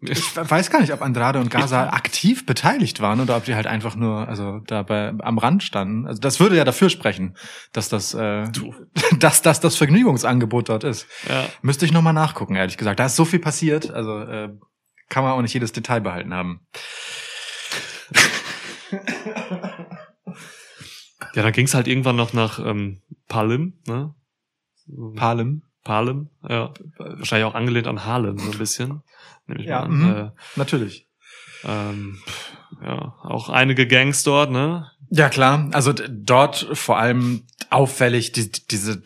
ich 0.00 0.36
weiß 0.36 0.70
gar 0.70 0.80
nicht, 0.80 0.92
ob 0.92 1.02
Andrade 1.02 1.38
und 1.38 1.50
Gaza 1.50 1.90
aktiv 1.90 2.46
beteiligt 2.46 3.00
waren 3.00 3.20
oder 3.20 3.36
ob 3.36 3.44
die 3.44 3.54
halt 3.54 3.66
einfach 3.66 3.94
nur, 3.94 4.26
also 4.26 4.60
da 4.66 4.82
bei, 4.82 5.12
am 5.18 5.38
Rand 5.38 5.62
standen. 5.62 6.06
Also 6.06 6.20
das 6.20 6.40
würde 6.40 6.56
ja 6.56 6.64
dafür 6.64 6.88
sprechen, 6.88 7.36
dass 7.72 7.88
das, 7.88 8.14
äh, 8.14 8.48
Du. 8.50 8.74
dass 9.18 9.42
das 9.42 9.76
Vergnügungsangebot 9.76 10.68
dort 10.68 10.84
ist. 10.84 11.06
ja. 11.28 11.44
Müsste 11.62 11.84
ich 11.84 11.92
noch 11.92 12.02
mal 12.02 12.12
nachgucken, 12.12 12.54
ehrlich 12.54 12.78
gesagt. 12.78 13.00
Da 13.00 13.06
ist 13.06 13.16
so 13.16 13.24
viel 13.24 13.40
passiert, 13.40 13.90
also 13.90 14.20
äh, 14.20 14.48
kann 15.08 15.22
man 15.22 15.32
auch 15.32 15.42
nicht 15.42 15.54
jedes 15.54 15.72
Detail 15.72 16.00
behalten 16.00 16.32
haben. 16.32 16.60
Ja, 21.36 21.42
dann 21.42 21.52
ging's 21.52 21.74
halt 21.74 21.86
irgendwann 21.86 22.16
noch 22.16 22.32
nach 22.32 22.58
ähm, 22.58 23.02
Palim, 23.28 23.74
ne? 23.86 24.14
Palem. 25.14 25.62
Palim, 25.84 26.30
ja. 26.48 26.72
Wahrscheinlich 26.98 27.44
auch 27.44 27.54
angelehnt 27.54 27.86
an 27.86 28.04
Harlem 28.04 28.38
so 28.38 28.50
ein 28.50 28.58
bisschen. 28.58 29.02
Nehme 29.46 29.60
ich 29.60 29.66
Ja, 29.66 29.80
mal 29.80 29.84
an. 29.84 29.98
mhm. 29.98 30.04
Äh, 30.16 30.30
Natürlich. 30.56 31.08
ähm, 31.64 32.18
ja, 32.82 33.14
auch 33.22 33.48
einige 33.50 33.86
Gangs 33.86 34.22
dort, 34.24 34.50
ne? 34.50 34.90
Ja, 35.10 35.28
klar. 35.28 35.68
Also 35.72 35.92
dort 35.92 36.68
vor 36.72 36.98
allem 36.98 37.44
auffällig 37.70 38.32
die, 38.32 38.50
diese 38.50 39.02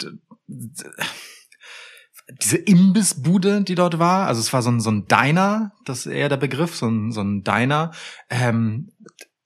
diese 2.42 2.56
Imbissbude, 2.58 3.62
die 3.62 3.74
dort 3.74 3.98
war. 3.98 4.26
Also 4.28 4.40
es 4.40 4.52
war 4.52 4.62
so 4.62 4.70
ein, 4.70 4.80
so 4.80 4.90
ein 4.90 5.06
Diner, 5.06 5.72
das 5.84 6.06
ist 6.06 6.12
eher 6.12 6.28
der 6.28 6.36
Begriff, 6.36 6.76
so 6.76 6.86
ein, 6.86 7.12
so 7.12 7.20
ein 7.22 7.42
Diner, 7.42 7.90
ähm, 8.30 8.92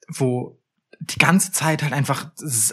wo 0.09 0.61
die 1.11 1.19
ganze 1.19 1.53
Zeit 1.53 1.83
halt 1.83 1.93
einfach 1.93 2.27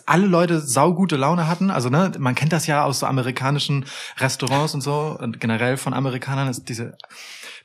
alle 0.05 0.25
Leute 0.25 0.59
saugute 0.59 1.15
Laune 1.17 1.47
hatten. 1.47 1.69
Also 1.69 1.89
ne, 1.89 2.11
man 2.17 2.35
kennt 2.35 2.53
das 2.53 2.67
ja 2.67 2.83
aus 2.83 2.99
so 2.99 3.05
amerikanischen 3.05 3.85
Restaurants 4.17 4.73
und 4.73 4.81
so 4.81 5.17
und 5.19 5.39
generell 5.39 5.77
von 5.77 5.93
Amerikanern 5.93 6.47
ist 6.47 6.69
diese 6.69 6.97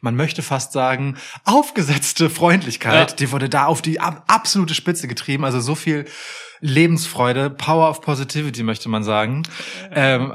man 0.03 0.15
möchte 0.15 0.43
fast 0.43 0.73
sagen, 0.73 1.17
aufgesetzte 1.45 2.29
Freundlichkeit, 2.29 3.11
Ja. 3.11 3.17
die 3.17 3.33
wurde 3.33 3.49
da 3.49 3.65
auf 3.65 3.81
die 3.81 3.99
ab 3.99 4.25
absolute 4.27 4.75
Spitze 4.75 5.09
getrieben. 5.09 5.45
Also 5.45 5.59
so 5.61 5.75
viel 5.75 6.05
Lebensfreude, 6.61 7.51
Power 7.51 7.89
of 7.91 8.01
Positivity, 8.01 8.63
möchte 8.63 8.89
man 8.89 9.03
sagen. 9.05 9.43
Ähm, 9.93 10.33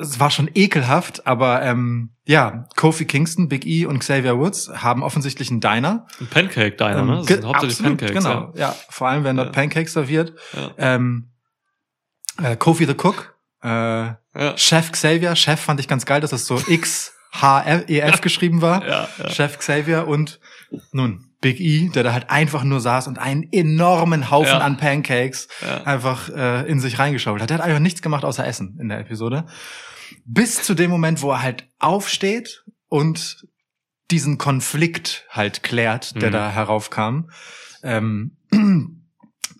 es 0.00 0.18
war 0.20 0.30
schon 0.30 0.50
ekelhaft, 0.54 1.26
aber 1.26 1.62
ähm, 1.62 2.10
ja, 2.24 2.66
Kofi 2.76 3.04
Kingston, 3.04 3.48
Big 3.48 3.66
E 3.66 3.86
und 3.86 3.98
Xavier 3.98 4.38
Woods 4.38 4.70
haben 4.82 5.02
offensilich 5.02 5.50
einen 5.50 5.60
Diner. 5.60 6.06
Ein 6.20 6.26
Pancake 6.28 6.76
Diner, 6.76 6.98
Ähm, 6.98 7.06
ne? 7.06 7.16
Das 7.18 7.26
sind 7.26 7.44
hauptsächlich 7.46 7.78
absolut, 7.80 7.98
Pancakes. 7.98 8.24
Genau, 8.24 8.52
ja. 8.56 8.74
vor 8.88 9.08
allem 9.08 9.24
werden 9.24 9.36
dort 9.36 9.48
Ja. 9.48 9.52
Pancakes 9.52 9.92
serviert. 9.92 10.32
Ja. 10.54 10.70
Ähm, 10.78 11.30
äh, 12.42 12.56
Kofi 12.56 12.86
the 12.86 12.94
Cook, 12.94 13.34
äh, 13.62 13.68
Ja. 13.68 14.18
ja. 14.36 14.56
Chef 14.56 14.92
Xavier, 14.92 15.34
Chef 15.36 15.60
fand 15.60 15.80
ich 15.80 15.88
ganz 15.88 16.06
geil, 16.06 16.20
dass 16.20 16.30
das 16.30 16.46
so 16.46 16.60
X 16.68 17.12
H 17.32 17.64
E 17.86 17.98
F 18.00 18.20
geschrieben 18.22 18.60
war. 18.62 18.86
Ja, 18.86 19.08
ja. 19.18 19.30
Chef 19.30 19.58
Xavier 19.58 20.06
und 20.08 20.40
nun 20.92 21.26
Big 21.40 21.58
E, 21.60 21.88
der 21.88 22.02
da 22.02 22.12
halt 22.12 22.28
einfach 22.30 22.64
nur 22.64 22.80
saß 22.80 23.06
und 23.08 23.18
einen 23.18 23.48
enormen 23.52 24.30
Haufen 24.30 24.52
Ja. 24.52 24.58
an 24.58 24.76
Pancakes 24.76 25.48
Ja. 25.62 25.84
einfach 25.84 26.28
äh, 26.28 26.68
in 26.70 26.80
sich 26.80 26.98
reingeschaufelt 26.98 27.42
hat. 27.42 27.50
Der 27.50 27.58
hat 27.58 27.64
einfach 27.64 27.78
nichts 27.80 28.02
gemacht 28.02 28.24
außer 28.24 28.46
Essen 28.46 28.76
in 28.80 28.88
der 28.88 28.98
Episode. 29.00 29.46
Bis 30.26 30.62
zu 30.62 30.74
dem 30.74 30.90
Moment, 30.90 31.22
wo 31.22 31.30
er 31.30 31.42
halt 31.42 31.66
aufsteht 31.78 32.64
und 32.88 33.46
diesen 34.10 34.38
Konflikt 34.38 35.24
halt 35.30 35.62
klärt, 35.62 36.20
der 36.20 36.28
Mhm. 36.28 36.32
da 36.34 36.50
heraufkam. 36.50 37.30
Ähm, 37.82 38.36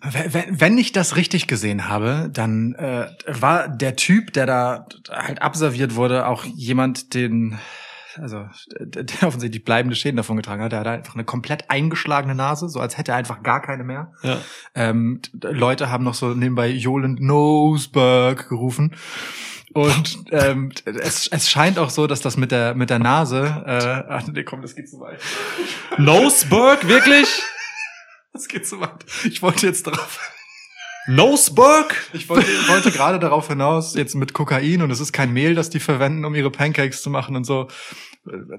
wenn 0.03 0.77
ich 0.77 0.91
das 0.91 1.15
richtig 1.15 1.47
gesehen 1.47 1.87
habe, 1.87 2.29
dann 2.33 2.73
äh, 2.75 3.07
war 3.27 3.67
der 3.69 3.95
Typ, 3.95 4.33
der 4.33 4.45
da 4.45 4.87
halt 5.09 5.41
abserviert 5.41 5.95
wurde, 5.95 6.27
auch 6.27 6.43
jemand, 6.43 7.13
den 7.13 7.59
also 8.17 8.47
der 8.69 9.03
der 9.03 9.23
offensichtlich 9.27 9.63
bleibende 9.63 9.95
Schäden 9.95 10.17
davon 10.17 10.37
getragen 10.37 10.63
hat. 10.63 10.71
Der 10.71 10.79
hat 10.79 10.87
einfach 10.87 11.15
eine 11.15 11.23
komplett 11.23 11.69
eingeschlagene 11.69 12.35
Nase, 12.35 12.69
so 12.69 12.79
als 12.79 12.97
hätte 12.97 13.11
er 13.11 13.17
einfach 13.17 13.43
gar 13.43 13.61
keine 13.61 13.83
mehr. 13.83 14.13
ja. 14.23 14.37
Ähm, 14.75 15.21
Leute 15.41 15.89
haben 15.89 16.03
noch 16.03 16.13
so 16.13 16.29
nebenbei 16.33 16.69
Joland 16.69 17.19
Noseberg 17.21 18.49
gerufen. 18.49 18.95
Und 19.73 20.25
ähm, 20.31 20.71
es, 20.85 21.27
es 21.27 21.49
scheint 21.49 21.79
auch 21.79 21.89
so, 21.89 22.05
dass 22.05 22.19
das 22.19 22.35
mit 22.35 22.51
der 22.51 22.75
mit 22.75 22.89
der 22.89 22.99
Nase, 22.99 23.63
äh, 23.65 24.03
ach 24.09 24.27
nee, 24.27 24.43
komm, 24.43 24.61
das 24.61 24.75
geht 24.75 24.89
zu 24.89 24.99
weit. 24.99 25.19
Noseberg, 25.97 26.87
wirklich? 26.87 27.27
Das 28.33 28.47
geht 28.47 28.65
zu 28.65 28.79
weit. 28.79 29.05
Ich 29.25 29.41
wollte 29.41 29.67
jetzt 29.67 29.85
darauf, 29.87 30.17
Noseberg? 31.07 31.95
ich 32.13 32.29
wollte, 32.29 32.47
wollte 32.67 32.91
gerade 32.91 33.19
darauf 33.19 33.47
hinaus, 33.47 33.95
jetzt 33.95 34.15
mit 34.15 34.33
Kokain 34.33 34.81
und 34.81 34.91
es 34.91 34.99
ist 34.99 35.13
kein 35.13 35.33
Mehl, 35.33 35.55
das 35.55 35.69
die 35.69 35.79
verwenden, 35.79 36.25
um 36.25 36.35
ihre 36.35 36.51
Pancakes 36.51 37.01
zu 37.01 37.09
machen 37.09 37.35
und 37.35 37.43
so. 37.43 37.67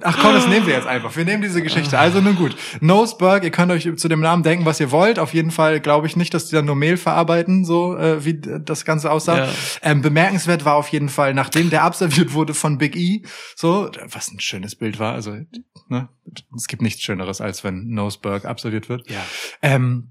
Ach 0.00 0.18
komm, 0.20 0.34
das 0.34 0.48
nehmen 0.48 0.66
wir 0.66 0.74
jetzt 0.74 0.88
einfach. 0.88 1.14
Wir 1.14 1.24
nehmen 1.24 1.40
diese 1.40 1.62
Geschichte. 1.62 1.96
Also 1.96 2.20
nun 2.20 2.34
gut. 2.34 2.56
Noseberg, 2.80 3.44
ihr 3.44 3.52
könnt 3.52 3.70
euch 3.70 3.88
zu 3.96 4.08
dem 4.08 4.18
Namen 4.18 4.42
denken, 4.42 4.64
was 4.64 4.80
ihr 4.80 4.90
wollt. 4.90 5.20
Auf 5.20 5.34
jeden 5.34 5.52
Fall 5.52 5.78
glaube 5.78 6.08
ich 6.08 6.16
nicht, 6.16 6.34
dass 6.34 6.48
die 6.48 6.56
dann 6.56 6.64
nur 6.64 6.74
Mehl 6.74 6.96
verarbeiten, 6.96 7.64
so 7.64 7.96
äh, 7.96 8.24
wie 8.24 8.40
das 8.40 8.84
Ganze 8.84 9.12
aussah. 9.12 9.46
Ja. 9.46 9.52
Ähm, 9.82 10.02
bemerkenswert 10.02 10.64
war 10.64 10.74
auf 10.74 10.88
jeden 10.88 11.08
Fall, 11.08 11.32
nachdem 11.32 11.70
der 11.70 11.84
abserviert 11.84 12.32
wurde 12.32 12.54
von 12.54 12.76
Big 12.78 12.96
E, 12.96 13.22
so, 13.54 13.88
was 14.06 14.32
ein 14.32 14.40
schönes 14.40 14.74
Bild 14.74 14.98
war. 14.98 15.14
Also, 15.14 15.36
ne, 15.88 16.08
es 16.56 16.66
gibt 16.66 16.82
nichts 16.82 17.02
Schöneres, 17.02 17.40
als 17.40 17.62
wenn 17.62 17.86
Noseberg 17.86 18.46
absolviert 18.46 18.88
wird. 18.88 19.08
Ja. 19.08 19.24
Ähm, 19.62 20.08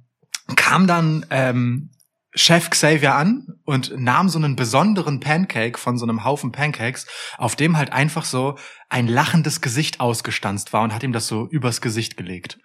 kam 0.56 0.88
dann 0.88 1.26
ähm, 1.30 1.90
Chef 2.34 2.70
Xavier 2.70 3.14
an 3.16 3.48
und 3.66 3.92
nahm 4.00 4.30
so 4.30 4.40
einen 4.40 4.56
besonderen 4.56 5.20
Pancake 5.20 5.78
von 5.78 5.98
so 5.98 6.06
einem 6.06 6.24
Haufen 6.24 6.52
Pancakes, 6.54 7.06
auf 7.38 7.58
dem 7.58 7.76
halt 7.76 7.92
einfach 7.92 8.24
so 8.24 8.58
ein 8.88 9.08
lachendes 9.08 9.60
Gesicht 9.60 10.00
ausgestanzt 10.00 10.72
war 10.72 10.82
und 10.84 10.94
hat 10.94 11.04
ihm 11.04 11.12
das 11.12 11.28
so 11.28 11.48
übers 11.50 11.82
Gesicht 11.82 12.16
gelegt. 12.16 12.58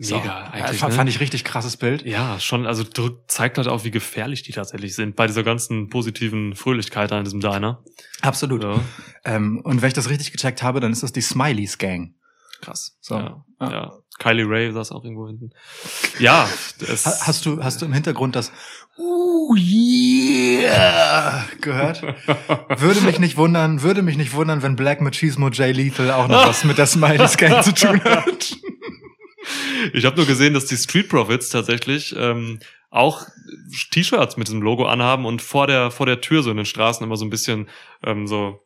So. 0.00 0.16
Mega, 0.18 0.46
Äh, 0.48 0.50
eigentlich. 0.62 0.78
fand, 0.80 0.92
ne? 0.92 0.96
fand 0.96 1.08
ich 1.10 1.20
richtig 1.20 1.44
krasses 1.44 1.76
Bild. 1.76 2.02
Ja, 2.04 2.40
schon, 2.40 2.66
also 2.66 2.82
drückt, 2.84 3.30
zeigt 3.30 3.58
halt 3.58 3.68
auch, 3.68 3.84
wie 3.84 3.90
gefährlich 3.92 4.42
die 4.42 4.52
tatsächlich 4.52 4.94
sind 4.96 5.14
bei 5.14 5.26
dieser 5.28 5.44
ganzen 5.44 5.88
positiven 5.88 6.54
Fröhlichkeit 6.56 7.12
an 7.12 7.24
diesem 7.24 7.40
Diner. 7.40 7.82
Absolut. 8.22 8.62
Ja, 8.64 8.80
Ähm, 9.24 9.60
und 9.62 9.82
wenn 9.82 9.88
ich 9.88 9.94
das 9.94 10.08
richtig 10.08 10.32
gecheckt 10.32 10.62
habe, 10.64 10.80
dann 10.80 10.90
ist 10.92 11.04
das 11.04 11.12
die 11.12 11.20
Smileys 11.22 11.78
Gang. 11.78 12.14
krass. 12.60 12.96
So. 13.00 13.16
Ja, 13.16 13.44
Ja. 13.60 13.92
Kylie 14.18 14.44
Ray 14.48 14.72
saß 14.72 14.92
auch 14.92 15.04
irgendwo 15.04 15.26
hinten. 15.26 15.50
Ja, 16.18 16.48
Hast 17.04 17.46
du, 17.46 17.62
hast 17.62 17.80
du 17.80 17.86
im 17.86 17.92
Hintergrund 17.92 18.36
das 18.36 18.52
Uh, 18.98 19.56
yeah 19.56 21.44
gehört? 21.60 22.02
Würde 22.78 23.00
mich 23.00 23.18
nicht 23.18 23.38
wundern, 23.38 23.82
würde 23.82 24.02
mich 24.02 24.18
nicht 24.18 24.34
wundern, 24.34 24.62
wenn 24.62 24.76
Black 24.76 25.00
Machismo 25.00 25.48
Jay 25.48 25.72
Lethal 25.72 26.10
auch 26.10 26.28
noch 26.28 26.46
was 26.46 26.64
mit 26.64 26.76
der 26.76 26.86
Smileys 26.86 27.38
Gang 27.38 27.64
zu 27.64 27.72
tun 27.72 28.04
hat. 28.04 28.54
ich 29.94 30.04
habe 30.04 30.16
nur 30.16 30.26
gesehen, 30.26 30.52
dass 30.52 30.66
die 30.66 30.76
Street 30.76 31.08
Profits 31.08 31.48
tatsächlich 31.48 32.14
ähm, 32.18 32.58
auch 32.90 33.24
T-Shirts 33.92 34.36
mit 34.36 34.48
diesem 34.48 34.60
Logo 34.60 34.84
anhaben 34.84 35.24
und 35.24 35.40
vor 35.40 35.66
der 35.66 35.90
vor 35.90 36.04
der 36.04 36.20
Tür 36.20 36.42
so 36.42 36.50
in 36.50 36.58
den 36.58 36.66
Straßen 36.66 37.04
immer 37.04 37.16
so 37.16 37.24
ein 37.24 37.30
bisschen 37.30 37.68
ähm, 38.04 38.26
so 38.26 38.60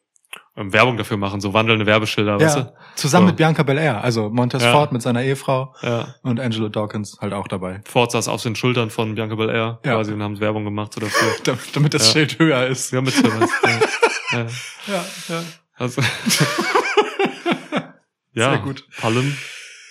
Werbung 0.56 0.96
dafür 0.96 1.18
machen, 1.18 1.40
so 1.40 1.52
wandelnde 1.52 1.84
Werbeschilder, 1.86 2.40
weißt 2.40 2.56
Ja, 2.56 2.72
zusammen 2.94 3.26
So. 3.26 3.32
mit 3.32 3.36
Bianca 3.36 3.62
Belair, 3.62 4.02
also 4.02 4.30
Montez 4.30 4.62
Ja. 4.62 4.72
Ford 4.72 4.90
mit 4.92 5.02
seiner 5.02 5.22
Ehefrau 5.22 5.74
du? 5.82 5.86
Ja. 5.86 6.14
und 6.22 6.40
Angelo 6.40 6.68
Dawkins 6.70 7.18
halt 7.20 7.34
auch 7.34 7.46
dabei. 7.46 7.82
Ford 7.84 8.10
saß 8.10 8.28
auf 8.28 8.42
den 8.42 8.56
Schultern 8.56 8.88
von 8.90 9.14
Bianca 9.14 9.34
Belair 9.34 9.78
Ja. 9.84 9.94
quasi 9.94 10.12
und 10.12 10.22
haben 10.22 10.40
Werbung 10.40 10.64
gemacht 10.64 10.94
so 10.94 11.00
dafür. 11.02 11.56
Damit, 11.74 11.92
das 11.94 12.06
Ja. 12.06 12.12
Schild 12.12 12.38
höher 12.38 12.66
ist. 12.66 12.90
Ja, 12.92 13.02
mit 13.02 13.12
sowas. 13.14 13.50
ja. 14.32 14.38
Ja. 14.38 14.46
Ja, 14.86 15.04
ja. 15.28 15.42
Also, 15.78 16.00
ja, 18.32 18.50
Sehr 18.50 18.58
gut. 18.58 18.84
Palm. 18.98 19.36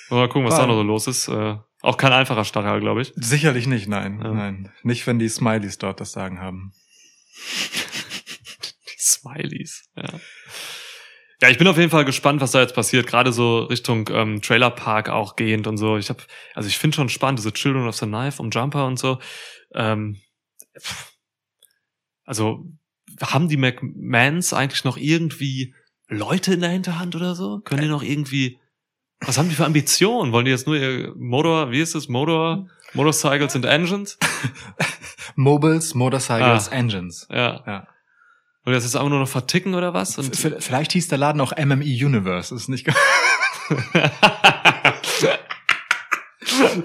Mal 0.10 0.28
gucken, 0.30 0.45
was 0.45 0.54
da 0.56 0.60
Palm. 0.62 0.69
noch 0.69 0.75
so 0.78 0.84
los 0.84 1.08
ist. 1.08 1.28
Äh, 1.28 1.58
auch 1.82 1.97
kein 1.97 2.12
einfacher 2.13 2.43
Stachel, 2.45 2.80
glaube 2.80 3.01
ich. 3.04 3.12
Sicherlich 3.15 3.67
nicht, 3.67 3.88
nein. 3.88 4.19
Ja. 4.23 4.32
Nein. 4.32 4.71
Nicht, 4.84 5.06
wenn 5.08 5.19
die 5.19 5.30
Smileys 5.30 5.78
dort 5.78 5.99
das 5.99 6.12
Sagen 6.12 6.39
haben. 6.39 6.73
Die 8.88 8.99
Smileys. 8.99 9.88
Ja. 9.95 10.10
Ja, 11.45 11.51
ich 11.51 11.60
bin 11.60 11.67
auf 11.67 11.77
jeden 11.77 11.91
Fall 11.91 12.05
gespannt, 12.05 12.41
was 12.41 12.51
da 12.51 12.62
jetzt 12.62 12.73
passiert. 12.73 13.05
Gerade 13.05 13.31
so 13.31 13.60
Richtung 13.60 14.10
ähm, 14.12 14.41
Trailerpark 14.41 15.10
auch 15.10 15.36
gehend 15.36 15.67
und 15.67 15.77
so. 15.77 15.95
Ich 15.97 16.10
habe, 16.10 16.23
also 16.55 16.67
ich 16.67 16.77
finde 16.79 16.95
schon 16.95 17.10
spannend, 17.10 17.38
diese 17.38 17.53
Children 17.53 17.88
of 17.88 17.95
the 17.95 18.08
Knife 18.08 18.41
und 18.41 18.53
Jumper 18.55 18.88
und 18.88 18.97
so. 18.97 19.19
Ähm, 19.75 20.19
also 22.25 22.65
haben 23.21 23.47
die 23.47 23.58
McMahons 23.58 24.53
eigentlich 24.53 24.84
noch 24.86 24.97
irgendwie 24.97 25.75
Leute 26.08 26.55
in 26.55 26.62
der 26.62 26.71
Hinterhand 26.71 27.15
oder 27.15 27.36
so? 27.36 27.60
Können 27.60 27.84
die 27.84 27.88
noch 27.88 28.01
irgendwie, 28.03 28.58
was 29.19 29.38
haben 29.38 29.49
die 29.49 29.55
für 29.55 29.65
Ambitionen? 29.65 30.31
Wollen 30.31 30.45
die 30.45 30.51
jetzt 30.51 30.65
nur 30.65 30.75
ihr 30.77 31.13
Motor, 31.15 31.69
wie 31.71 31.79
ist 31.79 31.93
es, 31.93 32.08
Motor, 32.08 32.67
Motorcycles 32.93 33.55
and 33.55 33.65
Engines? 33.65 34.17
Mobiles, 35.36 35.93
Motorcycles, 35.93 36.69
Ah. 36.69 36.75
Engines. 36.75 37.27
Ja. 37.29 37.63
Ja. 37.67 37.88
Und 38.65 38.73
das 38.73 38.84
jetzt 38.84 38.95
einfach 38.95 39.10
nur 39.10 39.19
noch 39.19 39.28
verticken 39.30 39.75
oder 39.75 39.93
was? 39.93 40.17
Und 40.17 40.36
Vielleicht 40.36 40.91
hieß 40.93 41.08
der 41.08 41.17
Laden 41.19 41.39
auch 41.39 41.54
MME 41.56 41.84
Universe. 41.86 42.54
Ist 42.54 42.67
nicht 42.67 42.88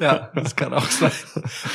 Ja, 0.00 0.30
das 0.34 0.56
kann 0.56 0.72
auch 0.72 0.84
sein. 0.90 1.12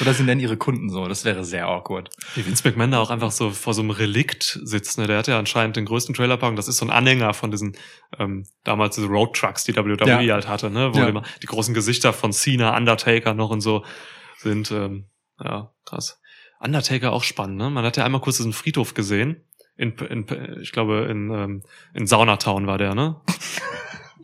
Oder 0.02 0.13
sie 0.13 0.24
nennen 0.24 0.41
ihre 0.41 0.58
Kunden 0.58 0.89
so. 0.89 1.08
Das 1.08 1.24
wäre 1.24 1.44
sehr 1.46 1.68
awkward. 1.68 2.10
Wie 2.34 2.46
Vince 2.46 2.68
McMahon 2.68 2.91
da 2.91 3.00
auch 3.00 3.10
einfach 3.12 3.32
so 3.32 3.52
vor 3.52 3.74
so 3.74 3.82
einem 3.82 3.91
Relikt 3.91 4.60
sitzt, 4.63 4.98
ne? 4.98 5.08
Der 5.08 5.18
hat 5.20 5.28
ja 5.28 5.38
anscheinend 5.39 5.76
den 5.76 5.86
größten 5.86 6.15
Trailerpark 6.15 6.56
das 6.56 6.68
ist 6.68 6.78
so 6.78 6.86
ein 6.86 6.89
Anhänger 6.91 7.34
von 7.34 7.52
diesen 7.52 7.76
ähm, 8.18 8.48
damals 8.63 8.96
diese 8.96 9.08
Road 9.08 9.36
Trucks, 9.36 9.63
die 9.65 9.76
WWE 9.76 9.98
Ja. 10.24 10.34
halt 10.34 10.48
hatte, 10.48 10.70
ne? 10.72 10.94
Wo 10.94 11.00
Ja. 11.00 11.08
immer 11.08 11.24
die 11.44 11.48
großen 11.48 11.74
Gesichter 11.74 12.12
von 12.13 12.34
Cena, 12.34 12.76
Undertaker 12.76 13.34
noch 13.34 13.50
und 13.52 13.62
so 13.62 13.86
sind. 14.38 14.72
Ähm, 14.72 15.06
ja, 15.44 15.72
krass. 15.86 16.20
Undertaker 16.60 17.12
auch 17.12 17.24
spannend, 17.24 17.58
ne? 17.58 17.70
Man 17.70 17.86
hat 17.86 17.98
ja 17.98 18.06
einmal 18.06 18.22
kurz 18.22 18.38
diesen 18.38 18.54
Friedhof 18.54 18.94
gesehen. 18.96 19.44
In, 19.77 19.93
in 19.97 20.25
ich 20.61 20.71
glaube, 20.71 21.07
in, 21.09 21.29
ähm, 21.31 21.63
in 21.93 22.07
Saunatown 22.07 22.67
war 22.67 22.77
der, 22.77 22.95
ne? 22.95 23.15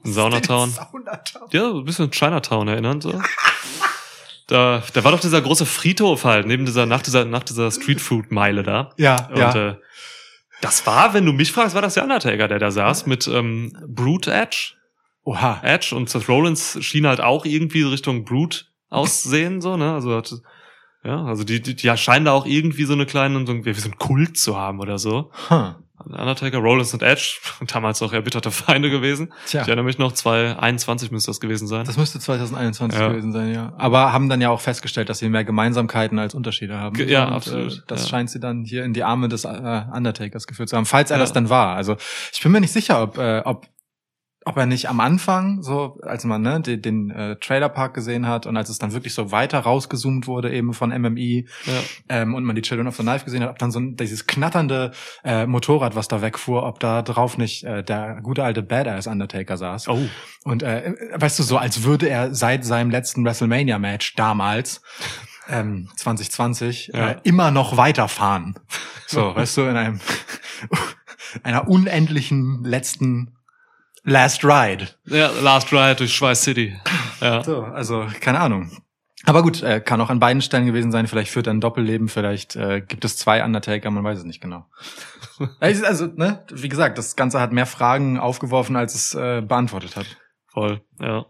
In 0.03 0.13
Saunatown. 0.13 0.71
Saunatown. 0.71 1.49
Ja, 1.51 1.69
so 1.69 1.77
ein 1.77 1.85
bisschen 1.85 2.09
Chinatown 2.09 2.67
erinnern, 2.67 3.01
so. 3.01 3.21
Da, 4.47 4.81
da 4.93 5.03
war 5.03 5.11
doch 5.11 5.19
dieser 5.19 5.41
große 5.41 5.65
Friedhof 5.67 6.25
halt, 6.25 6.47
neben 6.47 6.65
dieser, 6.65 6.85
nach 6.87 7.03
dieser, 7.03 7.23
nach 7.25 7.43
dieser 7.43 7.69
Streetfood-Meile 7.69 8.63
da. 8.63 8.93
Ja, 8.97 9.27
Und 9.27 9.37
ja. 9.37 9.69
äh, 9.69 9.75
das 10.61 10.85
war, 10.85 11.13
wenn 11.13 11.25
du 11.25 11.33
mich 11.33 11.51
fragst, 11.51 11.75
war 11.75 11.81
das 11.81 11.93
der 11.93 12.03
Undertaker, 12.03 12.47
der 12.47 12.59
da 12.59 12.71
saß 12.71 13.05
mit 13.05 13.27
ähm, 13.27 13.77
Brute 13.87 14.33
Edge. 14.33 14.73
Oha. 15.23 15.59
Edge 15.63 15.95
und 15.95 16.09
Seth 16.09 16.27
Rollins 16.27 16.77
schien 16.81 17.05
halt 17.05 17.21
auch 17.21 17.45
irgendwie 17.45 17.83
Richtung 17.83 18.25
Brute 18.25 18.65
aussehen, 18.89 19.61
so, 19.61 19.77
ne? 19.77 19.93
Also 19.93 20.15
hat, 20.15 20.33
ja, 21.03 21.23
also 21.25 21.43
die, 21.43 21.61
die, 21.61 21.75
die 21.75 21.97
scheinen 21.97 22.25
da 22.25 22.31
auch 22.33 22.45
irgendwie 22.45 22.83
so 22.85 22.93
eine 22.93 23.05
kleine, 23.05 23.45
so, 23.45 23.51
ein- 23.53 23.65
wie 23.65 23.73
so 23.73 23.89
ein 23.89 23.97
Kult 23.97 24.37
zu 24.37 24.57
haben 24.57 24.79
oder 24.79 24.97
so. 24.99 25.31
Huh. 25.49 25.73
Undertaker, 26.03 26.57
Rollins 26.57 26.95
und 26.95 27.03
Edge, 27.03 27.37
damals 27.67 28.01
auch 28.01 28.11
erbitterte 28.11 28.49
Feinde 28.49 28.89
gewesen. 28.89 29.31
Tja. 29.45 29.61
Ich 29.61 29.67
erinnere 29.67 29.85
mich 29.85 29.99
noch, 29.99 30.11
2021 30.13 31.11
müsste 31.11 31.29
das 31.29 31.39
gewesen 31.39 31.67
sein. 31.67 31.85
Das 31.85 31.95
müsste 31.95 32.19
2021 32.19 32.99
Ja. 32.99 33.07
gewesen 33.09 33.31
sein, 33.31 33.53
ja. 33.53 33.73
Aber 33.77 34.11
haben 34.11 34.27
dann 34.27 34.41
ja 34.41 34.49
auch 34.49 34.61
festgestellt, 34.61 35.09
dass 35.09 35.19
sie 35.19 35.29
mehr 35.29 35.43
Gemeinsamkeiten 35.43 36.17
als 36.17 36.33
Unterschiede 36.33 36.77
haben. 36.79 36.95
Ge- 36.95 37.07
ja, 37.11 37.27
Und, 37.27 37.33
absolut, 37.33 37.73
Äh, 37.73 37.81
das 37.85 38.01
ja. 38.03 38.09
scheint 38.09 38.31
sie 38.31 38.39
dann 38.39 38.63
hier 38.63 38.83
in 38.83 38.93
die 38.93 39.03
Arme 39.03 39.29
des 39.29 39.45
äh, 39.45 39.83
Undertakers 39.93 40.47
geführt 40.47 40.69
zu 40.69 40.75
haben, 40.77 40.87
falls 40.87 41.11
er 41.11 41.17
Ja. 41.17 41.21
das 41.23 41.33
dann 41.33 41.49
war. 41.49 41.75
Also 41.75 41.97
ich 42.33 42.41
bin 42.41 42.51
mir 42.51 42.61
nicht 42.61 42.73
sicher, 42.73 43.03
ob, 43.03 43.19
äh, 43.19 43.41
ob, 43.45 43.67
ob 44.43 44.57
er 44.57 44.65
nicht 44.65 44.89
am 44.89 44.99
Anfang, 44.99 45.61
so 45.61 45.99
als 46.01 46.23
man 46.23 46.41
ne, 46.41 46.59
den, 46.61 46.81
den 46.81 47.11
äh, 47.11 47.35
Trailerpark 47.35 47.93
gesehen 47.93 48.27
hat 48.27 48.47
und 48.47 48.57
als 48.57 48.69
es 48.69 48.79
dann 48.79 48.91
wirklich 48.91 49.13
so 49.13 49.31
weiter 49.31 49.59
rausgezoomt 49.59 50.25
wurde 50.25 50.51
eben 50.51 50.73
von 50.73 50.89
MMI 50.89 51.47
Ja. 51.65 51.73
ähm, 52.09 52.33
und 52.33 52.43
man 52.43 52.55
die 52.55 52.63
Children 52.63 52.87
of 52.87 52.95
the 52.95 53.03
Knife 53.03 53.23
gesehen 53.25 53.43
hat, 53.43 53.49
ob 53.51 53.59
dann 53.59 53.71
so 53.71 53.79
ein, 53.79 53.95
dieses 53.97 54.25
knatternde 54.25 54.91
äh, 55.23 55.45
Motorrad, 55.45 55.95
was 55.95 56.07
da 56.07 56.21
wegfuhr, 56.23 56.63
ob 56.63 56.79
da 56.79 57.03
drauf 57.03 57.37
nicht 57.37 57.63
äh, 57.65 57.83
der 57.83 58.19
gute 58.23 58.43
alte 58.43 58.63
Badass 58.63 59.05
Undertaker 59.05 59.57
saß. 59.57 59.87
Oh. 59.89 59.99
Und 60.43 60.63
äh, 60.63 60.95
weißt 61.13 61.37
du, 61.37 61.43
so 61.43 61.57
als 61.57 61.83
würde 61.83 62.09
er 62.09 62.33
seit 62.33 62.65
seinem 62.65 62.89
letzten 62.89 63.23
WrestleMania-Match 63.23 64.15
damals, 64.15 64.81
ähm, 65.49 65.89
2020, 65.97 66.91
Ja. 66.93 67.11
äh, 67.11 67.15
immer 67.23 67.51
noch 67.51 67.77
weiterfahren. 67.77 68.55
So, 69.05 69.35
weißt 69.35 69.57
du, 69.57 69.61
in 69.63 69.75
einem 69.77 69.99
einer 71.43 71.67
unendlichen 71.67 72.63
letzten 72.63 73.35
Last 74.03 74.43
Ride. 74.43 74.87
Ja, 75.05 75.29
Last 75.41 75.71
Ride 75.71 75.95
durch 75.95 76.15
Schweiß 76.15 76.41
City. 76.41 76.75
Ja. 77.19 77.43
So, 77.43 77.63
also 77.63 78.07
keine 78.19 78.39
Ahnung. 78.39 78.71
Aber 79.25 79.43
gut, 79.43 79.61
äh, 79.61 79.79
kann 79.79 80.01
auch 80.01 80.09
an 80.09 80.19
beiden 80.19 80.41
Stellen 80.41 80.65
gewesen 80.65 80.91
sein. 80.91 81.07
Vielleicht 81.07 81.31
führt 81.31 81.47
er 81.47 81.53
ein 81.53 81.61
Doppelleben, 81.61 82.09
vielleicht 82.09 82.55
äh, 82.55 82.81
gibt 82.81 83.05
es 83.05 83.17
zwei 83.17 83.43
Undertaker, 83.43 83.91
man 83.91 84.03
weiß 84.03 84.19
es 84.19 84.25
nicht 84.25 84.41
genau. 84.41 84.65
also, 85.59 86.07
ne, 86.07 86.43
wie 86.51 86.69
gesagt, 86.69 86.97
das 86.97 87.15
Ganze 87.15 87.39
hat 87.39 87.51
mehr 87.51 87.67
Fragen 87.67 88.19
aufgeworfen, 88.19 88.75
als 88.75 88.95
es 88.95 89.13
äh, 89.13 89.41
beantwortet 89.41 89.95
hat. 89.95 90.07
Voll, 90.47 90.81
ja. 90.99 91.25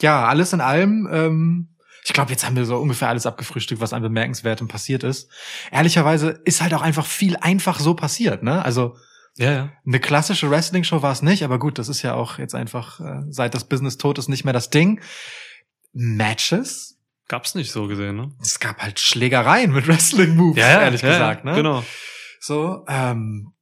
Ja, 0.00 0.26
alles 0.26 0.52
in 0.52 0.60
allem, 0.60 1.08
ähm, 1.12 1.76
ich 2.04 2.12
glaube, 2.12 2.32
jetzt 2.32 2.44
haben 2.44 2.56
wir 2.56 2.64
so 2.64 2.76
ungefähr 2.78 3.08
alles 3.08 3.26
abgefrühstückt, 3.26 3.80
was 3.80 3.92
an 3.92 4.02
Bemerkenswertem 4.02 4.66
passiert 4.66 5.04
ist. 5.04 5.30
Ehrlicherweise 5.70 6.40
ist 6.44 6.60
halt 6.60 6.74
auch 6.74 6.82
einfach 6.82 7.06
viel 7.06 7.36
einfach 7.36 7.78
so 7.78 7.94
passiert, 7.94 8.42
ne? 8.42 8.64
Also 8.64 8.96
Ja, 9.36 9.52
ja. 9.52 9.72
eine 9.86 9.98
klassische 9.98 10.50
Wrestling-Show 10.50 11.02
war 11.02 11.12
es 11.12 11.22
nicht, 11.22 11.42
aber 11.42 11.58
gut, 11.58 11.78
das 11.78 11.88
ist 11.88 12.02
ja 12.02 12.14
auch 12.14 12.38
jetzt 12.38 12.54
einfach, 12.54 13.00
äh, 13.00 13.22
seit 13.30 13.54
das 13.54 13.64
Business 13.64 13.96
tot 13.96 14.18
ist, 14.18 14.28
nicht 14.28 14.44
mehr 14.44 14.52
das 14.52 14.70
Ding. 14.70 15.00
Matches? 15.92 16.98
Gab's 17.28 17.54
nicht 17.54 17.72
so 17.72 17.86
gesehen, 17.86 18.16
ne? 18.16 18.30
Es 18.42 18.60
gab 18.60 18.82
halt 18.82 19.00
Schlägereien 19.00 19.72
mit 19.72 19.86
Wrestling-Moves, 19.88 20.58
ehrlich 20.58 21.02
ja, 21.02 21.12
gesagt, 21.12 21.44
ne? 21.44 21.54
Genau. 21.54 21.82
So, 22.40 22.84
ähm, 22.88 23.54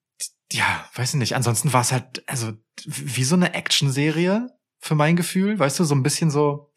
ja, 0.52 0.88
weiß 0.94 1.14
ich 1.14 1.18
nicht. 1.18 1.36
Ansonsten 1.36 1.72
war 1.72 1.82
es 1.82 1.92
halt, 1.92 2.24
also 2.26 2.52
wie 2.86 3.24
so 3.24 3.36
eine 3.36 3.54
Action-Serie 3.54 4.48
für 4.80 4.94
mein 4.94 5.14
Gefühl, 5.14 5.58
weißt 5.58 5.78
du, 5.78 5.84
so 5.84 5.94
ein 5.94 6.02
bisschen 6.02 6.30
so, 6.30 6.72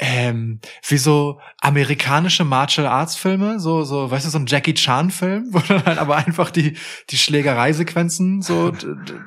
ähm, 0.00 0.60
wie 0.88 0.96
so 0.96 1.40
amerikanische 1.60 2.44
Martial 2.44 2.86
Arts 2.86 3.14
Filme, 3.14 3.60
so, 3.60 3.84
so, 3.84 4.10
weißt 4.10 4.26
du, 4.26 4.30
so 4.30 4.38
ein 4.38 4.46
Jackie 4.46 4.74
Chan 4.74 5.10
Film, 5.10 5.46
wo 5.52 5.60
dann 5.60 5.84
halt 5.84 5.98
aber 5.98 6.16
einfach 6.16 6.50
die, 6.50 6.76
die 7.10 7.16
Schlägereisequenzen 7.16 8.42
so 8.42 8.72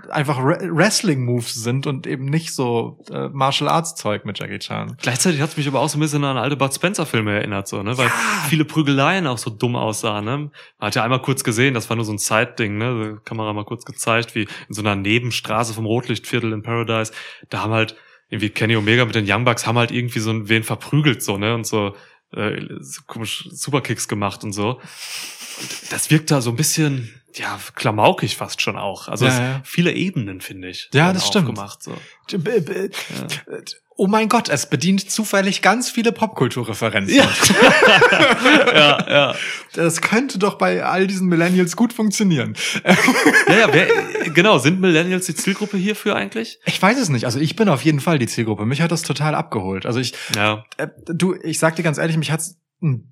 einfach 0.09 0.39
Re 0.39 0.69
Wrestling 0.69 1.23
Moves 1.23 1.53
sind 1.53 1.87
und 1.87 2.05
eben 2.05 2.25
nicht 2.25 2.53
so 2.53 2.99
äh, 3.09 3.29
Martial 3.29 3.69
Arts 3.69 3.95
Zeug 3.95 4.25
mit 4.25 4.39
Jackie 4.39 4.59
Chan. 4.59 4.97
Gleichzeitig 5.01 5.39
hat's 5.39 5.55
mich 5.55 5.67
aber 5.67 5.79
auch 5.79 5.89
so 5.89 5.97
ein 5.97 6.01
bisschen 6.01 6.23
an 6.25 6.37
alte 6.37 6.57
Bud 6.57 6.73
Spencer 6.73 7.05
Filme 7.05 7.35
erinnert, 7.35 7.67
so, 7.69 7.81
ne? 7.81 7.97
Weil 7.97 8.11
viele 8.49 8.65
Prügeleien 8.65 9.25
auch 9.25 9.37
so 9.37 9.49
dumm 9.49 9.77
aussahen, 9.77 10.25
ne? 10.25 10.37
Man 10.37 10.51
hat 10.87 10.95
ja 10.95 11.03
einmal 11.03 11.21
kurz 11.21 11.45
gesehen, 11.45 11.75
das 11.75 11.89
war 11.89 11.95
nur 11.95 12.05
so 12.05 12.11
ein 12.11 12.19
Zeitding, 12.19 12.77
ne? 12.77 13.17
Die 13.17 13.23
Kamera 13.23 13.53
mal 13.53 13.65
kurz 13.65 13.85
gezeigt, 13.85 14.35
wie 14.35 14.47
in 14.67 14.73
so 14.73 14.81
einer 14.81 14.97
Nebenstraße 14.97 15.73
vom 15.73 15.85
Rotlichtviertel 15.85 16.51
in 16.51 16.61
Paradise, 16.61 17.13
da 17.49 17.63
haben 17.63 17.71
halt 17.71 17.95
irgendwie 18.29 18.49
Kenny 18.49 18.75
Omega 18.75 19.05
mit 19.05 19.15
den 19.15 19.25
Young 19.29 19.45
Bucks 19.45 19.65
haben 19.65 19.77
halt 19.77 19.91
irgendwie 19.91 20.19
so 20.19 20.49
wen 20.49 20.63
verprügelt, 20.63 21.23
so, 21.23 21.37
ne? 21.37 21.53
Und 21.55 21.65
so, 21.65 21.95
äh, 22.33 22.61
so 22.79 23.01
komisch 23.07 23.47
Superkicks 23.51 24.07
gemacht 24.07 24.43
und 24.43 24.53
so. 24.53 24.79
Und 25.59 25.91
das 25.91 26.11
wirkt 26.11 26.31
da 26.31 26.41
so 26.41 26.49
ein 26.51 26.55
bisschen, 26.55 27.21
ja, 27.37 27.59
klamaukig 27.75 28.37
fast 28.37 28.61
schon 28.61 28.77
auch. 28.77 29.07
Also 29.07 29.25
Ja, 29.25 29.39
ja. 29.39 29.61
viele 29.63 29.93
Ebenen, 29.93 30.41
finde 30.41 30.69
ich. 30.69 30.89
Ja, 30.93 31.13
das 31.13 31.27
stimmt. 31.27 31.49
aufgemacht, 31.49 31.83
so. 31.83 31.95
Oh 33.99 34.05
mein 34.05 34.29
Gott, 34.29 34.47
es 34.49 34.69
bedient 34.69 35.09
zufällig 35.09 35.63
ganz 35.63 35.89
viele 35.89 36.11
Popkulturreferenzen. 36.11 37.15
Ja. 37.15 37.27
ja, 38.75 39.09
ja. 39.09 39.35
Das 39.73 40.01
könnte 40.01 40.37
doch 40.37 40.59
bei 40.59 40.83
all 40.83 41.07
diesen 41.07 41.27
Millennials 41.27 41.75
gut 41.75 41.93
funktionieren. 41.93 42.55
Ja, 43.47 43.57
ja, 43.57 43.73
wer, 43.73 43.87
genau, 44.29 44.59
sind 44.59 44.79
Millennials 44.79 45.25
die 45.25 45.33
Zielgruppe 45.33 45.77
hierfür 45.77 46.15
eigentlich? 46.15 46.59
Ich 46.65 46.79
weiß 46.79 46.99
es 46.99 47.09
nicht. 47.09 47.25
Also 47.25 47.39
ich 47.39 47.55
bin 47.55 47.69
auf 47.69 47.83
jeden 47.83 47.99
Fall 47.99 48.19
die 48.19 48.27
Zielgruppe. 48.27 48.67
Mich 48.67 48.81
hat 48.81 48.91
das 48.91 49.01
total 49.01 49.33
abgeholt. 49.33 49.87
Also 49.87 49.99
ich, 49.99 50.13
Ja, 50.35 50.63
äh, 50.77 50.89
du, 51.07 51.33
ich 51.41 51.57
sag 51.57 51.75
dir 51.75 51.83
ganz 51.83 51.97
ehrlich, 51.97 52.17
mich 52.17 52.29
hat's, 52.29 52.55
hm, 52.81 53.11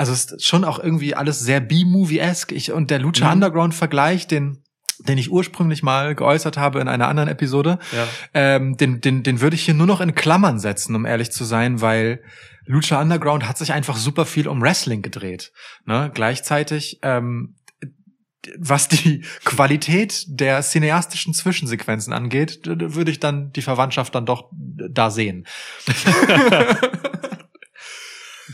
also 0.00 0.14
es 0.14 0.32
ist 0.32 0.46
schon 0.46 0.64
auch 0.64 0.78
irgendwie 0.78 1.14
alles 1.14 1.40
sehr 1.40 1.60
B-Movie-esque. 1.60 2.52
Ich, 2.52 2.72
und 2.72 2.90
der 2.90 3.00
Lucha 3.00 3.26
Mhm. 3.26 3.32
Underground-Vergleich, 3.32 4.26
den, 4.26 4.64
den 5.00 5.18
ich 5.18 5.30
ursprünglich 5.30 5.82
mal 5.82 6.14
geäußert 6.14 6.56
habe 6.56 6.80
in 6.80 6.88
einer 6.88 7.06
anderen 7.06 7.28
Episode, 7.28 7.78
ja. 7.92 8.08
ähm, 8.32 8.78
den, 8.78 9.02
den, 9.02 9.22
den 9.22 9.42
würde 9.42 9.56
ich 9.56 9.64
hier 9.66 9.74
nur 9.74 9.86
noch 9.86 10.00
in 10.00 10.14
Klammern 10.14 10.58
setzen, 10.58 10.96
um 10.96 11.04
ehrlich 11.04 11.32
zu 11.32 11.44
sein, 11.44 11.82
weil 11.82 12.22
Lucha 12.64 12.98
Underground 12.98 13.46
hat 13.46 13.58
sich 13.58 13.74
einfach 13.74 13.98
super 13.98 14.24
viel 14.24 14.48
um 14.48 14.62
Wrestling 14.62 15.02
gedreht. 15.02 15.52
Ne? 15.84 16.10
Gleichzeitig, 16.14 17.00
ähm, 17.02 17.56
was 18.58 18.88
die 18.88 19.22
Qualität 19.44 20.24
der 20.28 20.62
cineastischen 20.62 21.34
Zwischensequenzen 21.34 22.14
angeht, 22.14 22.60
würde 22.64 23.10
ich 23.10 23.20
dann 23.20 23.52
die 23.52 23.60
Verwandtschaft 23.60 24.14
dann 24.14 24.24
doch 24.24 24.48
da 24.54 25.10
sehen. 25.10 25.46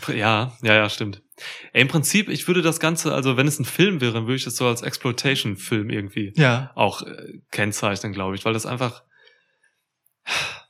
Ja, 0.09 0.53
ja, 0.63 0.75
ja, 0.75 0.89
stimmt. 0.89 1.23
Im 1.73 1.89
Prinzip, 1.89 2.29
ich 2.29 2.47
würde 2.49 2.63
das 2.63 2.81
Ganze, 2.81 3.13
also 3.13 3.37
wenn 3.37 3.47
es 3.47 3.59
ein 3.59 3.65
Film 3.65 4.01
wäre, 4.01 4.13
dann 4.13 4.25
würde 4.25 4.37
ich 4.37 4.47
es 4.47 4.57
so 4.57 4.67
als 4.67 4.83
Exploitation-Film 4.83 5.91
irgendwie 5.91 6.33
Ja. 6.37 6.73
auch 6.75 7.03
äh, 7.03 7.41
kennzeichnen, 7.51 8.13
glaube 8.13 8.37
ich, 8.37 8.45
weil 8.45 8.53
das 8.55 8.67
einfach 8.67 9.03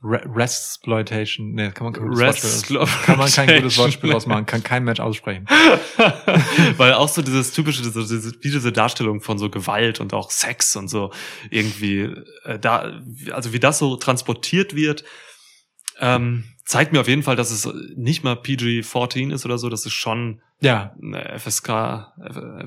Re 0.02 0.22
Restsploitation. 0.26 1.52
Nee, 1.54 1.70
kann 1.70 1.84
man 1.84 1.92
kein 1.94 2.04
gutes 2.04 2.20
Wortspiel 2.20 2.78
kann 3.06 3.18
man 3.18 3.30
kein 3.30 3.62
gutes 3.62 3.78
Wortspiel 3.78 4.12
ausmachen, 4.14 4.44
kann 4.44 4.62
kein 4.62 4.84
Mensch 4.84 5.00
aussprechen. 5.00 5.46
Weil 6.76 6.92
auch 6.94 7.08
so 7.08 7.22
dieses 7.22 7.52
typische, 7.52 7.82
diese, 7.82 8.32
wie 8.42 8.50
diese 8.50 8.72
Darstellung 8.72 9.20
von 9.22 9.38
so 9.38 9.48
Gewalt 9.48 10.00
und 10.00 10.12
auch 10.12 10.30
Sex 10.30 10.76
und 10.76 10.88
so 10.88 11.12
irgendwie 11.50 12.12
äh, 12.44 12.58
da, 12.58 13.00
also 13.32 13.52
wie 13.54 13.58
das 13.58 13.78
so 13.78 13.96
transportiert 13.96 14.74
wird, 14.76 15.04
ähm, 15.98 16.44
zeigt 16.66 16.92
mir 16.92 17.00
auf 17.00 17.08
jeden 17.08 17.22
Fall, 17.22 17.36
dass 17.36 17.50
es 17.50 17.66
nicht 17.96 18.22
mal 18.24 18.34
PG-14 18.34 19.32
ist 19.32 19.46
oder 19.46 19.56
so, 19.56 19.70
das 19.70 19.86
ist 19.86 19.94
schon 19.94 20.42
Ja, 20.60 20.94
eine 21.02 21.38
FSK, 21.38 22.12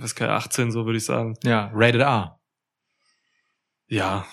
FSK 0.01 0.21
18, 0.23 0.71
so 0.71 0.85
würde 0.85 0.97
ich 0.97 1.05
sagen. 1.05 1.35
ja, 1.43 1.69
Rated 1.73 2.01
R. 2.01 2.39
Ja, 3.87 4.25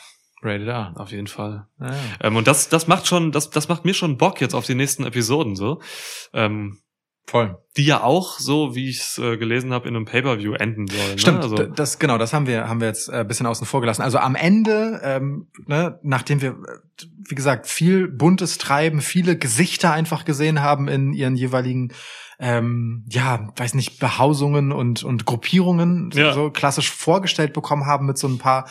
Rated 0.42 0.68
R. 0.68 0.92
auf 0.96 1.10
jeden 1.10 1.26
Fall. 1.26 1.66
Ja, 1.80 1.86
ja. 1.90 1.96
Ähm, 2.20 2.36
und 2.36 2.46
das, 2.46 2.68
das 2.68 2.86
macht 2.86 3.06
schon, 3.06 3.32
das, 3.32 3.50
das 3.50 3.68
macht 3.68 3.84
mir 3.84 3.94
schon 3.94 4.16
Bock 4.18 4.40
jetzt 4.40 4.54
auf 4.54 4.66
die 4.66 4.74
nächsten 4.74 5.04
Episoden 5.04 5.56
so. 5.56 5.80
Ähm, 6.32 6.78
Voll. 7.28 7.58
die 7.76 7.84
ja 7.84 8.02
auch 8.04 8.38
so, 8.38 8.74
wie 8.76 8.88
ich 8.88 9.00
es 9.00 9.18
äh, 9.18 9.36
gelesen 9.36 9.72
habe, 9.72 9.88
in 9.88 9.96
einem 9.96 10.04
Pay-per-View 10.04 10.52
enden 10.54 10.86
sollen. 10.86 11.18
Stimmt, 11.18 11.38
Ne? 11.38 11.42
Also, 11.42 11.56
d- 11.56 11.70
das 11.74 11.98
genau, 11.98 12.18
das 12.18 12.32
haben 12.32 12.46
wir 12.46 12.68
haben 12.68 12.80
wir 12.80 12.86
jetzt 12.86 13.08
äh, 13.08 13.16
ein 13.16 13.26
bisschen 13.28 13.46
außen 13.46 13.66
vor 13.66 13.80
gelassen. 13.80 14.02
Also 14.02 14.18
am 14.18 14.36
Ende, 14.36 15.00
ähm, 15.02 15.48
ne, 15.66 15.98
nachdem 16.02 16.40
wir 16.40 16.50
äh, 16.50 17.04
wie 17.28 17.34
gesagt 17.34 17.66
viel 17.66 18.06
buntes 18.08 18.58
Treiben, 18.58 19.00
viele 19.00 19.36
Gesichter 19.36 19.92
einfach 19.92 20.24
gesehen 20.24 20.62
haben 20.62 20.86
in 20.86 21.12
ihren 21.12 21.34
jeweiligen 21.34 21.92
ähm, 22.38 23.04
ja, 23.08 23.48
weiß 23.56 23.74
nicht, 23.74 23.98
Behausungen 23.98 24.70
und 24.70 25.02
und 25.02 25.24
Gruppierungen 25.24 26.10
Ja. 26.14 26.32
so 26.32 26.50
klassisch 26.50 26.90
vorgestellt 26.92 27.54
bekommen 27.54 27.86
haben 27.86 28.06
mit 28.06 28.18
so 28.18 28.28
ein 28.28 28.38
paar 28.38 28.68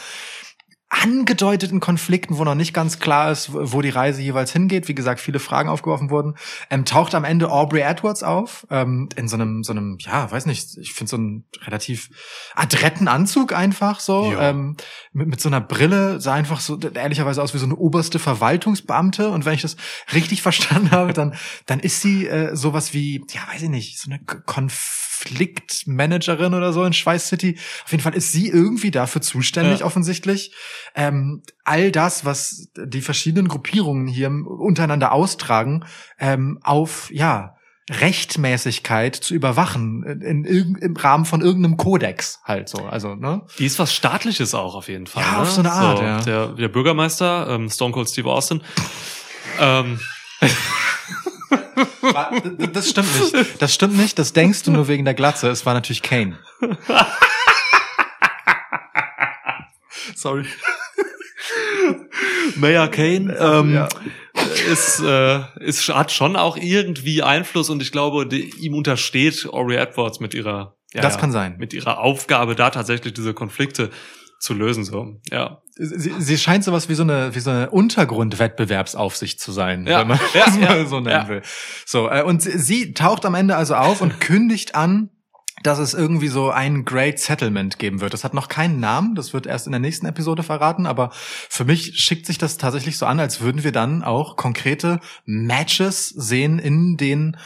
angedeuteten 0.90 1.80
Konflikten, 1.80 2.38
wo 2.38 2.44
noch 2.44 2.56
nicht 2.56 2.74
ganz 2.74 3.00
klar 3.00 3.32
ist, 3.32 3.50
wo 3.54 3.82
die 3.82 3.90
Reise 3.90 4.22
jeweils 4.22 4.52
hingeht. 4.54 4.88
Wie 4.88 4.96
gesagt, 4.96 5.20
viele 5.20 5.40
Fragen 5.40 5.68
aufgeworfen 5.68 6.10
wurden. 6.10 6.36
Ähm, 6.70 6.86
taucht 6.86 7.16
am 7.16 7.24
Ende 7.24 7.50
Aubrey 7.52 7.82
Edwards 7.82 8.24
auf, 8.24 8.66
ähm, 8.70 9.10
in 9.16 9.28
so 9.28 9.36
einem, 9.36 9.64
so 9.64 9.74
einem, 9.74 9.98
ja, 10.00 10.32
weiß 10.32 10.46
nicht, 10.46 10.78
ich 10.78 10.94
finde 10.94 11.10
so 11.10 11.18
einen 11.18 11.46
relativ 11.66 12.10
adretten 12.54 13.08
Anzug 13.08 13.54
einfach 13.54 14.00
so, 14.00 14.32
Ja. 14.32 14.50
ähm, 14.52 14.78
mit, 15.12 15.28
mit 15.28 15.42
so 15.42 15.50
einer 15.50 15.62
Brille, 15.62 16.22
sah 16.22 16.34
einfach 16.34 16.60
so 16.60 16.80
ehrlicherweise 16.80 17.42
aus 17.42 17.54
wie 17.54 17.60
so 17.60 17.66
eine 17.66 17.76
oberste 17.76 18.20
Verwaltungsbeamte. 18.20 19.30
Und 19.30 19.46
wenn 19.46 19.54
ich 19.56 19.62
das 19.64 19.78
richtig 20.14 20.42
verstanden 20.44 20.92
habe, 20.92 21.14
dann, 21.14 21.36
dann 21.66 21.80
ist 21.80 22.02
sie 22.02 22.28
äh, 22.28 22.56
sowas 22.56 22.94
wie, 22.94 23.24
ja, 23.32 23.42
weiß 23.52 23.64
ich 23.64 23.70
nicht, 23.70 24.00
so 24.00 24.10
eine 24.12 24.20
K- 24.24 24.42
Konfliktmanagerin 25.20 26.54
oder 26.54 26.74
so 26.74 26.84
in 26.84 26.94
Schweiß 26.94 27.28
City. 27.30 27.58
Auf 27.84 27.92
jeden 27.92 28.04
Fall 28.04 28.16
ist 28.16 28.32
sie 28.32 28.48
irgendwie 28.50 28.92
dafür 28.92 29.22
zuständig, 29.22 29.80
Ja. 29.80 29.86
offensichtlich, 29.86 30.54
ähm, 30.96 31.42
all 31.64 31.92
das, 31.92 32.26
was 32.26 32.70
die 32.78 33.02
verschiedenen 33.02 33.48
Gruppierungen 33.48 34.08
hier 34.08 34.30
untereinander 34.30 35.12
austragen, 35.12 35.86
ähm, 36.20 36.60
auf, 36.64 37.10
ja, 37.12 37.56
Rechtmäßigkeit 37.92 39.16
zu 39.16 39.36
überwachen, 39.36 40.02
in, 40.04 40.44
in, 40.44 40.76
im 40.76 40.96
Rahmen 40.98 41.26
von 41.26 41.42
irgendeinem 41.42 41.78
Kodex 41.78 42.40
halt 42.44 42.68
so. 42.68 42.80
Also, 42.80 43.14
ne? 43.14 43.44
die 43.60 43.66
ist 43.68 43.78
was 43.78 43.94
Staatliches 43.94 44.56
auch 44.56 44.74
auf 44.74 44.88
jeden 44.88 45.06
Fall. 45.06 45.22
Ja, 45.22 45.34
ne? 45.34 45.38
auf 45.42 45.52
so 45.52 45.62
eine 45.62 45.72
Art, 45.72 46.02
ja. 46.02 46.20
Der, 46.22 46.48
der 46.48 46.68
Bürgermeister, 46.70 47.48
ähm, 47.50 47.70
Stone 47.70 47.94
Cold 47.94 48.10
Steve 48.10 48.32
Austin, 48.32 48.64
ähm, 49.60 50.00
Das 52.74 52.90
stimmt 52.90 53.34
nicht. 53.34 53.62
Das 53.62 53.74
stimmt 53.74 53.98
nicht. 53.98 54.18
Das 54.20 54.34
denkst 54.34 54.64
du 54.64 54.72
nur 54.72 54.88
wegen 54.88 55.06
der 55.06 55.14
Glatze. 55.14 55.50
Es 55.50 55.66
war 55.66 55.74
natürlich 55.74 56.02
Kane. 56.02 56.38
Sorry. 60.16 60.46
Mayor 62.56 62.88
Kane 62.88 63.36
ähm, 63.40 63.74
Ja. 63.74 63.88
ist, 64.72 65.00
äh, 65.02 65.42
ist 65.60 65.88
hat 65.90 66.12
schon 66.12 66.36
auch 66.36 66.58
irgendwie 66.58 67.22
Einfluss 67.24 67.70
und 67.70 67.82
ich 67.82 67.92
glaube, 67.92 68.26
die, 68.28 68.50
ihm 68.58 68.74
untersteht 68.76 69.46
Ori 69.48 69.76
Edwards 69.76 70.20
mit 70.20 70.34
ihrer 70.34 70.76
ja, 70.94 71.02
das 71.02 71.18
kann 71.18 71.32
sein. 71.32 71.58
mit 71.58 71.74
ihrer 71.74 72.00
Aufgabe, 72.00 72.56
da 72.56 72.70
tatsächlich 72.70 73.14
diese 73.14 73.34
Konflikte 73.34 73.90
zu 74.40 74.54
lösen. 74.54 74.84
So, 74.84 75.20
ja. 75.32 75.62
Sie, 75.78 76.14
sie 76.20 76.38
scheint 76.38 76.64
sowas 76.64 76.88
wie 76.90 76.96
so 76.96 77.04
eine 77.04 77.36
wie 77.36 77.40
so 77.40 77.50
eine 77.50 77.70
Untergrundwettbewerbsaufsicht 77.70 79.40
zu 79.40 79.52
sein, 79.52 79.86
Ja. 79.88 80.00
wenn 80.02 80.08
man 80.10 80.20
Ja, 80.34 80.46
das 80.46 80.56
ja. 80.58 80.62
mal 80.70 80.88
so 80.88 81.00
nennen 81.00 81.24
Ja. 81.24 81.28
will. 81.28 81.42
So 81.86 82.10
äh, 82.10 82.24
und 82.24 82.42
sie, 82.42 82.58
sie 82.58 82.94
taucht 82.94 83.26
am 83.26 83.36
Ende 83.36 83.56
also 83.56 83.76
auf 83.76 84.02
und 84.02 84.20
kündigt 84.22 84.76
an, 84.76 85.10
dass 85.64 85.80
es 85.80 85.94
irgendwie 85.94 86.28
so 86.28 86.52
ein 86.52 86.86
Great 86.86 87.18
Settlement 87.20 87.80
geben 87.80 88.00
wird. 88.02 88.14
Das 88.14 88.24
hat 88.24 88.34
noch 88.34 88.50
keinen 88.50 88.80
Namen, 88.80 89.16
das 89.16 89.34
wird 89.34 89.48
erst 89.48 89.66
in 89.66 89.72
der 89.72 89.80
nächsten 89.80 90.06
Episode 90.06 90.44
verraten, 90.44 90.86
aber 90.86 91.10
für 91.14 91.66
mich 91.66 91.96
schickt 91.98 92.26
sich 92.28 92.38
das 92.38 92.58
tatsächlich 92.58 92.98
so 92.98 93.06
an, 93.06 93.20
als 93.20 93.42
würden 93.42 93.64
wir 93.64 93.72
dann 93.72 94.04
auch 94.04 94.36
konkrete 94.36 95.00
Matches 95.26 96.08
sehen, 96.10 96.60
in 96.60 96.98
denen 96.98 97.38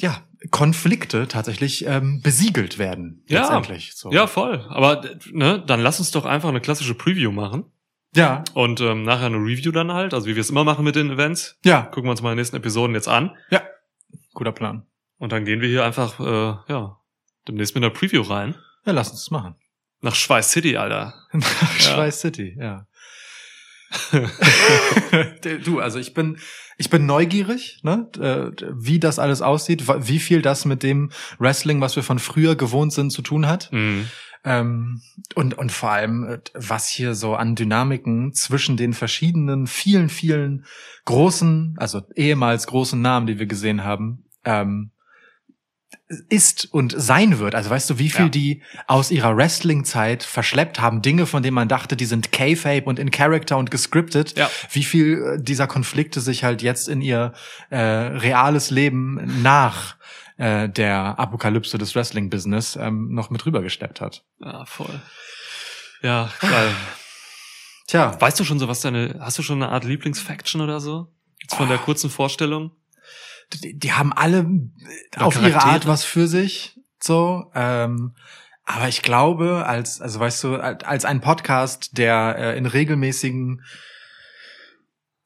ja 0.00 0.22
Konflikte 0.50 1.26
tatsächlich 1.28 1.84
ähm, 1.86 2.20
besiegelt 2.22 2.78
werden. 2.78 3.24
Ja. 3.28 3.40
letztendlich. 3.40 3.92
So. 3.94 4.10
Ja, 4.12 4.26
voll. 4.26 4.64
Aber 4.68 5.02
ne, 5.32 5.62
dann 5.66 5.80
lass 5.80 5.98
uns 5.98 6.10
doch 6.10 6.24
einfach 6.26 6.48
eine 6.48 6.60
klassische 6.60 6.94
Preview 6.94 7.32
machen 7.32 7.64
ja, 8.14 8.44
und 8.54 8.80
ähm, 8.80 9.02
nachher 9.02 9.26
eine 9.26 9.36
Review 9.36 9.70
dann 9.72 9.92
halt, 9.92 10.14
also 10.14 10.26
wie 10.26 10.34
wir 10.34 10.40
es 10.40 10.50
immer 10.50 10.64
machen 10.64 10.84
mit 10.84 10.96
den 10.96 11.10
Events. 11.10 11.58
ja, 11.64 11.82
Gucken 11.82 12.04
wir 12.04 12.12
uns 12.12 12.22
mal 12.22 12.30
die 12.30 12.36
nächsten 12.36 12.56
Episoden 12.56 12.94
jetzt 12.94 13.08
an 13.08 13.36
guter 14.34 14.52
Plan. 14.52 14.86
und 15.18 15.32
dann 15.32 15.44
gehen 15.44 15.60
wir 15.60 15.68
hier 15.68 15.84
einfach 15.84 16.20
äh, 16.20 16.72
ja 16.72 17.00
demnächst 17.48 17.74
mit 17.74 17.82
einer 17.82 17.92
Preview 17.92 18.22
rein 18.22 18.54
Ja, 18.86 18.92
lass 18.92 19.10
uns 19.10 19.24
das 19.24 19.30
machen. 19.32 19.56
nach 20.00 20.14
Schweiß 20.14 20.52
City, 20.52 20.76
Alter. 20.76 21.14
Nach 21.32 21.80
Schweiß 21.80 22.20
City, 22.20 22.56
ja. 22.58 22.86
du, 25.64 25.80
also 25.80 25.98
ich 25.98 26.14
bin, 26.14 26.38
ich 26.78 26.90
bin 26.90 27.06
neugierig, 27.06 27.80
ne, 27.82 28.08
äh, 28.18 28.64
wie 28.72 29.00
das 29.00 29.18
alles 29.18 29.42
aussieht, 29.42 29.84
wie 29.88 30.20
viel 30.20 30.42
das 30.42 30.64
mit 30.64 30.82
dem 30.84 31.10
Wrestling, 31.38 31.80
was 31.80 31.96
wir 31.96 32.04
von 32.04 32.20
früher 32.20 32.54
gewohnt 32.54 32.92
sind, 32.92 33.10
zu 33.10 33.20
tun 33.20 33.46
hat. 33.46 33.70
Mhm. 33.72 34.06
Ähm, 34.44 35.02
und, 35.34 35.58
und 35.58 35.72
vor 35.72 35.90
allem, 35.90 36.24
äh, 36.24 36.38
was 36.54 36.88
hier 36.88 37.14
so 37.14 37.34
an 37.34 37.56
Dynamiken 37.56 38.32
zwischen 38.32 38.76
den 38.76 38.92
verschiedenen, 38.92 39.66
vielen, 39.66 40.08
vielen 40.08 40.64
großen, 41.04 41.74
also 41.78 42.02
ehemals 42.14 42.68
großen 42.68 43.00
Namen, 43.00 43.26
die 43.26 43.40
wir 43.40 43.46
gesehen 43.46 43.82
haben, 43.82 44.24
ähm, 44.44 44.92
ist 46.28 46.66
und 46.72 46.94
sein 46.96 47.38
wird. 47.38 47.54
Also 47.54 47.68
weißt 47.70 47.90
du, 47.90 47.98
wie 47.98 48.08
viel 48.08 48.26
Ja. 48.26 48.30
die 48.30 48.62
aus 48.86 49.10
ihrer 49.10 49.36
Wrestling-Zeit 49.36 50.22
verschleppt 50.24 50.80
haben, 50.80 51.02
Dinge, 51.02 51.26
von 51.26 51.42
denen 51.42 51.54
man 51.54 51.68
dachte, 51.68 51.96
die 51.96 52.06
sind 52.06 52.32
K-Fape 52.32 52.84
und 52.84 52.98
in 52.98 53.10
Character 53.10 53.58
und 53.58 53.70
gescriptet, 53.70 54.36
Ja. 54.38 54.50
wie 54.72 54.84
viel 54.84 55.36
äh, 55.38 55.42
dieser 55.42 55.66
Konflikte 55.66 56.20
sich 56.20 56.44
halt 56.44 56.62
jetzt 56.62 56.88
in 56.88 57.02
ihr 57.02 57.34
äh, 57.70 57.76
reales 57.78 58.70
Leben 58.70 59.42
nach 59.42 59.96
äh, 60.38 60.68
der 60.68 61.18
Apokalypse 61.18 61.76
des 61.78 61.94
Wrestling-Business 61.94 62.76
ähm, 62.76 63.12
noch 63.12 63.28
mit 63.30 63.44
rübergesteppt 63.44 64.00
hat. 64.00 64.24
Ja, 64.40 64.64
voll. 64.64 65.00
Ja, 66.00 66.30
geil. 66.40 66.70
Tja, 67.86 68.16
Weißt 68.20 68.38
du 68.38 68.44
schon 68.44 68.58
so, 68.58 68.68
was 68.68 68.80
deine, 68.80 69.16
hast 69.20 69.38
du 69.38 69.42
schon 69.42 69.62
eine 69.62 69.72
Art 69.72 69.84
Lieblingsfaction 69.84 70.60
oder 70.60 70.78
so? 70.80 71.08
Jetzt 71.42 71.54
von 71.54 71.68
der 71.68 71.78
kurzen 71.78 72.08
Vorstellung? 72.10 72.70
Die, 73.54 73.78
die 73.78 73.92
haben 73.92 74.12
alle 74.12 74.38
äh, 74.38 75.16
Oder 75.16 75.26
auf 75.26 75.36
ihre 75.36 75.50
Charaktere? 75.50 75.72
Art 75.74 75.86
was 75.86 76.04
für 76.04 76.26
sich, 76.26 76.78
so. 77.00 77.50
Ähm, 77.54 78.14
aber 78.64 78.88
ich 78.88 79.00
glaube, 79.00 79.64
als, 79.66 80.00
also 80.00 80.20
weißt 80.20 80.44
du, 80.44 80.56
als 80.56 81.04
ein 81.06 81.22
Podcast, 81.22 81.96
der 81.96 82.36
äh, 82.38 82.58
in 82.58 82.66
regelmäßigen, 82.66 83.62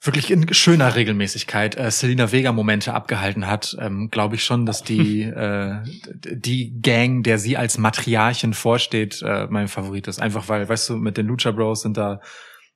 wirklich 0.00 0.30
in 0.30 0.52
schöner 0.54 0.94
Regelmäßigkeit 0.94 1.76
äh, 1.76 1.90
Selena 1.90 2.30
Vega 2.30 2.52
Momente 2.52 2.94
abgehalten 2.94 3.48
hat, 3.48 3.76
ähm, 3.80 4.10
glaube 4.10 4.36
ich 4.36 4.44
schon, 4.44 4.64
dass 4.64 4.84
die 4.84 5.22
äh, 5.22 5.82
die 6.14 6.80
Gang, 6.80 7.24
der 7.24 7.38
sie 7.38 7.56
als 7.56 7.78
Matriarchin 7.78 8.54
vorsteht, 8.54 9.22
äh, 9.22 9.48
mein 9.50 9.66
Favorit 9.66 10.06
ist. 10.06 10.20
Einfach 10.20 10.48
weil, 10.48 10.68
weißt 10.68 10.90
du, 10.90 10.96
mit 10.96 11.16
den 11.16 11.26
Lucha 11.26 11.50
Bros 11.50 11.82
sind 11.82 11.96
da 11.96 12.20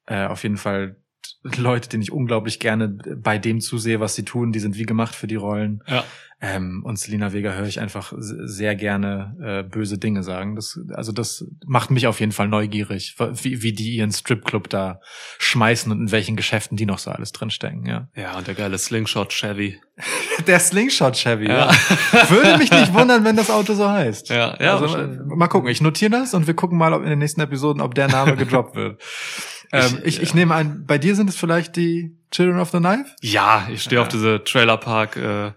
äh, 0.07 0.27
auf 0.27 0.43
jeden 0.43 0.57
Fall 0.57 0.97
Leute, 1.57 1.89
denen 1.89 2.03
ich 2.03 2.13
unglaublich 2.13 2.61
gerne 2.61 2.89
bei 2.89 3.39
dem 3.39 3.61
zusehe, 3.61 4.01
was 4.01 4.15
sie 4.15 4.25
tun. 4.25 4.53
Die 4.53 4.61
sind 4.61 4.77
wie 4.77 4.85
gemacht 4.85 5.15
für 5.15 5.27
die 5.27 5.37
Rollen. 5.37 5.83
Ja. 5.87 6.05
Ähm, 6.39 6.83
und 6.85 6.99
Selina 6.99 7.33
Vega 7.33 7.53
höre 7.55 7.67
ich 7.67 7.81
einfach 7.81 8.13
sehr 8.19 8.75
gerne 8.75 9.35
äh, 9.43 9.63
böse 9.63 9.97
Dinge 9.97 10.23
sagen. 10.23 10.55
Das, 10.55 10.79
also 10.93 11.11
das 11.11 11.47
macht 11.65 11.91
mich 11.91 12.07
auf 12.07 12.21
jeden 12.21 12.33
Fall 12.33 12.49
neugierig, 12.49 13.17
wie, 13.19 13.63
wie 13.63 13.73
die 13.73 13.97
ihren 13.97 14.13
Stripclub 14.13 14.69
da 14.69 15.01
schmeißen 15.39 15.91
und 15.91 15.99
in 15.99 16.13
welchen 16.13 16.37
Geschäften 16.37 16.77
die 16.77 16.85
noch 16.85 16.99
so 16.99 17.11
alles 17.11 17.33
drinstecken. 17.33 17.87
Ja. 17.87 18.09
Ja, 18.15 18.37
und 18.37 18.47
der 18.47 18.55
geile 18.55 18.77
Slingshot 18.77 19.31
Chevy. 19.31 19.81
Der 20.47 20.61
Slingshot 20.61 21.15
Chevy. 21.15 21.49
Ja. 21.49 21.73
Ja. 22.13 22.31
Würde 22.31 22.59
mich 22.59 22.71
nicht 22.71 22.93
wundern, 22.95 23.25
wenn 23.25 23.37
das 23.37 23.51
Auto 23.51 23.73
so 23.73 23.89
heißt. 23.89 24.29
Ja, 24.29 24.55
ja, 24.61 24.77
Also, 24.77 24.99
mal 25.25 25.49
gucken. 25.49 25.71
Ich 25.71 25.81
notiere 25.81 26.11
das 26.11 26.35
und 26.35 26.47
wir 26.47 26.53
gucken 26.53 26.77
mal, 26.77 26.93
ob 26.93 27.03
in 27.03 27.09
den 27.09 27.19
nächsten 27.19 27.41
Episoden, 27.41 27.81
ob 27.81 27.95
der 27.95 28.09
Name 28.09 28.37
gedroppt 28.37 28.77
wird. 28.77 29.01
Ähm, 29.73 30.01
ich, 30.05 30.21
ich 30.23 30.31
ja. 30.31 30.35
nehme 30.37 30.55
an, 30.55 30.85
bei 30.87 30.99
dir 30.99 31.15
sind 31.17 31.29
es 31.29 31.37
vielleicht 31.37 31.77
die 31.77 32.17
Children 32.31 32.61
of 32.61 32.71
the 32.71 32.79
Knife? 32.79 33.07
Ja, 33.21 33.69
ich 33.71 33.83
stehe 33.83 33.97
Ja. 33.97 34.03
auf 34.03 34.09
diese 34.09 34.43
Trailerpark, 34.45 35.17
äh, 35.17 35.53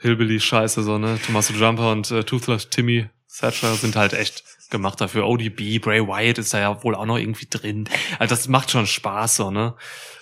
Hillbilly-Scheiße, 0.00 0.82
so, 0.82 0.98
ne? 0.98 1.18
Tommaso 1.24 1.54
Jumper 1.54 1.90
und 1.92 2.10
äh, 2.10 2.22
Toothless 2.24 2.68
Timmy 2.70 3.08
Thatcher 3.38 3.74
sind 3.74 3.96
halt 3.96 4.12
echt 4.12 4.44
gemacht 4.70 5.00
dafür. 5.00 5.26
ODB, 5.26 5.78
Bray 5.80 6.06
Wyatt 6.06 6.38
ist 6.38 6.52
da 6.54 6.58
ja 6.60 6.82
wohl 6.82 6.94
auch 6.94 7.06
noch 7.06 7.18
irgendwie 7.18 7.46
drin. 7.48 7.88
Also 8.18 8.34
das 8.34 8.48
macht 8.48 8.70
schon 8.70 8.86
Spaß, 8.86 9.36
so, 9.36 9.50
ne? 9.50 9.74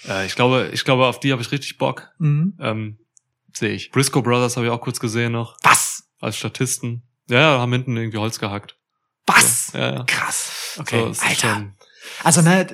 Äh, 0.08 0.26
ich 0.26 0.34
glaube, 0.36 0.70
ich 0.72 0.84
glaube, 0.84 1.06
auf 1.06 1.20
die 1.20 1.32
habe 1.32 1.42
ich 1.42 1.50
richtig 1.52 1.78
Bock. 1.78 2.10
Mhm. 2.18 2.54
Ähm, 2.60 2.98
Sehe 3.52 3.70
ich. 3.70 3.90
Briscoe 3.92 4.20
Brothers 4.22 4.56
habe 4.56 4.66
ich 4.66 4.72
auch 4.72 4.80
kurz 4.80 4.98
gesehen 4.98 5.32
noch. 5.32 5.56
Was? 5.62 6.04
Als 6.20 6.36
Statisten. 6.36 7.02
Ja, 7.28 7.58
haben 7.60 7.72
hinten 7.72 7.96
irgendwie 7.96 8.18
Holz 8.18 8.38
gehackt. 8.40 8.76
Was? 9.26 9.68
So, 9.68 9.78
ja, 9.78 9.94
ja. 9.94 10.04
Krass. 10.04 10.72
So, 10.74 10.80
Okay. 10.82 11.10
ist 11.10 11.22
Alter. 11.24 11.54
schon- 11.54 11.72
Also 12.22 12.42
ne, 12.42 12.66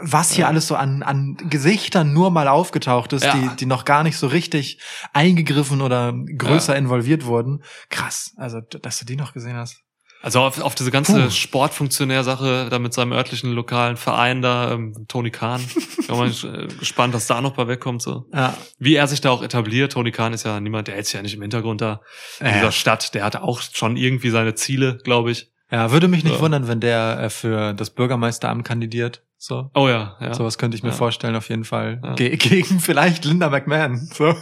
was 0.00 0.32
hier 0.32 0.48
alles 0.48 0.66
so 0.66 0.76
an, 0.76 1.02
an 1.02 1.36
Gesichtern 1.50 2.12
nur 2.12 2.30
mal 2.30 2.48
aufgetaucht 2.48 3.12
ist, 3.12 3.24
Ja. 3.24 3.34
die, 3.36 3.56
die 3.56 3.66
noch 3.66 3.84
gar 3.84 4.02
nicht 4.02 4.16
so 4.18 4.26
richtig 4.26 4.80
eingegriffen 5.12 5.80
oder 5.82 6.12
größer 6.38 6.76
involviert 6.76 7.24
wurden. 7.26 7.62
Krass. 7.90 8.32
Also, 8.36 8.60
dass 8.60 8.98
du 8.98 9.04
die 9.04 9.16
noch 9.16 9.32
gesehen 9.32 9.56
hast. 9.56 9.80
Also 10.22 10.40
auf, 10.40 10.60
auf 10.60 10.74
diese 10.74 10.90
ganze 10.90 11.12
Puh. 11.24 11.30
Sportfunktionär-Sache 11.30 12.68
da 12.70 12.78
mit 12.78 12.92
seinem 12.94 13.12
örtlichen 13.12 13.52
lokalen 13.52 13.96
Verein 13.96 14.42
da, 14.42 14.72
ähm, 14.72 15.04
Tony 15.08 15.30
Khan. 15.30 15.60
Bin 16.08 16.16
mal 16.16 16.30
äh, 16.44 16.66
gespannt, 16.78 17.14
was 17.14 17.26
da 17.26 17.40
noch 17.40 17.52
bei 17.54 17.68
wegkommt. 17.68 18.02
So. 18.02 18.24
Ja. 18.32 18.56
Wie 18.78 18.94
er 18.94 19.06
sich 19.08 19.20
da 19.20 19.30
auch 19.30 19.42
etabliert. 19.42 19.92
Tony 19.92 20.10
Khan 20.12 20.32
ist 20.32 20.44
ja 20.44 20.58
niemand, 20.58 20.88
der 20.88 20.94
hält 20.96 21.06
sich 21.06 21.14
ja 21.14 21.22
nicht 21.22 21.34
im 21.34 21.42
Hintergrund 21.42 21.80
da 21.80 22.00
in 22.40 22.46
Ja. 22.46 22.52
dieser 22.54 22.72
Stadt. 22.72 23.14
Der 23.14 23.24
hat 23.24 23.36
auch 23.36 23.60
schon 23.60 23.96
irgendwie 23.96 24.30
seine 24.30 24.54
Ziele, 24.54 24.98
glaube 25.04 25.30
ich. 25.30 25.50
Ja, 25.70 25.90
würde 25.90 26.08
mich 26.08 26.22
nicht 26.24 26.36
Ja. 26.36 26.40
wundern, 26.40 26.68
wenn 26.68 26.80
der 26.80 27.18
äh, 27.20 27.30
für 27.30 27.72
das 27.74 27.90
Bürgermeisteramt 27.90 28.64
kandidiert. 28.64 29.22
So. 29.38 29.70
Oh 29.74 29.88
ja, 29.88 30.16
ja. 30.20 30.32
Sowas 30.32 30.56
könnte 30.58 30.76
ich 30.76 30.82
mir 30.82 30.90
Ja. 30.90 30.94
vorstellen, 30.94 31.36
auf 31.36 31.48
jeden 31.48 31.64
Fall. 31.64 32.00
Ja. 32.02 32.14
Ge 32.14 32.36
gegen 32.36 32.80
vielleicht 32.80 33.24
Linda 33.24 33.50
McMahon. 33.50 33.96
So. 34.12 34.34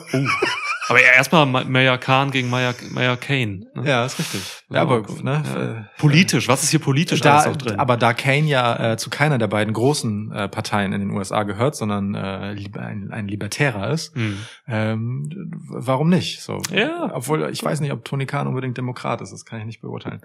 Aber 0.89 1.01
ja, 1.01 1.09
erstmal 1.17 1.47
Ma- 1.47 1.65
Mayor 1.65 1.97
Khan 1.99 2.31
gegen 2.31 2.51
Mayor, 2.51 2.75
Mayor 2.91 3.17
Kane. 3.17 3.63
Ne? 3.75 3.83
Ja, 3.89 4.05
ist 4.05 4.19
richtig. 4.19 4.43
Ja, 4.69 4.83
aber 4.83 5.01
ne, 5.23 5.43
Ja. 5.45 5.89
Politisch, 5.99 6.47
was 6.47 6.63
ist 6.63 6.71
hier 6.71 6.79
politisch 6.79 7.23
da, 7.23 7.39
alles 7.39 7.47
noch 7.47 7.57
drin? 7.57 7.79
aber 7.79 7.97
da 7.97 8.13
Kane 8.13 8.47
ja 8.47 8.93
äh, 8.93 8.97
zu 8.99 9.09
keiner 9.09 9.39
der 9.39 9.47
beiden 9.49 9.73
großen 9.73 10.31
äh, 10.31 10.49
Parteien 10.49 10.93
in 10.93 11.01
den 11.01 11.11
USA 11.11 11.43
gehört, 11.45 11.75
sondern 11.75 12.15
äh, 12.15 12.55
ein, 12.79 13.09
ein 13.11 13.27
Libertärer 13.29 13.91
ist, 13.91 14.15
Hm. 14.15 14.37
ähm, 14.69 15.51
warum 15.71 16.11
nicht? 16.11 16.43
So, 16.43 16.61
Ja. 16.71 17.11
Obwohl 17.15 17.49
ich 17.51 17.65
weiß 17.65 17.81
nicht, 17.81 17.93
ob 17.93 18.05
Tony 18.05 18.27
Khan 18.27 18.47
unbedingt 18.47 18.77
Demokrat 18.77 19.23
ist, 19.23 19.33
das 19.33 19.45
kann 19.47 19.59
ich 19.61 19.65
nicht 19.67 19.81
beurteilen. 19.81 20.21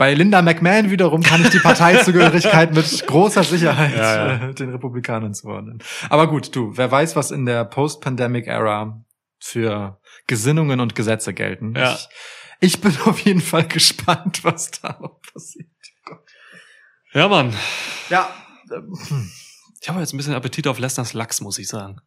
Bei 0.00 0.14
Linda 0.14 0.40
McMahon 0.40 0.90
wiederum 0.90 1.22
kann 1.22 1.42
ich 1.42 1.50
die 1.50 1.58
Parteizugehörigkeit 1.58 2.72
mit 2.74 3.06
großer 3.06 3.44
Sicherheit 3.44 3.94
Ja, 3.94 4.28
ja. 4.28 4.48
Äh, 4.48 4.54
den 4.54 4.70
Republikanern 4.70 5.34
zuordnen. 5.34 5.82
Aber 6.08 6.26
gut, 6.26 6.56
du, 6.56 6.74
wer 6.74 6.90
weiß, 6.90 7.16
was 7.16 7.30
in 7.30 7.44
der 7.44 7.66
Post-Pandemic-Era 7.66 9.04
für 9.40 10.00
Gesinnungen 10.26 10.80
und 10.80 10.94
Gesetze 10.94 11.34
gelten. 11.34 11.74
Ja. 11.76 11.92
Ich, 11.92 12.08
ich 12.60 12.80
bin 12.80 12.96
auf 13.04 13.20
jeden 13.20 13.42
Fall 13.42 13.68
gespannt, 13.68 14.42
was 14.42 14.70
da 14.70 14.96
noch 15.02 15.20
passiert. 15.34 15.68
Ja, 17.12 17.28
Mann. 17.28 17.54
Ja, 18.08 18.30
ähm, 18.74 19.30
Ich 19.82 19.88
habe 19.90 20.00
jetzt 20.00 20.14
ein 20.14 20.16
bisschen 20.16 20.34
Appetit 20.34 20.66
auf 20.66 20.78
Lesners 20.78 21.12
Lachs, 21.12 21.42
muss 21.42 21.58
ich 21.58 21.68
sagen. 21.68 22.00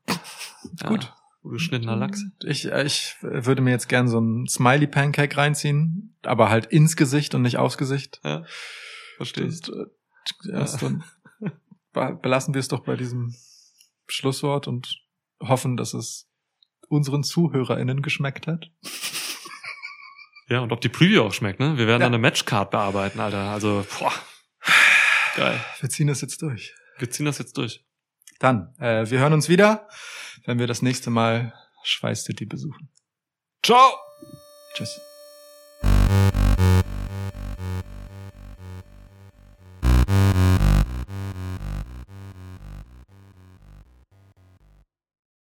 Gut. 0.83 1.13
Geschnittener 1.43 1.95
Lachs. 1.95 2.23
ich, 2.45 2.71
äh, 2.71 2.83
ich 2.85 3.15
würde 3.21 3.61
mir 3.61 3.71
jetzt 3.71 3.89
gern 3.89 4.07
so 4.07 4.19
ein 4.19 4.47
Smiley 4.47 4.87
Pancake 4.87 5.35
reinziehen, 5.37 6.15
aber 6.23 6.49
halt 6.49 6.67
ins 6.67 6.95
Gesicht 6.95 7.35
und 7.35 7.41
nicht 7.41 7.57
aufs 7.57 7.77
Gesicht. 7.77 8.21
Ja. 8.23 8.45
Verstehe. 9.17 9.45
Das, 9.47 9.61
äh, 9.69 10.51
erst 10.51 10.81
dann 10.81 11.03
be- 11.93 12.17
belassen 12.21 12.53
wir 12.53 12.59
es 12.59 12.69
doch 12.69 12.83
bei 12.85 12.95
diesem 12.95 13.35
Schlusswort 14.07 14.67
und 14.67 14.99
hoffen, 15.41 15.75
dass 15.77 15.93
es 15.93 16.29
unseren 16.87 17.23
ZuhörerInnen 17.23 18.01
geschmeckt 18.01 18.47
hat. 18.47 18.71
Ja, 20.47 20.59
und 20.59 20.71
ob 20.71 20.81
die 20.81 20.89
Preview 20.89 21.23
auch 21.23 21.33
schmeckt, 21.33 21.59
ne? 21.59 21.77
Wir 21.77 21.87
werden 21.87 22.01
Ja. 22.01 22.07
eine 22.07 22.17
Matchcard 22.19 22.69
bearbeiten, 22.71 23.19
Alter. 23.19 23.49
Also, 23.49 23.85
boah. 23.99 24.13
Geil. 25.35 25.59
Wir 25.79 25.89
ziehen 25.89 26.07
das 26.07 26.21
jetzt 26.21 26.41
durch. 26.41 26.75
Wir 26.99 27.09
ziehen 27.09 27.25
das 27.25 27.37
jetzt 27.39 27.57
durch. 27.57 27.83
Dann, 28.39 28.73
äh, 28.77 29.09
wir 29.09 29.19
hören 29.19 29.33
uns 29.33 29.49
wieder, 29.49 29.87
wenn 30.45 30.59
wir 30.59 30.67
das 30.67 30.81
nächste 30.81 31.09
Mal 31.09 31.53
Schweiß 31.83 32.23
City 32.23 32.45
besuchen. 32.45 32.89
Ciao! 33.63 33.93
Tschüss. 34.73 34.99